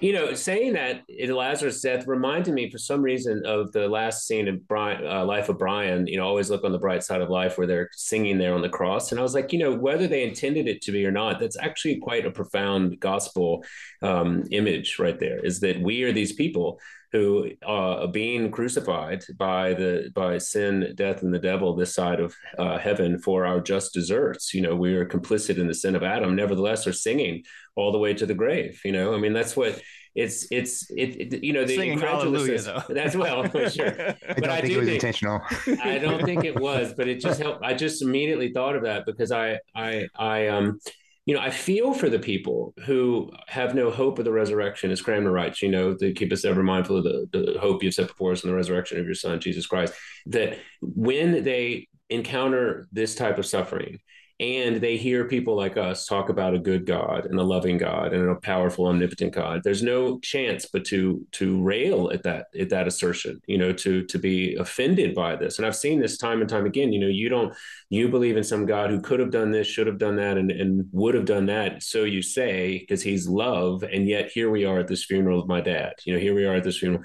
You 0.02 0.14
know, 0.14 0.34
saying 0.34 0.74
that 0.74 1.04
Lazarus' 1.30 1.82
death 1.82 2.08
reminded 2.08 2.54
me 2.54 2.70
for 2.70 2.78
some 2.78 3.02
reason 3.02 3.44
of 3.46 3.72
the 3.72 3.88
last 3.88 4.28
scene 4.28 4.48
in 4.48 4.60
Brian, 4.68 5.06
uh, 5.06 5.26
Life 5.26 5.50
of 5.50 5.58
Brian. 5.58 6.08
You 6.08 6.18
know, 6.18 6.28
always 6.28 6.50
look 6.50 6.64
on 6.64 6.72
the 6.72 6.80
bright 6.80 7.04
side 7.04 7.22
of 7.22 7.30
life 7.30 7.58
where 7.58 7.68
they're 7.68 7.90
singing 7.94 8.38
there 8.38 8.54
on 8.54 8.62
the 8.62 8.70
cross. 8.70 9.12
And 9.12 9.20
I 9.20 9.24
was 9.24 9.34
like, 9.34 9.54
you 9.54 9.60
know, 9.60 9.74
whether 9.74 10.08
they 10.08 10.24
intended 10.24 10.68
it 10.68 10.82
to 10.84 10.92
be 10.92 11.06
or 11.06 11.12
not, 11.12 11.40
that's 11.40 11.58
actually 11.58 11.98
quite 11.98 12.26
a 12.26 12.32
profound 12.32 13.00
gospel 13.00 13.64
um, 14.02 14.44
image 14.52 15.00
right 15.00 15.20
there. 15.20 15.40
Is 15.46 15.60
that 15.62 15.80
we 15.82 16.04
are 16.04 16.12
these 16.12 16.34
people 16.34 16.80
who 17.12 17.52
uh, 17.66 18.02
are 18.02 18.08
being 18.08 18.52
crucified 18.52 19.24
by 19.38 19.74
the 19.74 20.12
by 20.14 20.38
sin, 20.38 20.94
death, 20.96 21.22
and 21.22 21.34
the 21.34 21.40
devil 21.40 21.76
this 21.76 21.96
side 21.96 22.20
of 22.20 22.36
uh, 22.58 22.78
heaven 22.78 23.18
for 23.18 23.46
our 23.46 23.60
just 23.60 23.94
deserts. 23.94 24.54
You 24.54 24.62
know, 24.62 24.76
we 24.76 24.96
are 24.96 25.06
complicit 25.06 25.58
in 25.58 25.68
the 25.68 25.74
sin 25.74 25.96
of 25.96 26.04
Adam. 26.04 26.36
Nevertheless, 26.36 26.88
are 26.88 26.94
singing 26.94 27.44
all 27.76 27.92
the 27.92 27.98
way 27.98 28.14
to 28.14 28.26
the 28.26 28.34
grave. 28.34 28.82
You 28.84 28.92
know, 28.92 29.14
I 29.14 29.18
mean, 29.18 29.34
that's 29.34 29.56
what 29.56 29.82
it's 30.18 30.48
it's 30.50 30.90
it, 30.90 31.34
it 31.34 31.44
you 31.44 31.54
know 31.54 31.64
the 31.64 31.76
Singing 31.76 31.94
incredulous 31.94 32.68
that's 32.90 33.16
well 33.16 33.48
for 33.48 33.70
sure 33.70 33.92
but 34.28 34.50
I 34.50 34.50
don't 34.50 34.52
I 34.52 34.62
think 34.62 34.74
it 34.74 34.78
was 34.80 34.88
think, 34.88 35.04
intentional 35.04 35.42
I 35.84 35.98
don't 36.00 36.26
think 36.26 36.44
it 36.44 36.60
was 36.60 36.94
but 36.98 37.08
it 37.08 37.20
just 37.20 37.40
helped 37.40 37.64
I 37.64 37.76
just 37.76 38.02
immediately 38.02 38.52
thought 38.52 38.76
of 38.76 38.82
that 38.82 39.06
because 39.06 39.32
I 39.32 39.60
I 39.76 40.08
I 40.18 40.48
um 40.48 40.80
you 41.28 41.34
know, 41.36 41.42
I 41.42 41.50
feel 41.50 41.94
for 41.94 42.10
the 42.10 42.20
people 42.20 42.74
who 42.86 43.30
have 43.48 43.76
no 43.76 43.92
hope 43.92 44.18
of 44.18 44.24
the 44.24 44.32
resurrection, 44.32 44.92
as 44.92 45.02
Cranmer 45.02 45.30
writes, 45.30 45.62
you 45.62 45.68
know, 45.68 45.94
to 45.94 46.14
keep 46.14 46.32
us 46.32 46.46
ever 46.46 46.64
mindful 46.64 47.00
of 47.00 47.04
the, 47.04 47.28
the 47.34 47.60
hope 47.60 47.84
you've 47.84 47.94
set 47.94 48.08
before 48.08 48.32
us 48.32 48.46
in 48.46 48.50
the 48.50 48.56
resurrection 48.56 48.98
of 48.98 49.06
your 49.06 49.14
son, 49.14 49.42
Jesus 49.42 49.68
Christ, 49.68 49.94
that 50.28 50.58
when 50.82 51.44
they 51.44 51.90
encounter 52.10 52.88
this 52.94 53.14
type 53.14 53.38
of 53.38 53.46
suffering, 53.46 54.00
and 54.40 54.80
they 54.80 54.98
hear 54.98 55.26
people 55.26 55.56
like 55.56 55.78
us 55.78 56.06
talk 56.06 56.30
about 56.30 56.54
a 56.54 56.60
good 56.60 56.86
God 56.86 57.26
and 57.26 57.40
a 57.40 57.44
loving 57.44 57.80
God 57.80 58.14
and 58.14 58.30
a 58.30 58.36
powerful, 58.36 58.86
omnipotent 58.86 59.34
God. 59.34 59.62
There's 59.64 59.82
no 59.82 60.20
chance 60.20 60.68
but 60.72 60.86
to 60.86 61.26
to 61.34 61.60
rail 61.64 62.12
at 62.14 62.22
that 62.24 62.48
at 62.60 62.70
that 62.70 62.88
assertion, 62.88 63.42
you 63.48 63.58
know, 63.58 63.74
to 63.74 64.04
to 64.04 64.20
be 64.20 64.56
offended 64.56 65.16
by 65.16 65.36
this. 65.36 65.58
And 65.58 65.66
I've 65.66 65.76
seen 65.76 66.00
this 66.00 66.20
time 66.20 66.42
and 66.42 66.50
time 66.50 66.68
again. 66.68 66.94
You 66.94 67.00
know, 67.00 67.08
you 67.08 67.30
don't 67.30 67.52
you 67.90 68.10
believe 68.10 68.38
in 68.38 68.44
some 68.44 68.68
God 68.68 68.92
who 68.92 69.02
could 69.02 69.20
have 69.20 69.32
done 69.32 69.50
this, 69.50 69.66
should 69.66 69.88
have 69.88 69.98
done 69.98 70.18
that, 70.18 70.38
and, 70.38 70.52
and 70.52 70.88
would 70.92 71.16
have 71.16 71.26
done 71.26 71.48
that. 71.48 71.82
So 71.82 72.04
you 72.04 72.22
say, 72.22 72.80
because 72.80 73.02
he's 73.02 73.28
love, 73.28 73.82
and 73.82 74.08
yet 74.08 74.30
here 74.30 74.52
we 74.52 74.66
are 74.66 74.80
at 74.80 74.88
this 74.88 75.06
funeral 75.06 75.40
of 75.40 75.48
my 75.48 75.62
dad. 75.62 75.94
You 76.06 76.14
know, 76.14 76.20
here 76.20 76.36
we 76.36 76.46
are 76.46 76.56
at 76.56 76.64
this 76.64 76.78
funeral. 76.78 77.04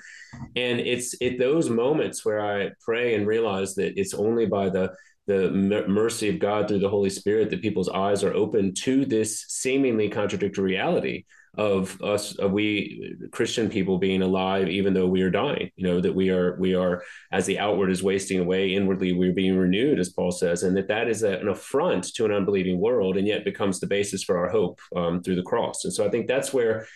And 0.56 0.80
it's 0.80 1.14
at 1.22 1.38
those 1.38 1.70
moments 1.70 2.24
where 2.24 2.40
I 2.40 2.72
pray 2.84 3.14
and 3.14 3.26
realize 3.26 3.74
that 3.76 3.98
it's 3.98 4.12
only 4.12 4.44
by 4.44 4.68
the 4.68 4.92
the 5.26 5.50
mercy 5.50 6.28
of 6.28 6.38
God 6.38 6.66
through 6.66 6.80
the 6.80 6.88
Holy 6.88 7.10
Spirit 7.10 7.50
that 7.50 7.62
people's 7.62 7.88
eyes 7.88 8.24
are 8.24 8.34
open 8.34 8.74
to 8.74 9.04
this 9.04 9.44
seemingly 9.48 10.08
contradictory 10.08 10.64
reality 10.64 11.24
of 11.58 12.00
us 12.02 12.34
of 12.38 12.50
we 12.50 13.14
Christian 13.30 13.68
people 13.68 13.98
being 13.98 14.22
alive 14.22 14.68
even 14.68 14.94
though 14.94 15.06
we 15.06 15.20
are 15.20 15.30
dying 15.30 15.70
you 15.76 15.86
know 15.86 16.00
that 16.00 16.14
we 16.14 16.30
are 16.30 16.56
we 16.58 16.74
are 16.74 17.02
as 17.30 17.44
the 17.44 17.58
outward 17.58 17.90
is 17.90 18.02
wasting 18.02 18.40
away 18.40 18.72
inwardly 18.72 19.12
we're 19.12 19.34
being 19.34 19.58
renewed 19.58 19.98
as 19.98 20.08
Paul 20.08 20.32
says 20.32 20.62
and 20.62 20.74
that 20.78 20.88
that 20.88 21.08
is 21.08 21.22
a, 21.22 21.38
an 21.40 21.48
affront 21.48 22.04
to 22.14 22.24
an 22.24 22.32
unbelieving 22.32 22.80
world 22.80 23.18
and 23.18 23.26
yet 23.26 23.44
becomes 23.44 23.80
the 23.80 23.86
basis 23.86 24.22
for 24.22 24.38
our 24.38 24.48
hope 24.48 24.80
um, 24.96 25.22
through 25.22 25.36
the 25.36 25.42
cross. 25.42 25.84
And 25.84 25.92
so 25.92 26.06
I 26.06 26.08
think 26.08 26.26
that's 26.26 26.54
where 26.54 26.86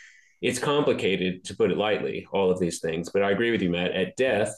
it's 0.40 0.58
complicated 0.58 1.44
to 1.44 1.56
put 1.56 1.70
it 1.70 1.76
lightly 1.76 2.26
all 2.32 2.50
of 2.50 2.58
these 2.58 2.80
things. 2.80 3.10
But 3.10 3.22
I 3.22 3.32
agree 3.32 3.50
with 3.50 3.60
you 3.60 3.68
Matt. 3.70 3.92
At 3.92 4.16
death 4.16 4.54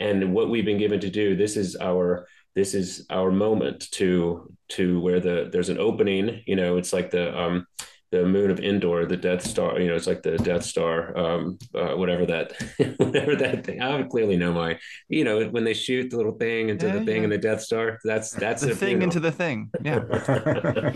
and 0.00 0.32
what 0.32 0.48
we've 0.48 0.64
been 0.64 0.78
given 0.78 1.00
to 1.00 1.10
do 1.10 1.36
this 1.36 1.58
is 1.58 1.76
our 1.76 2.26
this 2.54 2.74
is 2.74 3.06
our 3.10 3.30
moment 3.30 3.90
to 3.92 4.52
to 4.70 5.00
where 5.00 5.20
the 5.20 5.48
there's 5.52 5.68
an 5.68 5.78
opening 5.78 6.42
you 6.46 6.56
know 6.56 6.76
it's 6.76 6.92
like 6.92 7.10
the 7.10 7.38
um 7.38 7.66
the 8.12 8.26
moon 8.26 8.50
of 8.50 8.60
Endor, 8.60 9.06
the 9.06 9.16
Death 9.16 9.42
Star. 9.42 9.80
You 9.80 9.88
know, 9.88 9.96
it's 9.96 10.06
like 10.06 10.22
the 10.22 10.36
Death 10.36 10.64
Star, 10.64 11.16
um, 11.16 11.58
uh, 11.74 11.94
whatever 11.94 12.26
that, 12.26 12.52
whatever 12.98 13.34
that 13.36 13.64
thing. 13.64 13.80
I 13.80 13.96
would 13.96 14.10
clearly 14.10 14.36
know 14.36 14.52
my, 14.52 14.78
you 15.08 15.24
know, 15.24 15.46
when 15.46 15.64
they 15.64 15.72
shoot 15.72 16.10
the 16.10 16.18
little 16.18 16.36
thing 16.36 16.68
into 16.68 16.86
yeah, 16.86 16.98
the 16.98 17.04
thing 17.06 17.16
yeah. 17.16 17.22
and 17.22 17.32
the 17.32 17.38
Death 17.38 17.62
Star. 17.62 17.98
That's 18.04 18.30
that's 18.30 18.62
the 18.62 18.76
thing 18.76 19.00
into 19.00 19.18
the 19.18 19.32
thing. 19.32 19.70
Yeah. 19.82 20.00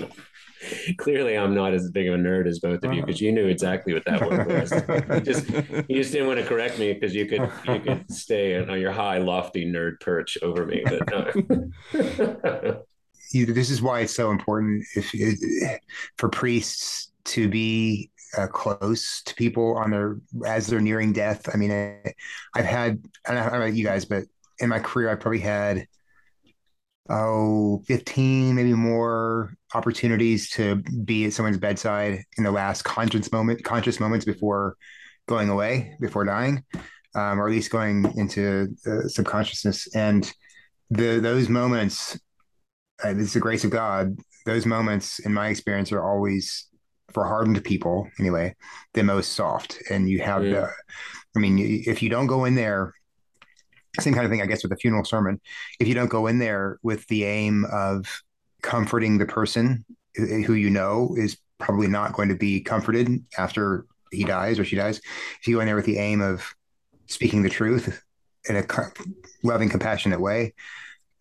clearly, 0.98 1.38
I'm 1.38 1.54
not 1.54 1.72
as 1.72 1.90
big 1.90 2.06
of 2.06 2.14
a 2.14 2.18
nerd 2.18 2.46
as 2.46 2.58
both 2.58 2.84
of 2.84 2.92
you 2.92 3.00
because 3.00 3.20
you 3.20 3.32
knew 3.32 3.46
exactly 3.46 3.94
what 3.94 4.04
that 4.04 4.20
word 4.20 4.46
was. 4.46 4.72
you 5.14 5.20
just 5.20 5.48
you 5.88 5.96
just 5.96 6.12
didn't 6.12 6.28
want 6.28 6.38
to 6.38 6.46
correct 6.46 6.78
me 6.78 6.92
because 6.92 7.14
you 7.14 7.24
could 7.24 7.50
you 7.66 7.80
could 7.80 8.12
stay 8.12 8.62
on 8.62 8.78
your 8.78 8.92
high, 8.92 9.18
lofty 9.18 9.64
nerd 9.64 10.00
perch 10.00 10.36
over 10.42 10.66
me, 10.66 10.84
but. 10.84 11.34
No 11.94 12.82
this 13.32 13.70
is 13.70 13.82
why 13.82 14.00
it's 14.00 14.14
so 14.14 14.30
important 14.30 14.84
if, 14.94 15.10
if 15.14 15.80
for 16.16 16.28
priests 16.28 17.12
to 17.26 17.48
be 17.48 18.10
uh, 18.36 18.46
close 18.46 19.22
to 19.22 19.34
people 19.34 19.76
on 19.76 19.90
their 19.90 20.18
as 20.46 20.66
they're 20.66 20.80
nearing 20.80 21.12
death. 21.12 21.48
I 21.52 21.56
mean, 21.56 21.70
I, 21.72 22.14
have 22.54 22.66
had 22.66 23.04
I 23.26 23.34
don't 23.34 23.52
know 23.52 23.58
about 23.58 23.74
you 23.74 23.84
guys, 23.84 24.04
but 24.04 24.24
in 24.58 24.68
my 24.68 24.78
career, 24.78 25.10
I 25.10 25.14
probably 25.14 25.40
had 25.40 25.86
oh 27.08 27.84
15 27.86 28.56
maybe 28.56 28.72
more 28.72 29.54
opportunities 29.74 30.50
to 30.50 30.76
be 31.04 31.26
at 31.26 31.32
someone's 31.32 31.56
bedside 31.56 32.24
in 32.36 32.42
the 32.42 32.50
last 32.50 32.82
conscious 32.82 33.30
moment 33.30 33.62
conscious 33.62 34.00
moments 34.00 34.24
before 34.24 34.76
going 35.28 35.48
away 35.48 35.96
before 36.00 36.24
dying 36.24 36.64
um, 37.14 37.40
or 37.40 37.46
at 37.46 37.52
least 37.52 37.70
going 37.70 38.12
into 38.16 38.74
uh, 38.88 39.06
subconsciousness 39.06 39.94
and 39.94 40.32
the 40.90 41.20
those 41.20 41.48
moments 41.48 42.18
uh, 43.04 43.14
it's 43.16 43.34
the 43.34 43.40
grace 43.40 43.64
of 43.64 43.70
God. 43.70 44.16
Those 44.44 44.66
moments, 44.66 45.18
in 45.20 45.32
my 45.32 45.48
experience, 45.48 45.92
are 45.92 46.02
always 46.02 46.68
for 47.12 47.24
hardened 47.24 47.62
people, 47.64 48.08
anyway, 48.18 48.54
the 48.94 49.02
most 49.02 49.32
soft. 49.32 49.82
And 49.90 50.08
you 50.08 50.20
have 50.20 50.44
yeah. 50.44 50.50
the, 50.50 50.70
I 51.36 51.38
mean, 51.40 51.58
if 51.86 52.02
you 52.02 52.08
don't 52.08 52.26
go 52.26 52.44
in 52.44 52.54
there, 52.54 52.94
same 54.00 54.14
kind 54.14 54.24
of 54.24 54.30
thing, 54.30 54.42
I 54.42 54.46
guess, 54.46 54.62
with 54.62 54.72
a 54.72 54.76
funeral 54.76 55.04
sermon. 55.04 55.40
If 55.80 55.88
you 55.88 55.94
don't 55.94 56.10
go 56.10 56.26
in 56.26 56.38
there 56.38 56.78
with 56.82 57.06
the 57.08 57.24
aim 57.24 57.64
of 57.72 58.22
comforting 58.62 59.18
the 59.18 59.26
person 59.26 59.84
who 60.14 60.54
you 60.54 60.70
know 60.70 61.14
is 61.16 61.38
probably 61.58 61.86
not 61.86 62.12
going 62.12 62.28
to 62.28 62.34
be 62.34 62.60
comforted 62.60 63.24
after 63.38 63.86
he 64.12 64.24
dies 64.24 64.58
or 64.58 64.64
she 64.64 64.76
dies, 64.76 64.98
if 65.40 65.48
you 65.48 65.56
go 65.56 65.60
in 65.60 65.66
there 65.66 65.76
with 65.76 65.86
the 65.86 65.98
aim 65.98 66.20
of 66.20 66.54
speaking 67.06 67.42
the 67.42 67.48
truth 67.48 68.02
in 68.48 68.56
a 68.56 68.64
loving, 69.42 69.68
compassionate 69.68 70.20
way, 70.20 70.52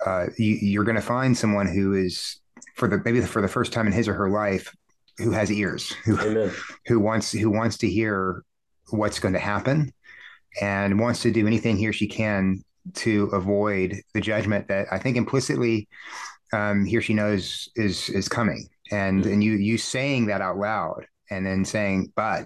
uh, 0.06 0.28
you, 0.38 0.80
are 0.82 0.84
going 0.84 0.96
to 0.96 1.02
find 1.02 1.38
someone 1.38 1.68
who 1.68 1.94
is 1.94 2.40
for 2.76 2.88
the 2.88 3.02
maybe 3.06 3.22
for 3.22 3.42
the 3.42 3.48
first 3.48 3.72
time 3.72 3.88
in 3.88 3.94
his 3.94 4.08
or 4.08 4.14
her 4.14 4.30
life 4.30 4.76
who 5.18 5.32
has 5.32 5.52
ears 5.52 5.92
who 6.04 6.20
Amen. 6.20 6.52
who 6.88 7.00
wants 7.00 7.32
who 7.32 7.50
wants 7.50 7.78
to 7.78 7.90
hear 7.90 8.44
what's 8.90 9.20
going 9.20 9.34
to 9.34 9.40
happen 9.40 9.94
and 10.62 11.00
wants 11.00 11.22
to 11.22 11.32
do 11.32 11.48
anything 11.48 11.78
he 11.78 11.88
or 11.88 11.94
she 11.94 12.08
can 12.08 12.64
to 12.94 13.24
avoid 13.34 14.02
the 14.14 14.22
judgment 14.22 14.68
that 14.68 14.88
I 14.92 15.00
think 15.00 15.18
implicitly 15.18 15.88
um, 16.54 16.86
he 16.86 16.98
or 16.98 17.02
she 17.02 17.14
knows 17.14 17.70
is 17.76 18.10
is 18.10 18.30
coming. 18.30 18.68
And 18.92 19.24
mm-hmm. 19.24 19.34
and 19.34 19.44
you 19.44 19.54
you 19.54 19.78
saying 19.78 20.28
that 20.28 20.42
out 20.42 20.58
loud 20.58 21.08
and 21.30 21.46
then 21.46 21.66
saying, 21.66 22.14
but 22.16 22.46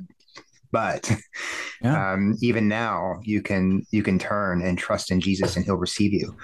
but 0.71 1.11
yeah. 1.81 2.13
um, 2.13 2.35
even 2.41 2.67
now 2.67 3.19
you 3.23 3.41
can 3.41 3.85
you 3.91 4.03
can 4.03 4.19
turn 4.19 4.61
and 4.61 4.77
trust 4.77 5.11
in 5.11 5.19
jesus 5.19 5.55
and 5.55 5.65
he'll 5.65 5.75
receive 5.75 6.13
you 6.13 6.35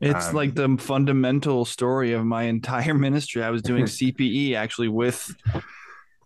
it's 0.00 0.28
um, 0.28 0.34
like 0.34 0.54
the 0.54 0.76
fundamental 0.78 1.64
story 1.64 2.12
of 2.12 2.24
my 2.24 2.42
entire 2.54 2.94
ministry 2.94 3.42
i 3.42 3.50
was 3.50 3.62
doing 3.62 3.84
cpe 3.86 4.54
actually 4.54 4.88
with 4.88 5.34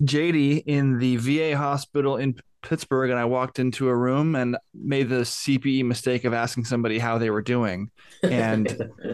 jd 0.03 0.63
in 0.67 0.99
the 0.99 1.17
va 1.17 1.57
hospital 1.57 2.17
in 2.17 2.35
Pittsburgh 2.67 3.11
and 3.11 3.19
I 3.19 3.25
walked 3.25 3.59
into 3.59 3.89
a 3.89 3.95
room 3.95 4.35
and 4.35 4.57
made 4.75 5.09
the 5.09 5.21
CPE 5.21 5.85
mistake 5.85 6.25
of 6.25 6.35
asking 6.35 6.65
somebody 6.65 6.99
how 6.99 7.17
they 7.17 7.31
were 7.31 7.43
doing. 7.43 7.91
And 8.23 8.67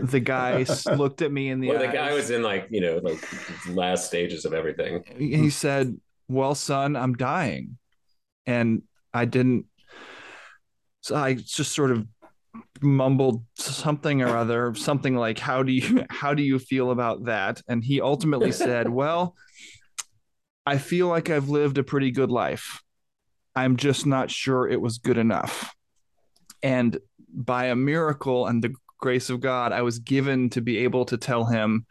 the 0.03 0.21
guy 0.21 0.65
looked 0.97 1.21
at 1.21 1.31
me 1.31 1.51
in 1.51 1.61
the 1.61 1.69
well, 1.69 1.83
eyes. 1.83 1.87
the 1.87 1.93
guy 1.93 2.15
was 2.15 2.31
in 2.31 2.43
like, 2.43 2.69
you 2.71 2.81
know, 2.81 3.01
like 3.03 3.23
last 3.69 4.07
stages 4.07 4.47
of 4.47 4.55
everything. 4.55 5.05
He 5.19 5.51
said, 5.51 5.99
Well, 6.29 6.55
son, 6.55 6.97
I'm 6.97 7.15
dying. 7.15 7.77
And 8.47 8.83
I 9.15 9.25
didn't, 9.25 9.67
so 11.01 11.17
I 11.17 11.35
just 11.35 11.73
sort 11.73 11.91
of 11.91 12.07
mumbled 12.81 13.45
something 13.55 14.23
or 14.23 14.37
other, 14.37 14.75
something 14.75 15.17
like, 15.17 15.39
How 15.39 15.63
do 15.63 15.73
you, 15.73 16.05
how 16.11 16.35
do 16.35 16.43
you 16.43 16.59
feel 16.59 16.91
about 16.91 17.25
that? 17.25 17.63
And 17.69 17.83
he 17.85 18.01
ultimately 18.01 18.53
said, 18.53 18.89
Well, 18.89 19.37
I 20.65 20.79
feel 20.79 21.09
like 21.09 21.31
I've 21.31 21.49
lived 21.49 21.79
a 21.79 21.85
pretty 21.85 22.11
good 22.11 22.31
life 22.31 22.83
I'm 23.55 23.77
just 23.77 24.07
not 24.07 24.31
sure 24.31 24.69
it 24.69 24.81
was 24.81 24.99
good 24.99 25.19
enough. 25.19 25.75
And 26.63 26.99
by 27.33 27.67
a 27.67 27.77
miracle 27.77 28.47
and 28.47 28.63
the 28.63 28.75
grace 28.99 29.31
of 29.31 29.41
God, 29.41 29.73
I 29.73 29.83
was 29.83 29.99
given 29.99 30.51
to 30.51 30.61
be 30.61 30.79
able 30.79 31.05
to 31.07 31.17
tell 31.17 31.45
him, 31.45 31.87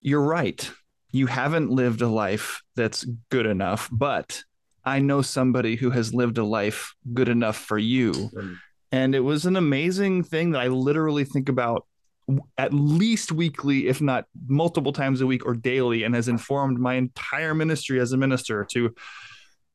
You're 0.00 0.22
right. 0.22 0.70
You 1.12 1.26
haven't 1.26 1.70
lived 1.70 2.02
a 2.02 2.08
life 2.08 2.62
that's 2.76 3.04
good 3.30 3.46
enough, 3.46 3.88
but 3.92 4.44
I 4.84 5.00
know 5.00 5.22
somebody 5.22 5.76
who 5.76 5.90
has 5.90 6.14
lived 6.14 6.38
a 6.38 6.44
life 6.44 6.94
good 7.12 7.28
enough 7.28 7.56
for 7.56 7.78
you. 7.78 8.12
Mm. 8.12 8.56
And 8.92 9.14
it 9.14 9.20
was 9.20 9.46
an 9.46 9.56
amazing 9.56 10.24
thing 10.24 10.50
that 10.52 10.60
I 10.60 10.68
literally 10.68 11.24
think 11.24 11.48
about 11.48 11.86
at 12.58 12.72
least 12.72 13.32
weekly, 13.32 13.88
if 13.88 14.00
not 14.00 14.26
multiple 14.46 14.92
times 14.92 15.20
a 15.20 15.26
week 15.26 15.44
or 15.46 15.54
daily, 15.54 16.04
and 16.04 16.14
has 16.14 16.28
informed 16.28 16.78
my 16.78 16.94
entire 16.94 17.54
ministry 17.54 18.00
as 18.00 18.12
a 18.12 18.16
minister 18.16 18.66
to 18.72 18.94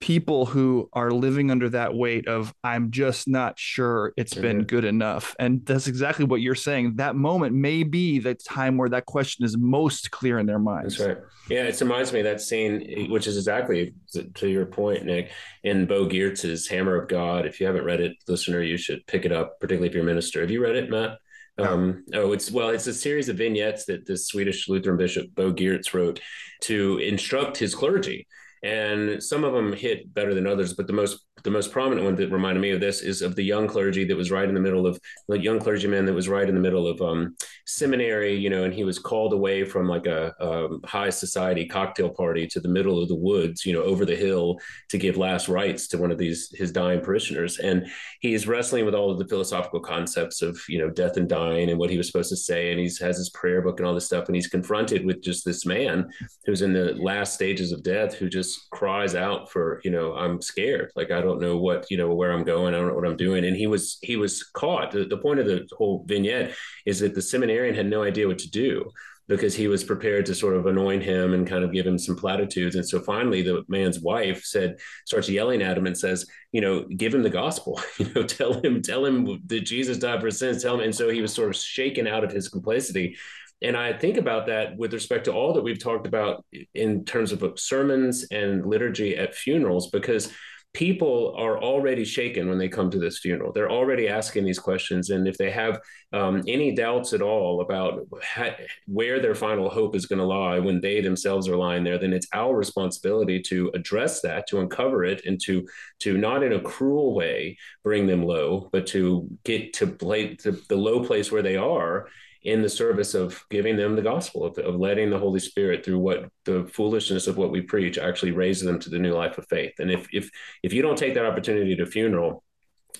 people 0.01 0.45
who 0.45 0.89
are 0.93 1.11
living 1.11 1.49
under 1.49 1.69
that 1.69 1.95
weight 1.95 2.27
of 2.27 2.53
i'm 2.63 2.91
just 2.91 3.27
not 3.27 3.57
sure 3.57 4.13
it's 4.17 4.33
mm-hmm. 4.33 4.41
been 4.41 4.63
good 4.63 4.85
enough. 4.85 5.35
And 5.39 5.65
that's 5.65 5.87
exactly 5.87 6.25
what 6.25 6.41
you're 6.41 6.55
saying. 6.55 6.95
That 6.97 7.15
moment 7.15 7.55
may 7.55 7.83
be 7.83 8.19
the 8.19 8.35
time 8.35 8.77
where 8.77 8.89
that 8.89 9.05
question 9.05 9.45
is 9.45 9.57
most 9.57 10.11
clear 10.11 10.39
in 10.39 10.45
their 10.45 10.59
minds. 10.59 10.97
That's 10.97 11.09
right. 11.09 11.17
Yeah 11.49 11.63
it 11.63 11.79
reminds 11.79 12.11
me 12.11 12.19
of 12.19 12.25
that 12.25 12.41
scene 12.41 13.09
which 13.09 13.27
is 13.27 13.37
exactly 13.37 13.93
to 14.35 14.49
your 14.49 14.65
point 14.65 15.05
nick 15.05 15.31
in 15.63 15.85
bo 15.85 16.05
giertz's 16.05 16.67
hammer 16.67 16.95
of 16.95 17.07
god. 17.07 17.45
If 17.45 17.59
you 17.59 17.67
haven't 17.67 17.85
read 17.85 18.01
it 18.01 18.17
listener 18.27 18.61
you 18.61 18.77
should 18.77 19.05
pick 19.07 19.25
it 19.25 19.31
up 19.31 19.59
particularly 19.59 19.89
if 19.89 19.93
you're 19.93 20.03
a 20.03 20.07
minister. 20.07 20.41
Have 20.41 20.51
you 20.51 20.61
read 20.61 20.75
it 20.75 20.89
matt? 20.89 21.19
Um, 21.57 22.03
oh, 22.13 22.33
it's 22.33 22.51
well, 22.51 22.69
it's 22.69 22.87
a 22.87 22.93
series 22.93 23.29
of 23.29 23.37
vignettes 23.37 23.85
that 23.85 24.05
the 24.05 24.17
Swedish 24.17 24.67
Lutheran 24.67 24.97
bishop 24.97 25.33
Bo 25.35 25.53
Giertz 25.53 25.93
wrote 25.93 26.19
to 26.63 26.97
instruct 26.97 27.55
his 27.57 27.73
clergy 27.73 28.27
and 28.65 29.21
some 29.21 29.43
of 29.43 29.53
them 29.53 29.71
hit 29.71 30.11
better 30.13 30.33
than 30.33 30.47
others 30.47 30.73
but 30.73 30.87
the 30.87 30.93
most 30.93 31.24
the 31.43 31.51
most 31.51 31.71
prominent 31.71 32.05
one 32.05 32.15
that 32.15 32.31
reminded 32.31 32.61
me 32.61 32.71
of 32.71 32.79
this 32.79 33.01
is 33.01 33.21
of 33.21 33.35
the 33.35 33.43
young 33.43 33.67
clergy 33.67 34.05
that 34.05 34.15
was 34.15 34.31
right 34.31 34.47
in 34.47 34.55
the 34.55 34.61
middle 34.61 34.87
of 34.87 34.99
the 35.27 35.37
young 35.37 35.59
clergyman 35.59 36.05
that 36.05 36.13
was 36.13 36.29
right 36.29 36.47
in 36.47 36.55
the 36.55 36.61
middle 36.61 36.87
of 36.87 37.01
um, 37.01 37.35
seminary, 37.67 38.33
you 38.33 38.49
know, 38.49 38.63
and 38.63 38.73
he 38.73 38.83
was 38.83 38.97
called 38.97 39.33
away 39.33 39.65
from 39.65 39.87
like 39.87 40.05
a, 40.05 40.33
a, 40.39 40.87
high 40.87 41.09
society 41.09 41.65
cocktail 41.65 42.09
party 42.09 42.47
to 42.47 42.59
the 42.59 42.69
middle 42.69 43.01
of 43.01 43.09
the 43.09 43.15
woods, 43.15 43.65
you 43.65 43.73
know, 43.73 43.83
over 43.83 44.05
the 44.05 44.15
hill 44.15 44.57
to 44.89 44.97
give 44.97 45.17
last 45.17 45.49
rites 45.49 45.87
to 45.89 45.97
one 45.97 46.11
of 46.11 46.17
these 46.17 46.51
his 46.55 46.71
dying 46.71 47.01
parishioners, 47.01 47.59
and 47.59 47.85
he's 48.21 48.47
wrestling 48.47 48.85
with 48.85 48.95
all 48.95 49.11
of 49.11 49.19
the 49.19 49.27
philosophical 49.27 49.79
concepts 49.79 50.41
of 50.41 50.57
you 50.69 50.79
know 50.79 50.89
death 50.89 51.17
and 51.17 51.27
dying 51.27 51.69
and 51.69 51.77
what 51.77 51.89
he 51.89 51.97
was 51.97 52.07
supposed 52.07 52.29
to 52.29 52.37
say, 52.37 52.71
and 52.71 52.79
he 52.79 52.85
has 52.85 53.17
his 53.17 53.29
prayer 53.31 53.61
book 53.61 53.79
and 53.79 53.87
all 53.87 53.93
this 53.93 54.05
stuff, 54.05 54.27
and 54.27 54.35
he's 54.35 54.47
confronted 54.47 55.05
with 55.05 55.21
just 55.21 55.43
this 55.43 55.65
man 55.65 56.09
who's 56.45 56.61
in 56.61 56.73
the 56.73 56.93
last 56.93 57.33
stages 57.33 57.71
of 57.71 57.83
death 57.83 58.13
who 58.13 58.29
just 58.29 58.69
cries 58.71 59.15
out 59.15 59.51
for 59.51 59.81
you 59.83 59.91
know 59.91 60.13
I'm 60.15 60.41
scared, 60.41 60.91
like 60.95 61.11
I 61.11 61.24
don't 61.25 61.41
know 61.41 61.57
what 61.57 61.89
you 61.89 61.97
know 61.97 62.13
where 62.13 62.31
I'm 62.31 62.43
going. 62.43 62.73
I 62.73 62.77
don't 62.77 62.89
know 62.89 62.95
what 62.95 63.07
I'm 63.07 63.17
doing. 63.17 63.45
And 63.45 63.55
he 63.55 63.67
was 63.67 63.97
he 64.01 64.15
was 64.15 64.43
caught. 64.43 64.91
The, 64.91 65.05
the 65.05 65.17
point 65.17 65.39
of 65.39 65.45
the 65.45 65.67
whole 65.77 66.05
vignette 66.07 66.55
is 66.85 66.99
that 66.99 67.15
the 67.15 67.21
seminarian 67.21 67.75
had 67.75 67.87
no 67.87 68.03
idea 68.03 68.27
what 68.27 68.39
to 68.39 68.49
do 68.49 68.89
because 69.27 69.55
he 69.55 69.67
was 69.67 69.83
prepared 69.83 70.25
to 70.25 70.35
sort 70.35 70.55
of 70.55 70.67
anoint 70.67 71.03
him 71.03 71.33
and 71.33 71.47
kind 71.47 71.63
of 71.63 71.71
give 71.71 71.85
him 71.85 71.97
some 71.97 72.15
platitudes. 72.15 72.75
And 72.75 72.87
so 72.87 72.99
finally, 72.99 73.41
the 73.41 73.63
man's 73.67 73.99
wife 73.99 74.43
said, 74.43 74.77
starts 75.05 75.29
yelling 75.29 75.61
at 75.61 75.77
him 75.77 75.87
and 75.87 75.97
says, 75.97 76.27
you 76.51 76.61
know, 76.61 76.83
give 76.83 77.13
him 77.13 77.23
the 77.23 77.29
gospel, 77.29 77.81
you 77.97 78.11
know, 78.13 78.23
tell 78.23 78.53
him, 78.61 78.81
tell 78.81 79.03
him 79.03 79.41
that 79.47 79.61
Jesus 79.61 79.97
died 79.97 80.21
for 80.21 80.29
sins, 80.29 80.61
tell 80.61 80.75
him. 80.75 80.81
And 80.81 80.95
so 80.95 81.09
he 81.09 81.21
was 81.21 81.33
sort 81.33 81.49
of 81.49 81.55
shaken 81.55 82.07
out 82.07 82.23
of 82.23 82.31
his 82.31 82.49
complacency. 82.49 83.17
And 83.61 83.75
I 83.75 83.93
think 83.93 84.17
about 84.17 84.47
that 84.47 84.77
with 84.77 84.93
respect 84.93 85.25
to 85.25 85.33
all 85.33 85.53
that 85.53 85.63
we've 85.63 85.81
talked 85.81 86.05
about 86.05 86.45
in 86.73 87.03
terms 87.05 87.31
of 87.31 87.59
sermons 87.59 88.27
and 88.29 88.65
liturgy 88.65 89.17
at 89.17 89.33
funerals, 89.33 89.89
because 89.89 90.31
people 90.75 91.33
are 91.37 91.57
already 91.57 92.03
shaken 92.03 92.49
when 92.49 92.57
they 92.57 92.67
come 92.67 92.91
to 92.91 92.99
this 92.99 93.19
funeral. 93.19 93.53
They're 93.53 93.71
already 93.71 94.09
asking 94.09 94.43
these 94.43 94.59
questions. 94.59 95.09
And 95.09 95.25
if 95.25 95.37
they 95.37 95.49
have 95.49 95.79
um, 96.11 96.43
any 96.49 96.75
doubts 96.75 97.13
at 97.13 97.21
all 97.21 97.61
about 97.61 98.05
ha- 98.21 98.57
where 98.85 99.21
their 99.21 99.35
final 99.35 99.69
hope 99.69 99.95
is 99.95 100.05
going 100.05 100.19
to 100.19 100.25
lie 100.25 100.59
when 100.59 100.81
they 100.81 100.99
themselves 100.99 101.47
are 101.47 101.55
lying 101.55 101.85
there, 101.85 101.97
then 101.97 102.11
it's 102.11 102.27
our 102.33 102.53
responsibility 102.53 103.41
to 103.43 103.71
address 103.73 104.19
that, 104.21 104.47
to 104.47 104.59
uncover 104.59 105.05
it, 105.05 105.25
and 105.25 105.39
to 105.45 105.65
to 105.99 106.17
not 106.17 106.43
in 106.43 106.51
a 106.51 106.61
cruel 106.61 107.15
way 107.15 107.57
bring 107.81 108.05
them 108.05 108.23
low, 108.23 108.69
but 108.73 108.85
to 108.87 109.29
get 109.45 109.73
to 109.75 109.87
play 109.87 110.35
to 110.35 110.51
the 110.67 110.75
low 110.75 111.05
place 111.05 111.31
where 111.31 111.41
they 111.41 111.55
are 111.55 112.07
in 112.45 112.61
the 112.61 112.69
service 112.69 113.13
of 113.13 113.43
giving 113.49 113.75
them 113.75 113.95
the 113.95 114.01
gospel 114.01 114.45
of, 114.45 114.57
of, 114.59 114.75
letting 114.75 115.09
the 115.09 115.19
holy 115.19 115.39
spirit 115.39 115.83
through 115.83 115.99
what 115.99 116.29
the 116.45 116.65
foolishness 116.71 117.27
of 117.27 117.37
what 117.37 117.51
we 117.51 117.61
preach 117.61 117.97
actually 117.97 118.31
raise 118.31 118.61
them 118.61 118.79
to 118.79 118.89
the 118.89 118.99
new 118.99 119.13
life 119.13 119.37
of 119.37 119.47
faith. 119.47 119.73
And 119.79 119.91
if 119.91 120.07
if 120.13 120.29
if 120.63 120.73
you 120.73 120.81
don't 120.81 120.97
take 120.97 121.15
that 121.15 121.25
opportunity 121.25 121.75
to 121.75 121.85
funeral 121.85 122.43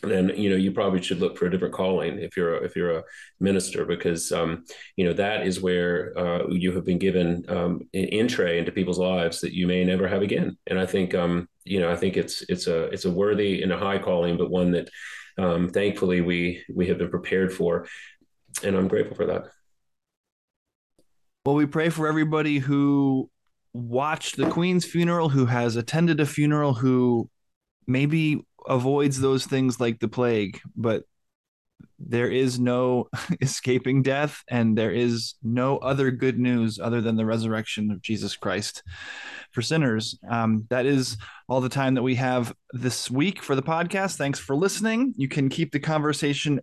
then 0.02 0.32
you 0.36 0.50
know 0.50 0.56
you 0.56 0.72
probably 0.72 1.02
should 1.02 1.20
look 1.20 1.38
for 1.38 1.46
a 1.46 1.52
different 1.52 1.74
calling 1.74 2.20
if 2.20 2.36
you're 2.36 2.58
a, 2.58 2.64
if 2.64 2.76
you're 2.76 2.98
a 3.00 3.04
minister 3.40 3.86
because 3.86 4.32
um, 4.32 4.66
you 4.96 5.06
know 5.06 5.14
that 5.14 5.46
is 5.46 5.62
where 5.62 6.18
uh, 6.18 6.48
you 6.50 6.72
have 6.74 6.86
been 6.86 6.98
given 6.98 7.46
um, 7.50 7.82
an 7.94 8.10
entree 8.14 8.60
into 8.60 8.72
people's 8.72 9.00
lives 9.00 9.42
that 9.42 9.54
you 9.54 9.68
may 9.68 9.84
never 9.84 10.08
have 10.08 10.22
again. 10.22 10.58
And 10.68 10.80
i 10.80 10.86
think 10.86 11.16
um, 11.16 11.48
you 11.64 11.80
know 11.80 11.92
i 11.92 11.96
think 11.96 12.18
it's 12.18 12.44
it's 12.50 12.68
a 12.68 12.84
it's 12.86 13.06
a 13.06 13.12
worthy 13.12 13.64
and 13.64 13.72
a 13.72 13.78
high 13.78 14.00
calling 14.00 14.38
but 14.38 14.50
one 14.50 14.72
that 14.72 14.90
um, 15.38 15.70
thankfully 15.70 16.22
we 16.22 16.64
we 16.74 16.88
have 16.88 16.98
been 16.98 17.10
prepared 17.10 17.54
for 17.54 17.88
and 18.64 18.76
I'm 18.76 18.88
grateful 18.88 19.16
for 19.16 19.26
that. 19.26 19.46
Well, 21.46 21.56
we 21.56 21.66
pray 21.66 21.90
for 21.90 22.08
everybody 22.08 22.60
who 22.60 23.30
watched 23.74 24.38
the 24.38 24.50
Queen's 24.50 24.86
funeral, 24.86 25.30
who 25.30 25.46
has 25.46 25.76
attended 25.76 26.20
a 26.20 26.26
funeral, 26.26 26.74
who 26.74 27.30
maybe 27.88 28.44
avoids 28.68 29.20
those 29.20 29.46
things 29.46 29.80
like 29.80 30.00
the 30.00 30.08
plague, 30.08 30.60
but 30.76 31.04
there 32.00 32.30
is 32.30 32.60
no 32.60 33.10
escaping 33.42 34.02
death 34.02 34.44
and 34.50 34.78
there 34.78 34.92
is 34.92 35.36
no 35.44 35.78
other 35.78 36.12
good 36.12 36.40
news 36.40 36.80
other 36.80 37.02
than 37.02 37.16
the 37.16 37.26
resurrection 37.26 37.92
of 37.92 38.02
Jesus 38.02 38.36
Christ 38.36 38.84
for 39.52 39.62
sinners. 39.62 40.18
Um, 40.30 40.66
that 40.70 40.86
is 40.86 41.18
all 41.48 41.62
the 41.62 41.70
time 41.70 41.94
that 41.96 42.04
we 42.04 42.16
have 42.16 42.54
this 42.72 43.10
week 43.10 43.42
for 43.42 43.56
the 43.56 43.64
podcast. 43.64 44.18
Thanks 44.18 44.40
for 44.40 44.56
listening. 44.56 45.14
You 45.16 45.28
can 45.28 45.50
keep 45.50 45.72
the 45.72 45.80
conversation 45.80 46.60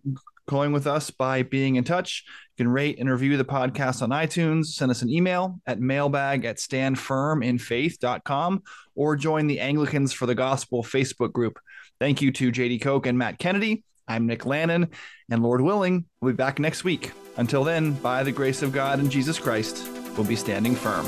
going 0.47 0.71
with 0.71 0.87
us 0.87 1.09
by 1.09 1.43
being 1.43 1.75
in 1.75 1.83
touch. 1.83 2.23
You 2.57 2.65
can 2.65 2.71
rate 2.71 2.99
and 2.99 3.09
review 3.09 3.37
the 3.37 3.45
podcast 3.45 4.01
on 4.01 4.09
iTunes, 4.09 4.67
send 4.67 4.91
us 4.91 5.01
an 5.01 5.09
email 5.09 5.59
at 5.65 5.79
mailbag 5.79 6.45
at 6.45 6.57
standfirminfaith.com, 6.57 8.63
or 8.95 9.15
join 9.15 9.47
the 9.47 9.59
Anglicans 9.59 10.13
for 10.13 10.25
the 10.25 10.35
Gospel 10.35 10.83
Facebook 10.83 11.33
group. 11.33 11.59
Thank 11.99 12.21
you 12.21 12.31
to 12.33 12.51
JD 12.51 12.81
Koch 12.81 13.07
and 13.07 13.17
Matt 13.17 13.39
Kennedy. 13.39 13.83
I'm 14.07 14.27
Nick 14.27 14.45
Lannon, 14.45 14.89
and 15.31 15.41
Lord 15.41 15.61
willing, 15.61 16.05
we'll 16.21 16.33
be 16.33 16.35
back 16.35 16.59
next 16.59 16.83
week. 16.83 17.11
Until 17.37 17.63
then, 17.63 17.93
by 17.93 18.23
the 18.23 18.31
grace 18.31 18.61
of 18.61 18.73
God 18.73 18.99
and 18.99 19.09
Jesus 19.09 19.39
Christ, 19.39 19.87
we'll 20.17 20.27
be 20.27 20.35
standing 20.35 20.75
firm. 20.75 21.05